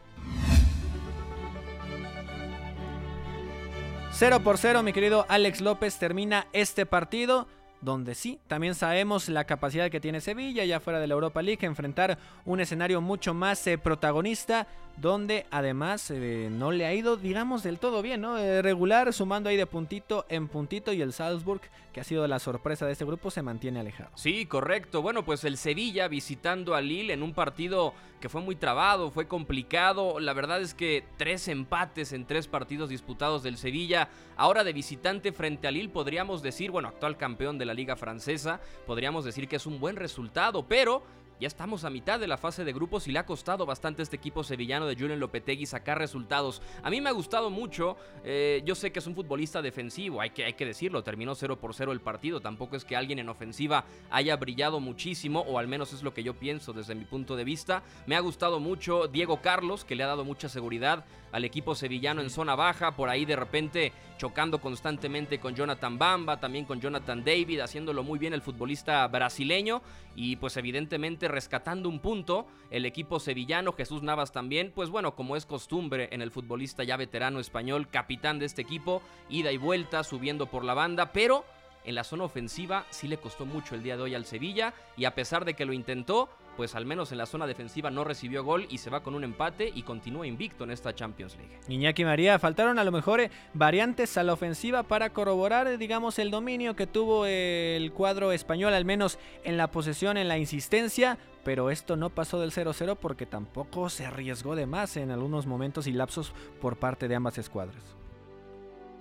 0 4.13 4.39
por 4.43 4.57
0, 4.57 4.81
mi 4.81 4.91
querido 4.91 5.27
Alex 5.29 5.61
López 5.61 5.99
termina 5.99 6.47
este 6.53 6.87
partido 6.87 7.47
donde 7.81 8.15
sí, 8.15 8.39
también 8.47 8.75
sabemos 8.75 9.27
la 9.27 9.45
capacidad 9.45 9.89
que 9.89 9.99
tiene 9.99 10.21
Sevilla 10.21 10.63
ya 10.65 10.79
fuera 10.79 10.99
de 10.99 11.07
la 11.07 11.15
Europa 11.15 11.41
League, 11.41 11.65
enfrentar 11.65 12.17
un 12.45 12.59
escenario 12.59 13.01
mucho 13.01 13.33
más 13.33 13.65
eh, 13.67 13.77
protagonista, 13.77 14.67
donde 14.97 15.45
además 15.51 16.11
eh, 16.11 16.49
no 16.51 16.71
le 16.71 16.85
ha 16.85 16.93
ido, 16.93 17.17
digamos, 17.17 17.63
del 17.63 17.79
todo 17.79 18.01
bien, 18.01 18.21
¿no? 18.21 18.37
Eh, 18.37 18.61
regular, 18.61 19.11
sumando 19.13 19.49
ahí 19.49 19.57
de 19.57 19.65
puntito 19.65 20.25
en 20.29 20.47
puntito, 20.47 20.93
y 20.93 21.01
el 21.01 21.13
Salzburg, 21.13 21.61
que 21.91 22.01
ha 22.01 22.03
sido 22.03 22.27
la 22.27 22.39
sorpresa 22.39 22.85
de 22.85 22.93
este 22.93 23.05
grupo, 23.05 23.31
se 23.31 23.41
mantiene 23.41 23.79
alejado. 23.79 24.11
Sí, 24.15 24.45
correcto. 24.45 25.01
Bueno, 25.01 25.25
pues 25.25 25.43
el 25.43 25.57
Sevilla 25.57 26.07
visitando 26.07 26.75
a 26.75 26.81
Lille 26.81 27.13
en 27.13 27.23
un 27.23 27.33
partido 27.33 27.93
que 28.21 28.29
fue 28.29 28.41
muy 28.41 28.55
trabado, 28.55 29.11
fue 29.11 29.27
complicado. 29.27 30.19
La 30.19 30.33
verdad 30.33 30.61
es 30.61 30.73
que 30.73 31.03
tres 31.17 31.47
empates 31.47 32.13
en 32.13 32.25
tres 32.25 32.47
partidos 32.47 32.89
disputados 32.89 33.43
del 33.43 33.57
Sevilla. 33.57 34.09
Ahora 34.37 34.63
de 34.63 34.73
visitante 34.73 35.31
frente 35.31 35.67
a 35.67 35.71
Lille, 35.71 35.89
podríamos 35.89 36.41
decir, 36.41 36.71
bueno, 36.71 36.87
actual 36.87 37.17
campeón 37.17 37.57
de 37.57 37.65
la 37.65 37.70
Liga 37.73 37.95
Francesa, 37.95 38.59
podríamos 38.85 39.25
decir 39.25 39.47
que 39.47 39.55
es 39.55 39.65
un 39.65 39.79
buen 39.79 39.95
resultado, 39.95 40.65
pero 40.67 41.03
ya 41.41 41.47
estamos 41.47 41.85
a 41.85 41.89
mitad 41.89 42.19
de 42.19 42.27
la 42.27 42.37
fase 42.37 42.63
de 42.63 42.71
grupos 42.71 43.07
y 43.07 43.11
le 43.11 43.17
ha 43.17 43.25
costado 43.25 43.65
bastante 43.65 44.01
a 44.01 44.03
este 44.03 44.15
equipo 44.15 44.43
sevillano 44.43 44.85
de 44.85 44.95
Julian 44.95 45.19
Lopetegui 45.19 45.65
sacar 45.65 45.97
resultados. 45.97 46.61
A 46.83 46.91
mí 46.91 47.01
me 47.01 47.09
ha 47.09 47.13
gustado 47.13 47.49
mucho. 47.49 47.97
Eh, 48.23 48.61
yo 48.63 48.75
sé 48.75 48.91
que 48.91 48.99
es 48.99 49.07
un 49.07 49.15
futbolista 49.15 49.59
defensivo, 49.59 50.21
hay 50.21 50.29
que, 50.29 50.45
hay 50.45 50.53
que 50.53 50.67
decirlo. 50.67 51.01
Terminó 51.01 51.33
0 51.33 51.59
por 51.59 51.73
0 51.73 51.93
el 51.93 51.99
partido. 51.99 52.41
Tampoco 52.41 52.75
es 52.75 52.85
que 52.85 52.95
alguien 52.95 53.17
en 53.17 53.27
ofensiva 53.27 53.85
haya 54.11 54.35
brillado 54.35 54.79
muchísimo, 54.79 55.39
o 55.41 55.57
al 55.57 55.67
menos 55.67 55.93
es 55.93 56.03
lo 56.03 56.13
que 56.13 56.21
yo 56.21 56.35
pienso 56.35 56.73
desde 56.73 56.93
mi 56.93 57.05
punto 57.05 57.35
de 57.35 57.43
vista. 57.43 57.81
Me 58.05 58.15
ha 58.15 58.19
gustado 58.19 58.59
mucho 58.59 59.07
Diego 59.07 59.41
Carlos, 59.41 59.83
que 59.83 59.95
le 59.95 60.03
ha 60.03 60.07
dado 60.07 60.23
mucha 60.23 60.47
seguridad 60.47 61.05
al 61.31 61.45
equipo 61.45 61.73
sevillano 61.73 62.21
en 62.21 62.29
zona 62.29 62.55
baja. 62.55 62.95
Por 62.95 63.09
ahí 63.09 63.25
de 63.25 63.35
repente 63.35 63.93
chocando 64.17 64.61
constantemente 64.61 65.39
con 65.39 65.55
Jonathan 65.55 65.97
Bamba, 65.97 66.39
también 66.39 66.65
con 66.65 66.79
Jonathan 66.79 67.23
David, 67.23 67.61
haciéndolo 67.61 68.03
muy 68.03 68.19
bien 68.19 68.33
el 68.33 68.43
futbolista 68.43 69.07
brasileño. 69.07 69.81
Y 70.15 70.35
pues 70.35 70.57
evidentemente 70.57 71.27
rescatando 71.31 71.89
un 71.89 71.99
punto. 71.99 72.45
El 72.69 72.85
equipo 72.85 73.19
sevillano, 73.19 73.73
Jesús 73.73 74.03
Navas 74.03 74.31
también, 74.31 74.71
pues 74.73 74.89
bueno, 74.89 75.15
como 75.15 75.35
es 75.35 75.45
costumbre 75.45 76.09
en 76.11 76.21
el 76.21 76.31
futbolista 76.31 76.83
ya 76.83 76.97
veterano 76.97 77.39
español, 77.39 77.89
capitán 77.89 78.39
de 78.39 78.45
este 78.45 78.61
equipo, 78.61 79.01
ida 79.29 79.51
y 79.51 79.57
vuelta, 79.57 80.03
subiendo 80.03 80.45
por 80.47 80.63
la 80.63 80.73
banda, 80.73 81.11
pero 81.11 81.45
en 81.83 81.95
la 81.95 82.03
zona 82.03 82.25
ofensiva 82.25 82.85
sí 82.89 83.07
le 83.07 83.17
costó 83.17 83.45
mucho 83.45 83.75
el 83.75 83.83
día 83.83 83.97
de 83.97 84.03
hoy 84.03 84.15
al 84.15 84.25
Sevilla 84.25 84.73
y 84.97 85.05
a 85.05 85.15
pesar 85.15 85.45
de 85.45 85.55
que 85.55 85.65
lo 85.65 85.73
intentó, 85.73 86.29
pues 86.57 86.75
al 86.75 86.85
menos 86.85 87.11
en 87.11 87.17
la 87.17 87.25
zona 87.25 87.47
defensiva 87.47 87.89
no 87.89 88.03
recibió 88.03 88.43
gol 88.43 88.67
y 88.69 88.77
se 88.77 88.89
va 88.89 89.03
con 89.03 89.15
un 89.15 89.23
empate 89.23 89.71
y 89.73 89.83
continúa 89.83 90.27
invicto 90.27 90.63
en 90.63 90.71
esta 90.71 90.93
Champions 90.93 91.35
League. 91.37 91.59
Iñaki 91.67 92.05
María, 92.05 92.39
faltaron 92.39 92.79
a 92.79 92.83
lo 92.83 92.91
mejor 92.91 93.21
eh, 93.21 93.31
variantes 93.53 94.17
a 94.17 94.23
la 94.23 94.33
ofensiva 94.33 94.83
para 94.83 95.11
corroborar, 95.11 95.67
eh, 95.67 95.77
digamos, 95.77 96.19
el 96.19 96.31
dominio 96.31 96.75
que 96.75 96.87
tuvo 96.87 97.25
el 97.25 97.91
cuadro 97.93 98.31
español, 98.31 98.73
al 98.73 98.85
menos 98.85 99.19
en 99.43 99.57
la 99.57 99.71
posesión, 99.71 100.17
en 100.17 100.27
la 100.27 100.37
insistencia, 100.37 101.17
pero 101.43 101.71
esto 101.71 101.95
no 101.95 102.09
pasó 102.09 102.39
del 102.39 102.51
0-0 102.51 102.97
porque 102.97 103.25
tampoco 103.25 103.89
se 103.89 104.05
arriesgó 104.05 104.55
de 104.55 104.65
más 104.65 104.97
en 104.97 105.11
algunos 105.11 105.47
momentos 105.47 105.87
y 105.87 105.93
lapsos 105.93 106.33
por 106.61 106.77
parte 106.77 107.07
de 107.07 107.15
ambas 107.15 107.37
escuadras. 107.37 108.00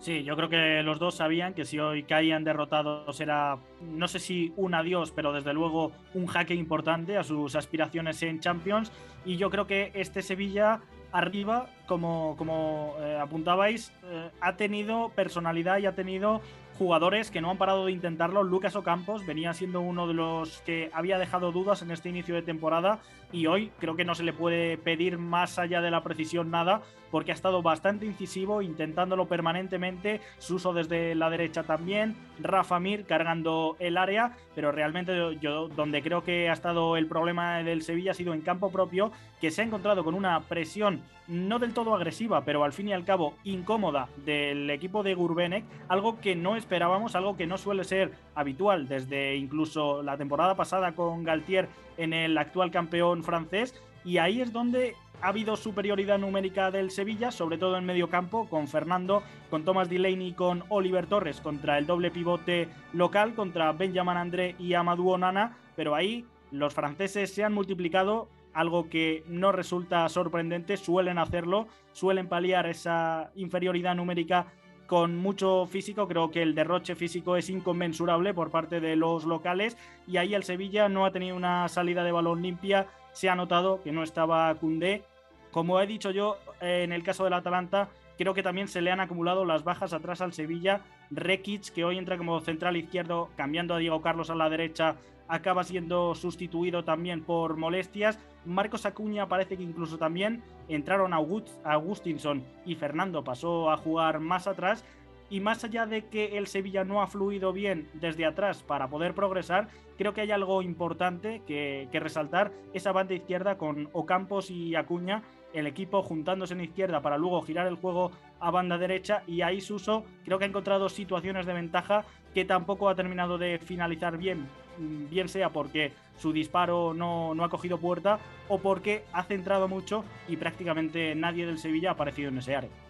Sí, 0.01 0.25
yo 0.25 0.35
creo 0.35 0.49
que 0.49 0.83
los 0.83 0.99
dos 0.99 1.17
sabían 1.17 1.53
que 1.53 1.67
si 1.67 1.79
hoy 1.79 2.05
caían 2.05 2.43
derrotados 2.43 3.21
era, 3.21 3.59
no 3.83 4.09
sé 4.09 4.19
si 4.19 4.51
un 4.57 4.75
adiós, 4.75 5.13
pero 5.15 5.31
desde 5.31 5.53
luego 5.53 5.93
un 6.15 6.27
jaque 6.27 6.55
importante 6.55 7.19
a 7.19 7.23
sus 7.23 7.55
aspiraciones 7.55 8.23
en 8.23 8.41
Champions. 8.41 8.91
Y 9.27 9.37
yo 9.37 9.51
creo 9.51 9.67
que 9.67 9.93
este 9.95 10.23
Sevilla 10.23 10.81
arriba, 11.13 11.69
como, 11.87 12.35
como 12.39 12.95
eh, 13.01 13.19
apuntabais, 13.21 13.93
eh, 14.05 14.31
ha 14.41 14.57
tenido 14.57 15.11
personalidad 15.11 15.79
y 15.79 15.85
ha 15.85 15.95
tenido 15.95 16.41
jugadores 16.81 17.31
que 17.31 17.43
no 17.43 17.51
han 17.51 17.59
parado 17.59 17.85
de 17.85 17.93
intentarlo. 17.93 18.43
Lucas 18.43 18.75
Ocampos 18.75 19.27
venía 19.27 19.53
siendo 19.53 19.83
uno 19.83 20.07
de 20.07 20.15
los 20.15 20.63
que 20.63 20.89
había 20.95 21.19
dejado 21.19 21.53
dudas 21.53 21.83
en 21.83 21.91
este 21.91 22.09
inicio 22.09 22.35
de 22.35 22.41
temporada 22.41 23.01
y 23.33 23.45
hoy 23.49 23.71
creo 23.79 23.97
que 23.97 24.07
no 24.07 24.15
se 24.15 24.23
le 24.23 24.33
puede 24.33 24.79
pedir 24.79 25.19
más 25.19 25.59
allá 25.59 25.83
de 25.83 25.91
la 25.91 26.03
precisión 26.03 26.51
nada 26.51 26.81
porque 27.11 27.33
ha 27.33 27.35
estado 27.35 27.61
bastante 27.61 28.07
incisivo, 28.07 28.63
intentándolo 28.63 29.29
permanentemente, 29.29 30.23
Suso 30.39 30.73
desde 30.73 31.15
la 31.15 31.29
derecha 31.29 31.65
también, 31.65 32.17
Rafa 32.39 32.81
Mir 32.81 33.05
cargando 33.05 33.77
el 33.79 33.99
área, 33.99 34.37
pero 34.55 34.73
realmente 34.73 35.37
yo 35.39 35.69
donde 35.69 36.03
creo 36.03 36.25
que 36.25 36.49
ha 36.49 36.55
estado 36.55 36.97
el 36.97 37.07
problema 37.09 37.63
del 37.63 37.83
Sevilla 37.83 38.13
ha 38.13 38.15
sido 38.15 38.33
en 38.33 38.41
campo 38.41 38.71
propio, 38.73 39.13
que 39.39 39.51
se 39.51 39.61
ha 39.61 39.65
encontrado 39.67 40.03
con 40.03 40.15
una 40.15 40.41
presión 40.41 41.03
no 41.31 41.59
del 41.59 41.73
todo 41.73 41.95
agresiva, 41.95 42.45
pero 42.45 42.65
al 42.65 42.73
fin 42.73 42.89
y 42.89 42.93
al 42.93 43.05
cabo 43.05 43.35
incómoda 43.45 44.09
del 44.25 44.69
equipo 44.69 45.03
de 45.03 45.15
Gurbenek, 45.15 45.65
algo 45.89 46.21
que 46.21 46.35
no 46.35 46.57
esperábamos, 46.57 47.15
algo 47.15 47.37
que 47.37 47.47
no 47.47 47.57
suele 47.57 47.85
ser 47.85 48.13
habitual 48.35 48.89
desde 48.89 49.37
incluso 49.37 50.03
la 50.03 50.17
temporada 50.17 50.57
pasada 50.57 50.93
con 50.93 51.25
Galtier 51.25 51.69
en 51.97 52.13
el 52.13 52.37
actual 52.37 52.71
campeón 52.71 53.23
francés, 53.23 53.81
y 54.05 54.19
ahí 54.19 54.41
es 54.41 54.53
donde 54.53 54.97
ha 55.23 55.29
habido 55.29 55.57
superioridad 55.57 56.19
numérica 56.19 56.71
del 56.71 56.91
Sevilla, 56.91 57.31
sobre 57.31 57.59
todo 57.59 57.77
en 57.77 57.85
medio 57.85 58.09
campo, 58.09 58.49
con 58.49 58.69
Fernando, 58.69 59.23
con 59.51 59.65
Thomas 59.65 59.91
Delaney 59.91 60.29
y 60.29 60.33
con 60.33 60.65
Oliver 60.69 61.07
Torres 61.07 61.41
contra 61.41 61.79
el 61.79 61.87
doble 61.87 62.11
pivote 62.11 62.69
local, 62.93 63.35
contra 63.35 63.73
Benjamin 63.73 64.17
André 64.17 64.55
y 64.59 64.75
Amadou 64.75 65.11
Onana, 65.11 65.57
pero 65.77 65.95
ahí 65.95 66.25
los 66.51 66.75
franceses 66.75 67.33
se 67.33 67.45
han 67.45 67.53
multiplicado, 67.53 68.29
algo 68.53 68.89
que 68.89 69.25
no 69.27 69.53
resulta 69.53 70.09
sorprendente, 70.09 70.77
suelen 70.77 71.19
hacerlo, 71.19 71.69
suelen 71.93 72.29
paliar 72.29 72.67
esa 72.67 73.31
inferioridad 73.35 73.95
numérica 73.95 74.47
con 74.87 75.17
mucho 75.17 75.67
físico, 75.67 76.09
creo 76.09 76.31
que 76.31 76.43
el 76.43 76.55
derroche 76.55 76.97
físico 76.97 77.37
es 77.37 77.49
inconmensurable 77.49 78.35
por 78.35 78.51
parte 78.51 78.81
de 78.81 78.97
los 78.97 79.25
locales 79.25 79.77
y 80.07 80.17
ahí 80.17 80.35
el 80.35 80.43
Sevilla 80.43 80.89
no 80.89 81.07
ha 81.07 81.13
tenido 81.13 81.37
una 81.37 81.69
salida 81.69 82.03
de 82.03 82.11
balón 82.11 82.43
limpia, 82.43 82.89
se 83.13 83.29
ha 83.29 83.37
notado 83.37 83.83
que 83.83 83.93
no 83.93 84.03
estaba 84.03 84.53
Cundé 84.57 85.05
como 85.51 85.81
he 85.81 85.87
dicho 85.87 86.11
yo, 86.11 86.39
eh, 86.61 86.83
en 86.85 86.93
el 86.93 87.03
caso 87.03 87.25
del 87.25 87.33
Atalanta, 87.33 87.89
creo 88.17 88.35
que 88.35 88.43
también 88.43 88.69
se 88.69 88.81
le 88.81 88.93
han 88.93 89.01
acumulado 89.01 89.45
las 89.45 89.65
bajas 89.65 89.93
atrás 89.93 90.21
al 90.21 90.33
Sevilla. 90.33 90.83
Rekic, 91.11 91.73
que 91.73 91.85
hoy 91.85 91.99
entra 91.99 92.17
como 92.17 92.41
central 92.41 92.77
izquierdo, 92.77 93.31
cambiando 93.37 93.75
a 93.75 93.79
Diego 93.79 94.01
Carlos 94.01 94.31
a 94.31 94.37
la 94.37 94.49
derecha, 94.49 94.97
acaba 95.31 95.63
siendo 95.63 96.15
sustituido 96.15 96.85
también 96.85 97.23
por 97.23 97.57
molestias. 97.57 98.19
Marcos 98.45 98.85
Acuña 98.85 99.29
parece 99.29 99.57
que 99.57 99.63
incluso 99.63 99.97
también 99.97 100.43
entraron 100.69 101.13
Augustinson 101.15 102.45
y 102.67 102.75
Fernando 102.75 103.23
pasó 103.23 103.71
a 103.71 103.77
jugar 103.77 104.19
más 104.19 104.49
atrás. 104.49 104.85
Y 105.31 105.39
más 105.39 105.63
allá 105.63 105.87
de 105.87 106.07
que 106.07 106.37
el 106.37 106.49
Sevilla 106.49 106.85
no 106.85 107.01
ha 107.01 107.07
fluido 107.07 107.53
bien 107.53 107.89
desde 107.95 108.27
atrás 108.27 108.65
para 108.65 108.89
poder 108.89 109.15
progresar, 109.15 109.69
creo 109.97 110.13
que 110.13 110.23
hay 110.23 110.33
algo 110.33 110.61
importante 110.61 111.43
que, 111.47 111.89
resaltar, 111.93 112.51
esa 112.75 112.91
banda 112.91 113.15
izquierda 113.15 113.57
con 113.57 113.89
Ocampos 113.93 114.51
y 114.51 114.75
Acuña, 114.75 115.23
el 115.53 115.69
equipo 115.69 116.03
juntándose 116.03 116.55
en 116.55 116.63
izquierda 116.63 117.01
para 117.01 117.17
luego 117.17 117.43
girar 117.43 117.69
el 117.69 117.77
juego 117.77 118.11
a 118.41 118.51
banda 118.51 118.77
derecha 118.77 119.23
y 119.27 119.43
ahí 119.43 119.61
Suso 119.61 120.05
creo 120.25 120.39
que 120.39 120.45
ha 120.45 120.49
encontrado 120.49 120.89
situaciones 120.89 121.47
de 121.47 121.53
ventaja 121.53 122.05
que 122.35 122.45
tampoco 122.45 122.89
ha 122.89 122.95
terminado 122.95 123.37
de 123.37 123.59
finalizar 123.59 124.17
bien, 124.17 124.49
bien 124.79 125.29
sea 125.29 125.51
porque 125.51 125.93
su 126.17 126.33
disparo 126.33 126.95
no 126.95 127.45
ha 127.45 127.49
cogido 127.49 127.79
puerta 127.79 128.21
o 128.49 128.59
porque 128.59 129.05
ha 129.13 129.25
centrado 129.25 129.69
mucho 129.69 130.05
y 130.29 130.37
prácticamente 130.37 131.15
nadie 131.15 131.47
del 131.47 131.59
Sevilla 131.59 131.91
ha 131.91 131.93
aparecido 131.95 132.29
en 132.29 132.39
ese 132.39 132.55
área. 132.55 132.90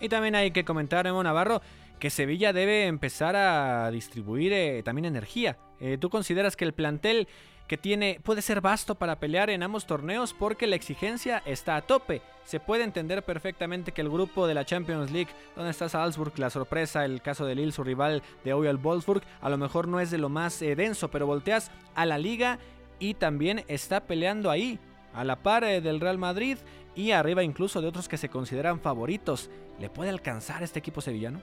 Y 0.00 0.08
también 0.08 0.34
hay 0.34 0.50
que 0.50 0.64
comentar, 0.64 1.06
Emo 1.06 1.22
Navarro, 1.22 1.62
que 1.98 2.10
Sevilla 2.10 2.52
debe 2.52 2.86
empezar 2.86 3.36
a 3.36 3.90
distribuir 3.90 4.52
eh, 4.52 4.82
también 4.82 5.06
energía. 5.06 5.56
Eh, 5.80 5.98
¿Tú 5.98 6.10
consideras 6.10 6.56
que 6.56 6.64
el 6.64 6.74
plantel 6.74 7.28
que 7.66 7.76
tiene 7.76 8.20
puede 8.22 8.42
ser 8.42 8.60
vasto 8.60 8.94
para 8.94 9.18
pelear 9.18 9.50
en 9.50 9.62
ambos 9.62 9.86
torneos 9.86 10.32
porque 10.32 10.66
la 10.66 10.76
exigencia 10.76 11.42
está 11.44 11.76
a 11.76 11.82
tope. 11.82 12.22
Se 12.44 12.60
puede 12.60 12.84
entender 12.84 13.24
perfectamente 13.24 13.92
que 13.92 14.02
el 14.02 14.08
grupo 14.08 14.46
de 14.46 14.54
la 14.54 14.64
Champions 14.64 15.10
League, 15.10 15.30
donde 15.56 15.72
está 15.72 15.88
Salzburg, 15.88 16.32
la 16.38 16.50
sorpresa, 16.50 17.04
el 17.04 17.22
caso 17.22 17.44
de 17.44 17.56
Lille, 17.56 17.72
su 17.72 17.82
rival 17.82 18.22
de 18.44 18.52
hoy 18.52 18.68
al 18.68 18.76
Wolfsburg, 18.76 19.22
a 19.40 19.50
lo 19.50 19.58
mejor 19.58 19.88
no 19.88 19.98
es 19.98 20.10
de 20.10 20.18
lo 20.18 20.28
más 20.28 20.62
eh, 20.62 20.76
denso, 20.76 21.10
pero 21.10 21.26
volteas 21.26 21.72
a 21.94 22.06
la 22.06 22.18
liga 22.18 22.58
y 23.00 23.14
también 23.14 23.64
está 23.66 24.00
peleando 24.04 24.50
ahí, 24.50 24.78
a 25.12 25.24
la 25.24 25.36
par 25.36 25.64
del 25.64 26.00
Real 26.00 26.18
Madrid 26.18 26.58
y 26.96 27.12
arriba 27.12 27.44
incluso 27.44 27.80
de 27.80 27.88
otros 27.88 28.08
que 28.08 28.16
se 28.16 28.30
consideran 28.30 28.80
favoritos. 28.80 29.50
¿Le 29.78 29.90
puede 29.90 30.10
alcanzar 30.10 30.62
este 30.62 30.78
equipo 30.78 31.00
sevillano? 31.00 31.42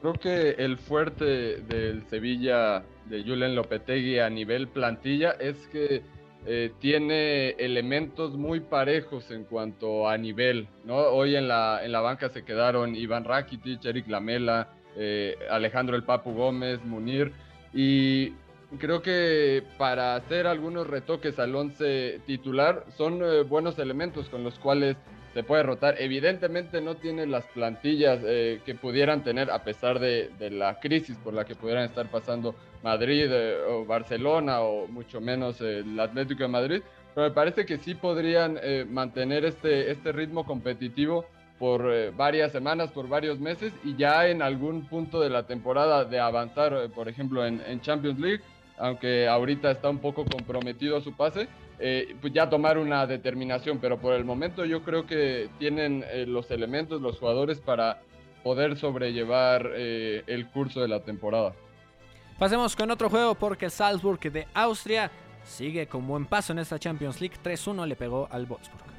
Creo 0.00 0.14
que 0.14 0.50
el 0.62 0.78
fuerte 0.78 1.58
del 1.62 2.04
Sevilla 2.08 2.82
de 3.04 3.22
Julen 3.22 3.54
Lopetegui 3.54 4.18
a 4.18 4.30
nivel 4.30 4.68
plantilla 4.68 5.32
es 5.32 5.56
que 5.68 6.02
eh, 6.46 6.72
tiene 6.78 7.50
elementos 7.50 8.36
muy 8.36 8.60
parejos 8.60 9.30
en 9.30 9.44
cuanto 9.44 10.08
a 10.08 10.16
nivel. 10.16 10.68
¿no? 10.84 10.96
Hoy 10.96 11.36
en 11.36 11.48
la, 11.48 11.80
en 11.84 11.92
la 11.92 12.00
banca 12.00 12.28
se 12.28 12.44
quedaron 12.44 12.94
Iván 12.94 13.24
Rakitic, 13.24 13.84
Eric 13.84 14.08
Lamela, 14.08 14.68
eh, 14.96 15.36
Alejandro 15.50 15.96
El 15.96 16.04
Papu 16.04 16.32
Gómez, 16.32 16.82
Munir. 16.84 17.32
Y 17.74 18.32
creo 18.78 19.02
que 19.02 19.62
para 19.78 20.16
hacer 20.16 20.46
algunos 20.46 20.86
retoques 20.86 21.38
al 21.38 21.54
once 21.54 22.20
titular 22.26 22.84
son 22.96 23.22
eh, 23.22 23.42
buenos 23.42 23.78
elementos 23.78 24.28
con 24.28 24.44
los 24.44 24.58
cuales 24.58 24.96
se 25.36 25.42
puede 25.42 25.64
rotar. 25.64 25.96
Evidentemente 25.98 26.80
no 26.80 26.94
tiene 26.94 27.26
las 27.26 27.44
plantillas 27.48 28.20
eh, 28.24 28.62
que 28.64 28.74
pudieran 28.74 29.22
tener 29.22 29.50
a 29.50 29.62
pesar 29.62 29.98
de, 29.98 30.30
la 30.50 30.80
crisis 30.80 31.14
por 31.18 31.34
la 31.34 31.44
que 31.44 31.54
pudieran 31.54 31.84
estar 31.84 32.10
pasando 32.10 32.54
Madrid 32.82 33.28
eh, 33.30 33.58
o 33.68 33.84
Barcelona 33.84 34.62
o 34.62 34.86
mucho 34.86 35.20
menos 35.20 35.60
el 35.60 36.00
Atlético 36.00 36.44
de 36.44 36.48
Madrid, 36.48 36.82
pero 37.14 37.28
me 37.28 37.34
parece 37.34 37.66
que 37.66 37.76
sí 37.76 37.94
podrían 37.94 38.58
eh, 38.62 38.86
mantener 38.88 39.44
este, 39.44 39.90
este 39.90 40.10
ritmo 40.10 40.46
competitivo 40.46 41.26
por 41.58 42.14
varias 42.14 42.52
semanas, 42.52 42.90
por 42.90 43.06
varios 43.06 43.38
meses 43.38 43.74
y 43.84 43.94
ya 43.94 44.28
en 44.28 44.40
algún 44.40 44.86
punto 44.86 45.20
de 45.20 45.28
la 45.28 45.46
temporada 45.46 46.06
de 46.06 46.18
avanzar, 46.18 46.90
por 46.94 47.08
ejemplo, 47.08 47.46
en 47.46 47.80
Champions 47.80 48.18
League, 48.18 48.42
aunque 48.78 49.28
ahorita 49.28 49.70
está 49.70 49.90
un 49.90 49.98
poco 49.98 50.24
comprometido 50.24 51.00
su 51.00 51.12
pase, 51.14 51.48
eh, 51.78 52.16
pues 52.20 52.32
ya 52.32 52.48
tomar 52.48 52.78
una 52.78 53.06
determinación, 53.06 53.78
pero 53.78 53.98
por 53.98 54.14
el 54.14 54.24
momento 54.24 54.64
yo 54.64 54.82
creo 54.82 55.06
que 55.06 55.50
tienen 55.58 56.04
eh, 56.10 56.24
los 56.26 56.50
elementos, 56.50 57.02
los 57.02 57.18
jugadores 57.18 57.60
para 57.60 58.00
poder 58.42 58.76
sobrellevar 58.76 59.70
eh, 59.74 60.22
el 60.26 60.48
curso 60.48 60.80
de 60.80 60.88
la 60.88 61.00
temporada. 61.00 61.54
Pasemos 62.38 62.76
con 62.76 62.90
otro 62.90 63.10
juego 63.10 63.34
porque 63.34 63.70
Salzburg 63.70 64.20
de 64.20 64.46
Austria 64.54 65.10
sigue 65.44 65.86
con 65.86 66.06
buen 66.06 66.26
paso 66.26 66.52
en 66.52 66.60
esta 66.60 66.78
Champions 66.78 67.20
League. 67.20 67.36
3-1 67.42 67.86
le 67.86 67.96
pegó 67.96 68.28
al 68.30 68.46
Wolfsburg. 68.46 68.95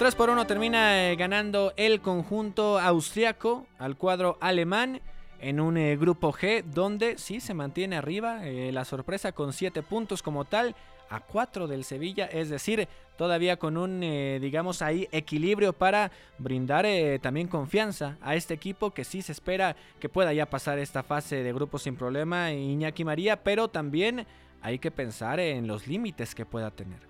3 0.00 0.14
por 0.14 0.30
1 0.30 0.46
termina 0.46 1.14
ganando 1.14 1.74
el 1.76 2.00
conjunto 2.00 2.78
austriaco 2.78 3.66
al 3.78 3.98
cuadro 3.98 4.38
alemán. 4.40 5.02
en 5.40 5.60
un 5.60 5.76
eh, 5.76 5.98
grupo 5.98 6.32
G 6.32 6.64
donde 6.64 7.18
sí 7.18 7.38
se 7.38 7.52
mantiene 7.52 7.96
arriba 7.96 8.46
eh, 8.46 8.72
la 8.72 8.86
sorpresa 8.86 9.32
con 9.32 9.52
7 9.52 9.82
puntos 9.82 10.22
como 10.22 10.46
tal 10.46 10.74
a 11.10 11.20
4 11.20 11.66
del 11.66 11.84
Sevilla, 11.84 12.24
es 12.24 12.48
decir, 12.48 12.88
todavía 13.18 13.58
con 13.58 13.76
un, 13.76 14.02
eh, 14.02 14.38
digamos, 14.40 14.80
ahí 14.80 15.06
equilibrio 15.12 15.74
para 15.74 16.10
brindar 16.38 16.86
también 17.20 17.48
confianza 17.48 18.16
a 18.22 18.36
este 18.36 18.54
equipo 18.54 18.92
que 18.92 19.04
sí 19.04 19.20
se 19.20 19.32
espera 19.32 19.76
que 19.98 20.08
pueda 20.08 20.32
ya 20.32 20.48
pasar 20.48 20.78
esta 20.78 21.02
fase 21.02 21.42
de 21.42 21.52
grupos 21.52 21.82
sin 21.82 21.96
problema, 21.96 22.52
Iñaki 22.52 23.04
María, 23.04 23.42
pero 23.42 23.68
también 23.68 24.26
hay 24.62 24.78
que 24.78 24.90
pensar 24.90 25.40
en 25.40 25.66
los 25.66 25.86
límites 25.86 26.34
que 26.34 26.46
pueda 26.46 26.70
tener. 26.70 27.09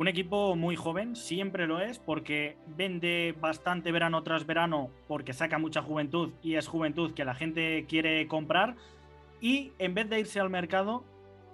Un 0.00 0.08
equipo 0.08 0.56
muy 0.56 0.76
joven, 0.76 1.14
siempre 1.14 1.66
lo 1.66 1.78
es, 1.78 1.98
porque 1.98 2.56
vende 2.66 3.34
bastante 3.38 3.92
verano 3.92 4.22
tras 4.22 4.46
verano, 4.46 4.88
porque 5.06 5.34
saca 5.34 5.58
mucha 5.58 5.82
juventud 5.82 6.32
y 6.42 6.54
es 6.54 6.68
juventud 6.68 7.12
que 7.12 7.26
la 7.26 7.34
gente 7.34 7.84
quiere 7.86 8.26
comprar. 8.26 8.76
Y 9.42 9.72
en 9.78 9.92
vez 9.92 10.08
de 10.08 10.20
irse 10.20 10.40
al 10.40 10.48
mercado, 10.48 11.04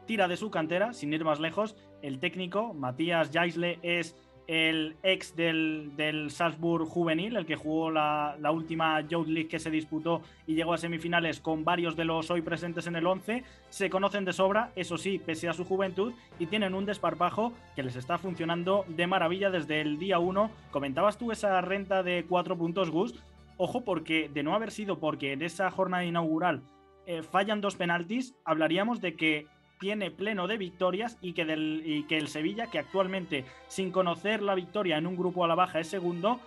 tira 0.07 0.29
de 0.29 0.37
su 0.37 0.53
cantera, 0.53 0.93
sin 0.93 1.13
ir 1.13 1.25
más 1.25 1.41
lejos. 1.41 1.75
El 2.03 2.21
técnico, 2.21 2.73
Matías 2.73 3.33
Jaisle, 3.33 3.81
es 3.83 4.15
el 4.47 4.97
ex 5.03 5.35
del, 5.35 5.93
del 5.97 6.31
Salzburg 6.31 6.87
juvenil, 6.87 7.37
el 7.37 7.47
que 7.47 7.57
jugó 7.57 7.91
la, 7.91 8.37
última 8.53 9.01
Youth 9.01 9.27
League 9.27 9.49
que 9.49 9.59
se 9.59 9.71
disputó 9.71 10.23
y 10.47 10.55
llegó 10.55 10.73
a 10.73 10.79
semifinales 10.79 11.41
con 11.41 11.65
varios 11.65 11.97
de 11.97 12.05
los 12.05 12.31
hoy 12.31 12.43
presentes 12.43 12.87
en 12.87 12.97
el 12.97 13.07
11, 13.07 13.43
se 13.69 13.91
conocen 13.91 14.25
de 14.25 14.33
sobra, 14.33 14.73
eso 14.77 14.97
sí, 14.97 15.19
pese 15.19 15.49
a 15.49 15.53
su 15.53 15.65
juventud, 15.65 16.13
y 16.39 16.47
tienen 16.47 16.75
un 16.75 16.87
desparpajo 16.87 17.53
que 17.75 17.83
les 17.83 17.97
está 17.97 18.19
funcionando 18.19 18.85
de 18.89 19.07
maravilla 19.07 19.51
desde 19.51 19.81
el 19.81 19.99
día 19.99 20.19
1. 20.19 20.51
Comentabas 20.71 21.19
tú 21.19 21.33
esa 21.33 21.61
renta 21.61 22.03
de 22.03 22.25
4 22.29 22.57
puntos, 22.57 22.91
Gus. 22.91 23.15
Ojo, 23.59 23.85
porque 23.85 24.29
de 24.33 24.43
no 24.43 24.55
haber 24.55 24.71
sido 24.71 24.99
porque 24.99 25.33
en 25.33 25.43
esa 25.43 25.71
jornada 25.71 26.05
inaugural 26.05 26.63
eh, 27.07 27.23
fallan 27.23 27.61
dos 27.61 27.77
penaltis, 27.77 28.35
hablaríamos 28.45 29.01
de 29.01 29.17
que 29.17 29.47
tiene 29.79 30.11
pleno 30.11 30.47
de 30.47 30.57
victorias 30.57 31.19
y 31.21 31.33
que, 31.33 31.45
del, 31.45 32.05
que 32.09 32.17
el 32.17 32.29
Sevilla, 32.29 32.69
que 32.71 32.79
actualmente 32.79 33.45
sin 33.69 33.91
conocer 33.91 34.43
la 34.43 34.55
victoria 34.55 34.97
en 34.99 35.07
un 35.07 35.17
grupo 35.17 35.45
a 35.45 35.49
la 35.49 35.55
baja 35.55 35.81
es 35.81 35.89
segundo, 35.89 36.41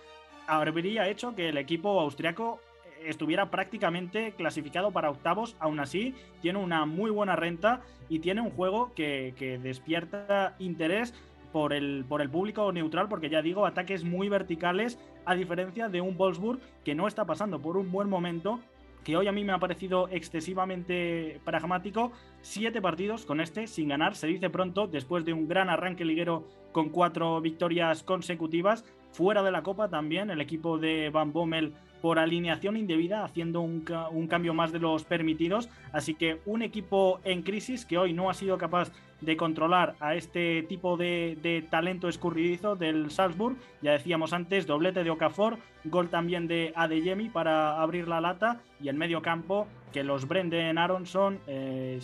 habría 0.46 1.08
hecho 1.08 1.34
que 1.34 1.48
el 1.48 1.58
equipo 1.58 2.00
austriaco 2.00 2.60
estuviera 3.04 3.50
prácticamente 3.50 4.32
clasificado 4.32 4.90
para 4.90 5.10
octavos. 5.10 5.56
Aún 5.58 5.80
así, 5.80 6.14
tiene 6.42 6.58
una 6.58 6.84
muy 6.86 7.10
buena 7.10 7.36
renta 7.36 7.82
y 8.08 8.18
tiene 8.18 8.40
un 8.40 8.50
juego 8.50 8.92
que, 8.94 9.34
que 9.38 9.58
despierta 9.58 10.56
interés 10.58 11.14
por 11.52 11.72
el, 11.72 12.04
por 12.08 12.20
el 12.20 12.30
público 12.30 12.70
neutral, 12.72 13.08
porque 13.08 13.28
ya 13.28 13.42
digo, 13.42 13.66
ataques 13.66 14.04
muy 14.04 14.28
verticales, 14.28 14.98
a 15.24 15.34
diferencia 15.34 15.88
de 15.88 16.00
un 16.00 16.16
Wolfsburg 16.16 16.60
que 16.84 16.94
no 16.94 17.08
está 17.08 17.24
pasando 17.24 17.60
por 17.60 17.76
un 17.76 17.90
buen 17.90 18.08
momento 18.08 18.60
que 19.04 19.16
hoy 19.16 19.26
a 19.26 19.32
mí 19.32 19.44
me 19.44 19.52
ha 19.52 19.58
parecido 19.58 20.08
excesivamente 20.08 21.40
pragmático. 21.44 22.12
Siete 22.42 22.80
partidos 22.80 23.24
con 23.24 23.40
este 23.40 23.66
sin 23.66 23.88
ganar, 23.88 24.14
se 24.14 24.26
dice 24.26 24.50
pronto, 24.50 24.86
después 24.86 25.24
de 25.24 25.32
un 25.32 25.48
gran 25.48 25.68
arranque 25.68 26.04
liguero 26.04 26.46
con 26.72 26.90
cuatro 26.90 27.40
victorias 27.40 28.02
consecutivas. 28.02 28.84
Fuera 29.12 29.42
de 29.42 29.50
la 29.50 29.62
Copa 29.62 29.88
también, 29.88 30.30
el 30.30 30.40
equipo 30.40 30.78
de 30.78 31.10
Van 31.10 31.32
Bommel 31.32 31.74
por 32.00 32.18
alineación 32.18 32.76
indebida, 32.76 33.24
haciendo 33.24 33.60
un, 33.60 33.80
cambio 34.28 34.54
más 34.54 34.72
de 34.72 34.78
los 34.78 35.04
permitidos. 35.04 35.68
Así 35.92 36.14
que 36.14 36.40
un 36.46 36.62
equipo 36.62 37.20
en 37.24 37.42
crisis 37.42 37.84
que 37.84 37.98
hoy 37.98 38.12
no 38.12 38.30
ha 38.30 38.34
sido 38.34 38.56
capaz 38.58 38.90
de 39.20 39.36
controlar 39.36 39.94
a 40.00 40.14
este 40.14 40.62
tipo 40.62 40.96
de, 40.96 41.66
talento 41.70 42.08
escurridizo 42.08 42.76
del 42.76 43.10
Salzburg. 43.10 43.56
Ya 43.82 43.92
decíamos 43.92 44.32
antes, 44.32 44.66
doblete 44.66 45.04
de 45.04 45.10
Okafor, 45.10 45.58
gol 45.84 46.08
también 46.08 46.48
de 46.48 46.72
Adeyemi 46.74 47.28
para 47.28 47.80
abrir 47.80 48.08
la 48.08 48.20
lata 48.20 48.60
y 48.80 48.88
en 48.88 48.98
medio 48.98 49.22
campo 49.22 49.66
que 49.92 50.04
los 50.04 50.26
Brendan 50.28 50.78
Aronson, 50.78 51.38
eh, 51.46 52.00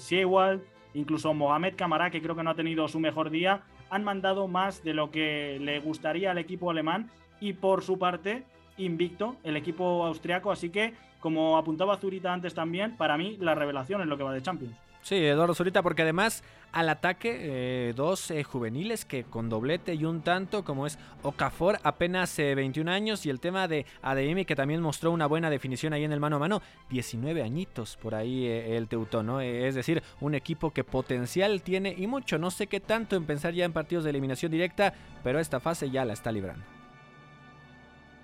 incluso 0.95 1.35
Mohamed 1.35 1.75
Camara, 1.77 2.11
que 2.11 2.23
creo 2.23 2.37
que 2.37 2.43
no 2.43 2.51
ha 2.51 2.55
tenido 2.55 2.89
su 2.89 3.01
mejor 3.01 3.31
día, 3.31 3.63
han 3.91 4.03
mandado 4.05 4.49
más 4.49 4.83
de 4.83 4.95
lo 4.95 5.11
que 5.11 5.59
le 5.61 5.79
gustaría 5.81 6.31
al 6.31 6.39
equipo 6.39 6.71
alemán 6.71 7.11
y 7.41 7.53
por 7.53 7.83
su 7.83 7.99
parte 7.99 8.45
invicto 8.79 9.37
el 9.45 9.57
equipo 9.57 10.05
austriaco, 10.05 10.51
así 10.51 10.71
que 10.71 10.95
como 11.21 11.57
apuntaba 11.57 11.97
Zurita 11.97 12.33
antes 12.33 12.55
también, 12.55 12.97
para 12.97 13.17
mí 13.17 13.37
la 13.41 13.55
revelación 13.55 14.01
es 14.01 14.07
lo 14.07 14.17
que 14.17 14.23
va 14.23 14.33
de 14.33 14.43
Champions. 14.43 14.77
Sí, 15.07 15.15
Eduardo 15.15 15.55
Zurita, 15.55 15.85
porque 15.85 16.03
además 16.03 16.43
al 16.73 16.89
ataque 16.89 17.39
eh, 17.39 17.93
dos 17.95 18.33
eh, 18.33 18.43
juveniles 18.43 19.05
que 19.05 19.23
con 19.23 19.49
doblete 19.49 19.95
y 19.95 20.05
un 20.05 20.23
tanto, 20.23 20.65
como 20.65 20.85
es 20.85 20.99
Okafor, 21.23 21.79
apenas 21.85 22.37
21 22.37 22.91
eh, 22.91 22.95
años, 22.95 23.25
y 23.25 23.31
el 23.31 23.39
tema 23.39 23.69
de 23.69 23.87
Adeyemi, 24.03 24.45
que 24.45 24.57
también 24.57 24.81
mostró 24.83 25.13
una 25.13 25.27
buena 25.27 25.49
definición 25.49 25.93
ahí 25.93 26.03
en 26.03 26.11
el 26.11 26.19
mano 26.19 26.35
a 26.35 26.39
mano, 26.41 26.61
19 26.91 27.41
añitos 27.45 27.97
por 27.97 28.17
ahí 28.17 28.47
el 28.47 28.89
Teutón, 28.89 29.27
¿no? 29.27 29.41
es 29.41 29.77
decir, 29.77 30.03
un 30.21 30.35
equipo 30.35 30.73
que 30.73 30.83
potencial 30.83 31.63
tiene 31.63 31.95
y 31.97 32.09
mucho, 32.09 32.37
no 32.37 32.51
sé 32.51 32.67
qué 32.67 32.81
tanto 32.81 33.15
en 33.15 33.27
pensar 33.27 33.55
ya 33.55 33.65
en 33.65 33.73
partidos 33.73 34.03
de 34.03 34.11
eliminación 34.11 34.51
directa, 34.51 34.93
pero 35.23 35.39
esta 35.39 35.61
fase 35.61 35.89
ya 35.89 36.05
la 36.05 36.15
está 36.15 36.33
librando. 36.33 36.76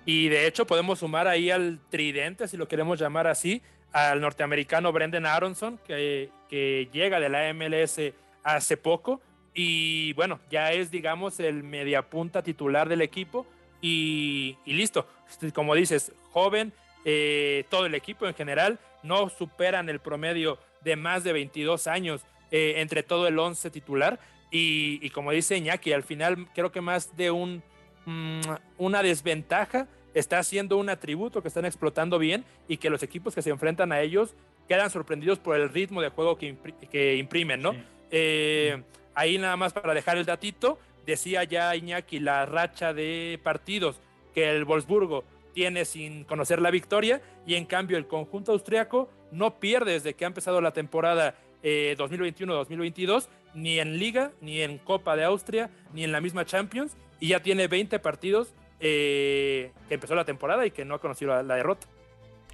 Y 0.05 0.29
de 0.29 0.47
hecho 0.47 0.67
podemos 0.67 0.99
sumar 0.99 1.27
ahí 1.27 1.49
al 1.49 1.79
tridente, 1.89 2.47
si 2.47 2.57
lo 2.57 2.67
queremos 2.67 2.99
llamar 2.99 3.27
así, 3.27 3.61
al 3.91 4.19
norteamericano 4.21 4.91
Brendan 4.91 5.25
Aronson, 5.25 5.79
que, 5.85 6.29
que 6.49 6.89
llega 6.91 7.19
de 7.19 7.29
la 7.29 7.53
MLS 7.53 7.99
hace 8.43 8.77
poco. 8.77 9.21
Y 9.53 10.13
bueno, 10.13 10.39
ya 10.49 10.71
es, 10.71 10.91
digamos, 10.91 11.39
el 11.39 11.63
mediapunta 11.63 12.43
titular 12.43 12.89
del 12.89 13.01
equipo. 13.01 13.45
Y, 13.81 14.57
listo. 14.65 15.07
Como 15.53 15.75
dices, 15.75 16.11
joven, 16.31 16.73
eh, 17.05 17.65
todo 17.69 17.85
el 17.85 17.95
equipo 17.95 18.25
en 18.27 18.33
general, 18.33 18.79
no 19.03 19.29
superan 19.29 19.89
el 19.89 19.99
promedio 19.99 20.57
de 20.81 20.95
más 20.95 21.23
de 21.23 21.33
22 21.33 21.87
años 21.87 22.21
eh, 22.51 22.75
entre 22.77 23.03
todo 23.03 23.27
el 23.27 23.37
11 23.37 23.69
titular. 23.69 24.19
Y, 24.51 25.09
como 25.09 25.31
dice 25.31 25.57
Iñaki, 25.57 25.93
al 25.93 26.03
final 26.03 26.47
creo 26.53 26.71
que 26.71 26.81
más 26.81 27.17
de 27.17 27.31
un, 27.31 27.63
una 28.05 29.03
desventaja 29.03 29.87
está 30.13 30.41
siendo 30.43 30.77
un 30.77 30.89
atributo 30.89 31.41
que 31.41 31.47
están 31.47 31.65
explotando 31.65 32.19
bien 32.19 32.45
y 32.67 32.77
que 32.77 32.89
los 32.89 33.03
equipos 33.03 33.33
que 33.33 33.41
se 33.41 33.49
enfrentan 33.49 33.91
a 33.91 34.01
ellos 34.01 34.35
quedan 34.67 34.89
sorprendidos 34.89 35.39
por 35.39 35.55
el 35.55 35.69
ritmo 35.69 36.01
de 36.01 36.09
juego 36.09 36.37
que, 36.37 36.55
que 36.91 37.15
imprimen, 37.15 37.61
¿no? 37.61 37.75
Eh, 38.11 38.81
ahí 39.15 39.37
nada 39.37 39.57
más 39.57 39.73
para 39.73 39.93
dejar 39.93 40.17
el 40.17 40.25
datito, 40.25 40.79
decía 41.05 41.43
ya 41.43 41.75
Iñaki 41.75 42.19
la 42.19 42.45
racha 42.45 42.93
de 42.93 43.39
partidos 43.43 43.99
que 44.33 44.49
el 44.49 44.65
Wolfsburgo 44.65 45.23
tiene 45.53 45.85
sin 45.85 46.23
conocer 46.23 46.61
la 46.61 46.71
victoria 46.71 47.21
y 47.45 47.55
en 47.55 47.65
cambio 47.65 47.97
el 47.97 48.07
conjunto 48.07 48.51
austriaco 48.51 49.09
no 49.31 49.59
pierde 49.59 49.93
desde 49.93 50.13
que 50.13 50.25
ha 50.25 50.27
empezado 50.27 50.61
la 50.61 50.71
temporada 50.71 51.35
2021-2022 51.63 53.23
eh, 53.23 53.27
ni 53.55 53.79
en 53.79 53.97
Liga, 53.97 54.31
ni 54.41 54.61
en 54.61 54.77
Copa 54.79 55.15
de 55.15 55.23
Austria, 55.23 55.69
ni 55.93 56.03
en 56.03 56.11
la 56.11 56.21
misma 56.21 56.45
Champions 56.45 56.97
y 57.23 57.29
ya 57.29 57.41
tiene 57.41 57.69
20 57.69 57.99
partidos 57.99 58.53
eh, 58.81 59.71
que 59.87 59.93
empezó 59.93 60.13
la 60.13 60.25
temporada 60.25 60.65
y 60.65 60.71
que 60.71 60.83
no 60.83 60.95
ha 60.95 60.99
conocido 60.99 61.41
la, 61.41 61.55
derrota. 61.55 61.87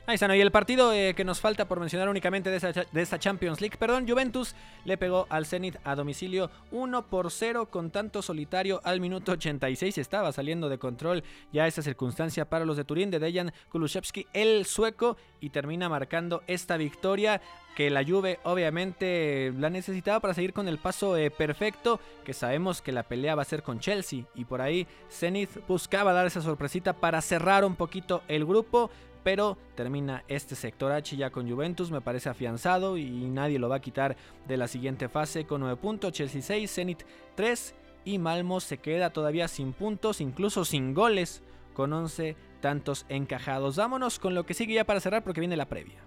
Ahí 0.10 0.16
está, 0.16 0.28
¿no? 0.28 0.34
y 0.34 0.42
el 0.42 0.50
partido 0.50 0.92
eh, 0.92 1.14
que 1.14 1.24
nos 1.24 1.40
falta 1.40 1.68
por 1.68 1.80
mencionar 1.80 2.10
únicamente 2.10 2.50
de, 2.50 2.86
esta 3.00 3.20
Champions 3.20 3.62
League, 3.62 3.78
perdón, 3.78 4.10
Juventus 4.10 4.56
le 4.84 4.98
pegó 4.98 5.28
al 5.30 5.46
Zenit 5.46 5.76
a 5.84 5.94
domicilio 5.94 6.50
1 6.72 7.06
por 7.06 7.30
0 7.30 7.68
con 7.70 7.92
tanto 7.92 8.24
solitario 8.24 8.82
al 8.84 9.02
minuto 9.02 9.34
86. 9.34 10.00
Estaba 10.00 10.32
saliendo 10.32 10.68
de 10.68 10.80
control 10.80 11.24
ya 11.54 11.68
esa 11.68 11.84
circunstancia 11.84 12.50
para 12.50 12.66
los 12.66 12.76
de 12.76 12.86
Turín 12.86 13.12
de 13.12 13.20
Dejan 13.20 13.54
Kulusevski, 13.70 14.26
el 14.34 14.66
sueco, 14.66 15.16
y 15.42 15.52
termina 15.52 15.90
marcando 15.90 16.42
esta 16.48 16.76
victoria 16.78 17.40
que 17.76 17.90
la 17.90 18.04
Juve 18.04 18.40
obviamente 18.44 19.54
la 19.58 19.70
necesitaba 19.70 20.20
para 20.20 20.34
seguir 20.34 20.54
con 20.54 20.68
el 20.68 20.80
paso 20.80 21.16
eh, 21.16 21.32
perfecto, 21.32 22.00
que 22.26 22.34
sabemos 22.34 22.82
que 22.82 22.92
la 22.92 23.04
pelea 23.04 23.36
va 23.36 23.44
a 23.44 23.46
ser 23.46 23.64
con 23.64 23.80
Chelsea 23.80 24.26
y 24.36 24.44
por 24.46 24.62
ahí 24.62 24.86
Zenith 25.10 25.66
buscaba 25.68 26.12
dar 26.12 26.26
esa 26.26 26.42
sorpresita 26.42 26.94
para 26.94 27.22
cerrar 27.22 27.64
un 27.64 27.76
poquito 27.76 28.22
el 28.28 28.46
grupo, 28.46 28.90
pero 29.24 29.58
termina 29.76 30.24
este 30.28 30.56
sector 30.56 30.92
H 30.92 31.16
ya 31.16 31.30
con 31.30 31.50
Juventus, 31.50 31.92
me 31.92 32.02
parece 32.02 32.30
afianzado 32.30 32.98
y 32.98 33.10
nadie 33.10 33.60
lo 33.60 33.70
va 33.70 33.78
a 33.78 33.82
quitar 33.82 34.16
de 34.48 34.58
la 34.58 34.68
siguiente 34.68 35.10
fase 35.10 35.46
con 35.46 35.62
9 35.62 35.78
puntos, 35.78 36.14
Chelsea 36.14 36.42
6, 36.42 36.74
Zenit 36.74 37.04
3 37.36 37.76
y 38.06 38.18
Malmo 38.18 38.60
se 38.60 38.78
queda 38.78 39.12
todavía 39.12 39.48
sin 39.48 39.74
puntos, 39.74 40.22
incluso 40.22 40.66
sin 40.66 40.94
goles, 40.94 41.44
con 41.74 41.94
11 41.94 42.36
tantos 42.62 43.06
encajados. 43.10 43.78
Vámonos 43.78 44.20
con 44.20 44.36
lo 44.36 44.46
que 44.46 44.54
sigue 44.54 44.74
ya 44.74 44.86
para 44.86 45.00
cerrar 45.00 45.24
porque 45.24 45.40
viene 45.40 45.58
la 45.58 45.68
previa. 45.68 46.04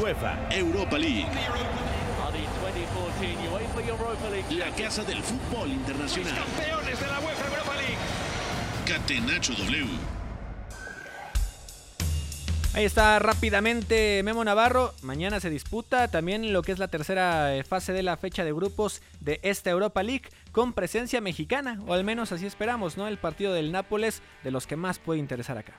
UEFA 0.00 0.48
Europa 0.50 0.98
League. 0.98 1.26
La 4.50 4.70
casa 4.74 5.04
del 5.04 5.22
fútbol 5.22 5.70
internacional. 5.70 6.34
Campeones 6.34 7.00
de 7.00 7.06
la 7.06 7.20
UEFA 7.20 7.46
Europa 7.46 7.76
League. 7.76 7.98
Catenacho 8.86 9.52
W. 9.54 10.19
Ahí 12.72 12.84
está 12.84 13.18
rápidamente 13.18 14.22
Memo 14.22 14.44
Navarro. 14.44 14.92
Mañana 15.02 15.40
se 15.40 15.50
disputa 15.50 16.06
también 16.06 16.52
lo 16.52 16.62
que 16.62 16.70
es 16.70 16.78
la 16.78 16.86
tercera 16.86 17.56
eh, 17.56 17.64
fase 17.64 17.92
de 17.92 18.04
la 18.04 18.16
fecha 18.16 18.44
de 18.44 18.52
grupos 18.52 19.02
de 19.18 19.40
esta 19.42 19.70
Europa 19.70 20.04
League 20.04 20.28
con 20.52 20.72
presencia 20.72 21.20
mexicana, 21.20 21.80
o 21.88 21.94
al 21.94 22.04
menos 22.04 22.30
así 22.30 22.46
esperamos, 22.46 22.96
¿no? 22.96 23.08
El 23.08 23.18
partido 23.18 23.52
del 23.52 23.72
Nápoles, 23.72 24.22
de 24.44 24.52
los 24.52 24.68
que 24.68 24.76
más 24.76 25.00
puede 25.00 25.18
interesar 25.18 25.58
acá. 25.58 25.72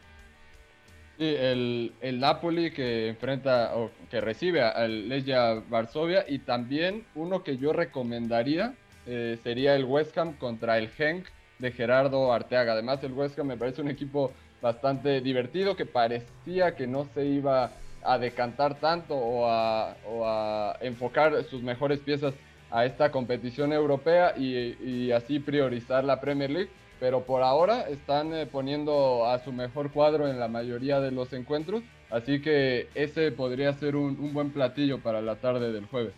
Sí, 1.18 1.34
el, 1.34 1.94
el 2.02 2.20
Napoli 2.20 2.72
que 2.72 3.08
enfrenta 3.08 3.74
o 3.78 3.92
que 4.10 4.20
recibe 4.20 4.62
al 4.62 5.08
Legia 5.08 5.64
Varsovia 5.70 6.26
y 6.28 6.40
también 6.40 7.06
uno 7.16 7.42
que 7.42 7.58
yo 7.58 7.72
recomendaría 7.72 8.74
eh, 9.08 9.40
sería 9.42 9.76
el 9.76 9.86
West 9.86 10.18
Ham 10.18 10.34
contra 10.34 10.78
el 10.78 10.90
Genk 10.90 11.26
de 11.58 11.72
Gerardo 11.72 12.34
Arteaga. 12.34 12.74
Además, 12.74 13.02
el 13.04 13.14
West 13.14 13.40
Ham 13.40 13.48
me 13.48 13.58
parece 13.58 13.82
un 13.82 13.90
equipo 13.90 14.34
bastante 14.62 15.22
divertido 15.22 15.76
que 15.76 15.86
parecía 15.86 16.76
que 16.76 16.88
no 16.88 17.06
se 17.14 17.26
iba 17.26 17.72
a 18.04 18.18
decantar 18.18 18.80
tanto 18.80 19.16
o 19.16 19.48
a, 19.48 20.78
enfocar 20.82 21.44
sus 21.46 21.62
mejores 21.62 22.00
piezas 22.00 22.34
a 22.70 22.86
esta 22.86 23.12
competición 23.12 23.74
europea 23.74 24.34
y, 24.38 25.12
así 25.12 25.40
priorizar 25.40 26.04
la 26.04 26.20
Premier 26.22 26.50
League 26.50 26.70
pero 27.00 27.24
por 27.24 27.42
ahora 27.42 27.90
están 27.90 28.32
eh, 28.34 28.46
poniendo 28.46 29.26
a 29.26 29.40
su 29.40 29.52
mejor 29.52 29.92
cuadro 29.92 30.28
en 30.28 30.40
la 30.40 30.48
mayoría 30.48 31.00
de 31.00 31.10
los 31.10 31.34
encuentros, 31.34 31.82
así 32.12 32.44
que 32.44 32.90
ese 32.94 33.32
podría 33.32 33.74
ser 33.74 33.96
un 33.96 34.34
buen 34.36 34.52
platillo 34.52 35.00
para 35.00 35.20
la 35.20 35.38
tarde 35.38 35.72
del 35.72 35.88
jueves. 35.88 36.14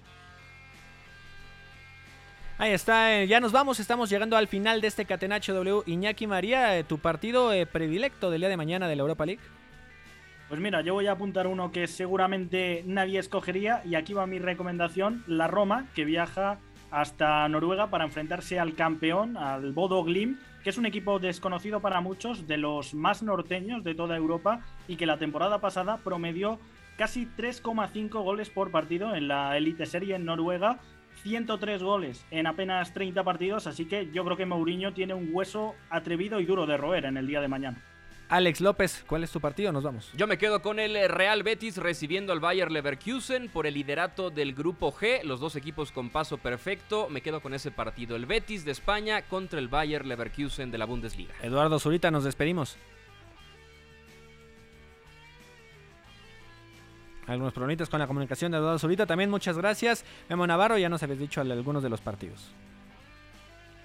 Ahí 2.60 2.72
está, 2.72 3.20
eh, 3.20 3.28
ya 3.28 3.40
nos 3.40 3.52
vamos, 3.52 3.80
estamos 3.80 4.12
llegando 4.12 4.38
al 4.38 4.48
final 4.48 4.80
de 4.80 4.88
este 4.88 5.06
Catenacho 5.06 5.56
W. 5.56 5.82
Iñaki 5.88 6.28
María, 6.28 6.78
eh, 6.78 6.84
tu 6.84 7.00
partido 7.00 7.52
eh, 7.52 7.66
predilecto 7.66 8.30
del 8.30 8.42
día 8.42 8.50
de 8.50 8.58
mañana 8.58 8.88
de 8.88 8.96
la 8.96 9.02
Europa 9.02 9.26
League. 9.26 9.42
Pues 10.50 10.62
mira, 10.62 10.82
yo 10.82 10.94
voy 10.94 11.08
a 11.08 11.14
apuntar 11.14 11.48
uno 11.48 11.72
que 11.72 11.88
seguramente 11.88 12.84
nadie 12.86 13.18
escogería 13.18 13.82
y 13.86 13.96
aquí 13.96 14.14
va 14.14 14.28
mi 14.28 14.38
recomendación, 14.38 15.24
la 15.26 15.48
Roma, 15.48 15.88
que 15.96 16.06
viaja 16.06 16.60
hasta 16.92 17.50
Noruega 17.50 17.90
para 17.90 18.04
enfrentarse 18.04 18.60
al 18.60 18.76
campeón, 18.76 19.36
al 19.36 19.74
Bodo 19.74 20.04
Glim, 20.04 20.38
que 20.64 20.70
es 20.70 20.78
un 20.78 20.86
equipo 20.86 21.18
desconocido 21.18 21.80
para 21.80 22.02
muchos, 22.02 22.48
de 22.48 22.58
los 22.58 22.94
más 22.94 23.24
norteños 23.24 23.84
de 23.84 23.96
toda 23.96 24.16
Europa 24.16 24.62
y 24.88 24.96
que 24.96 25.08
la 25.08 25.18
temporada 25.18 25.60
pasada 25.60 25.98
promedió 25.98 26.60
casi 26.98 27.26
3,5 27.26 28.10
goles 28.24 28.52
por 28.52 28.70
partido 28.70 29.16
en 29.16 29.28
la 29.28 29.58
Elite 29.58 29.88
Serie 29.88 30.16
en 30.16 30.26
Noruega, 30.26 30.80
103 31.22 31.84
goles 31.84 32.26
en 32.32 32.48
apenas 32.48 32.94
30 32.94 33.24
partidos, 33.24 33.68
así 33.68 33.86
que 33.86 34.10
yo 34.12 34.24
creo 34.26 34.38
que 34.38 34.46
Mourinho 34.46 34.94
tiene 34.94 35.14
un 35.14 35.30
hueso 35.32 35.76
atrevido 35.90 36.40
y 36.40 36.46
duro 36.46 36.66
de 36.66 36.78
roer 36.78 37.06
en 37.06 37.18
el 37.18 37.28
día 37.28 37.42
de 37.42 37.48
mañana. 37.48 37.78
Alex 38.30 38.62
López, 38.62 39.04
¿cuál 39.08 39.24
es 39.24 39.32
tu 39.32 39.40
partido? 39.40 39.72
Nos 39.72 39.84
vamos. 39.84 40.12
Yo 40.16 40.26
me 40.26 40.40
quedo 40.40 40.62
con 40.62 40.80
el 40.80 41.08
Real 41.08 41.44
Betis 41.44 41.78
recibiendo 41.78 42.34
al 42.34 42.40
Bayer 42.40 42.72
Leverkusen 42.72 43.48
por 43.48 43.68
el 43.68 43.76
liderato 43.76 44.32
del 44.32 44.56
grupo 44.56 44.92
G, 44.92 45.24
los 45.24 45.40
dos 45.40 45.56
equipos 45.56 45.92
con 45.92 46.10
paso 46.10 46.40
perfecto. 46.40 47.10
Me 47.10 47.22
quedo 47.22 47.42
con 47.42 47.54
ese 47.54 47.70
partido, 47.70 48.16
el 48.16 48.26
Betis 48.26 48.66
de 48.66 48.72
España 48.72 49.22
contra 49.24 49.60
el 49.60 49.68
Bayer 49.68 50.06
Leverkusen 50.06 50.72
de 50.72 50.78
la 50.80 50.86
Bundesliga. 50.86 51.34
Eduardo 51.44 51.78
Zurita, 51.80 52.10
nos 52.10 52.24
despedimos. 52.24 52.78
Algunos 57.28 57.54
problemitas 57.54 57.90
con 57.90 58.00
la 58.00 58.08
comunicación 58.08 58.52
de 58.52 58.58
Eduardo 58.58 58.80
Zurita. 58.80 59.06
También 59.06 59.30
muchas 59.30 59.58
gracias. 59.58 60.04
Memo 60.30 60.46
Navarro, 60.46 60.78
ya 60.78 60.90
nos 60.90 61.04
habéis 61.04 61.20
dicho 61.20 61.42
algunos 61.42 61.84
de 61.84 61.90
los 61.90 62.02
partidos. 62.02 62.52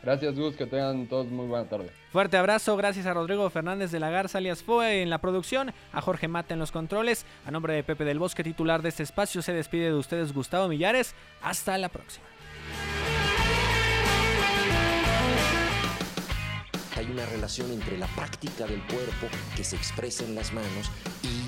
Gracias, 0.02 0.36
Gus. 0.36 0.56
Que 0.56 0.66
tengan 0.66 1.06
todos 1.06 1.26
muy 1.26 1.46
buena 1.46 1.68
tarde. 1.68 1.90
Fuerte 2.12 2.36
abrazo. 2.36 2.76
Gracias 2.76 3.06
a 3.06 3.14
Rodrigo 3.14 3.48
Fernández 3.50 3.90
de 3.90 4.00
la 4.00 4.10
Garza, 4.10 4.38
alias 4.38 4.62
Foe, 4.62 5.02
en 5.02 5.10
la 5.10 5.18
producción. 5.18 5.72
A 5.92 6.00
Jorge 6.00 6.28
Mata 6.28 6.54
en 6.54 6.60
los 6.60 6.72
controles. 6.72 7.26
A 7.46 7.50
nombre 7.50 7.74
de 7.74 7.82
Pepe 7.82 8.04
del 8.04 8.18
Bosque, 8.18 8.44
titular 8.44 8.82
de 8.82 8.90
este 8.90 9.02
espacio, 9.02 9.42
se 9.42 9.52
despide 9.52 9.86
de 9.86 9.94
ustedes 9.94 10.32
Gustavo 10.32 10.68
Millares. 10.68 11.14
Hasta 11.42 11.76
la 11.78 11.88
próxima. 11.88 12.26
Hay 16.96 17.06
una 17.12 17.24
relación 17.26 17.70
entre 17.70 17.96
la 17.96 18.08
práctica 18.08 18.66
del 18.66 18.82
cuerpo 18.82 19.28
que 19.56 19.62
se 19.62 19.76
expresa 19.76 20.24
en 20.24 20.34
las 20.34 20.52
manos 20.52 20.90
y 21.22 21.47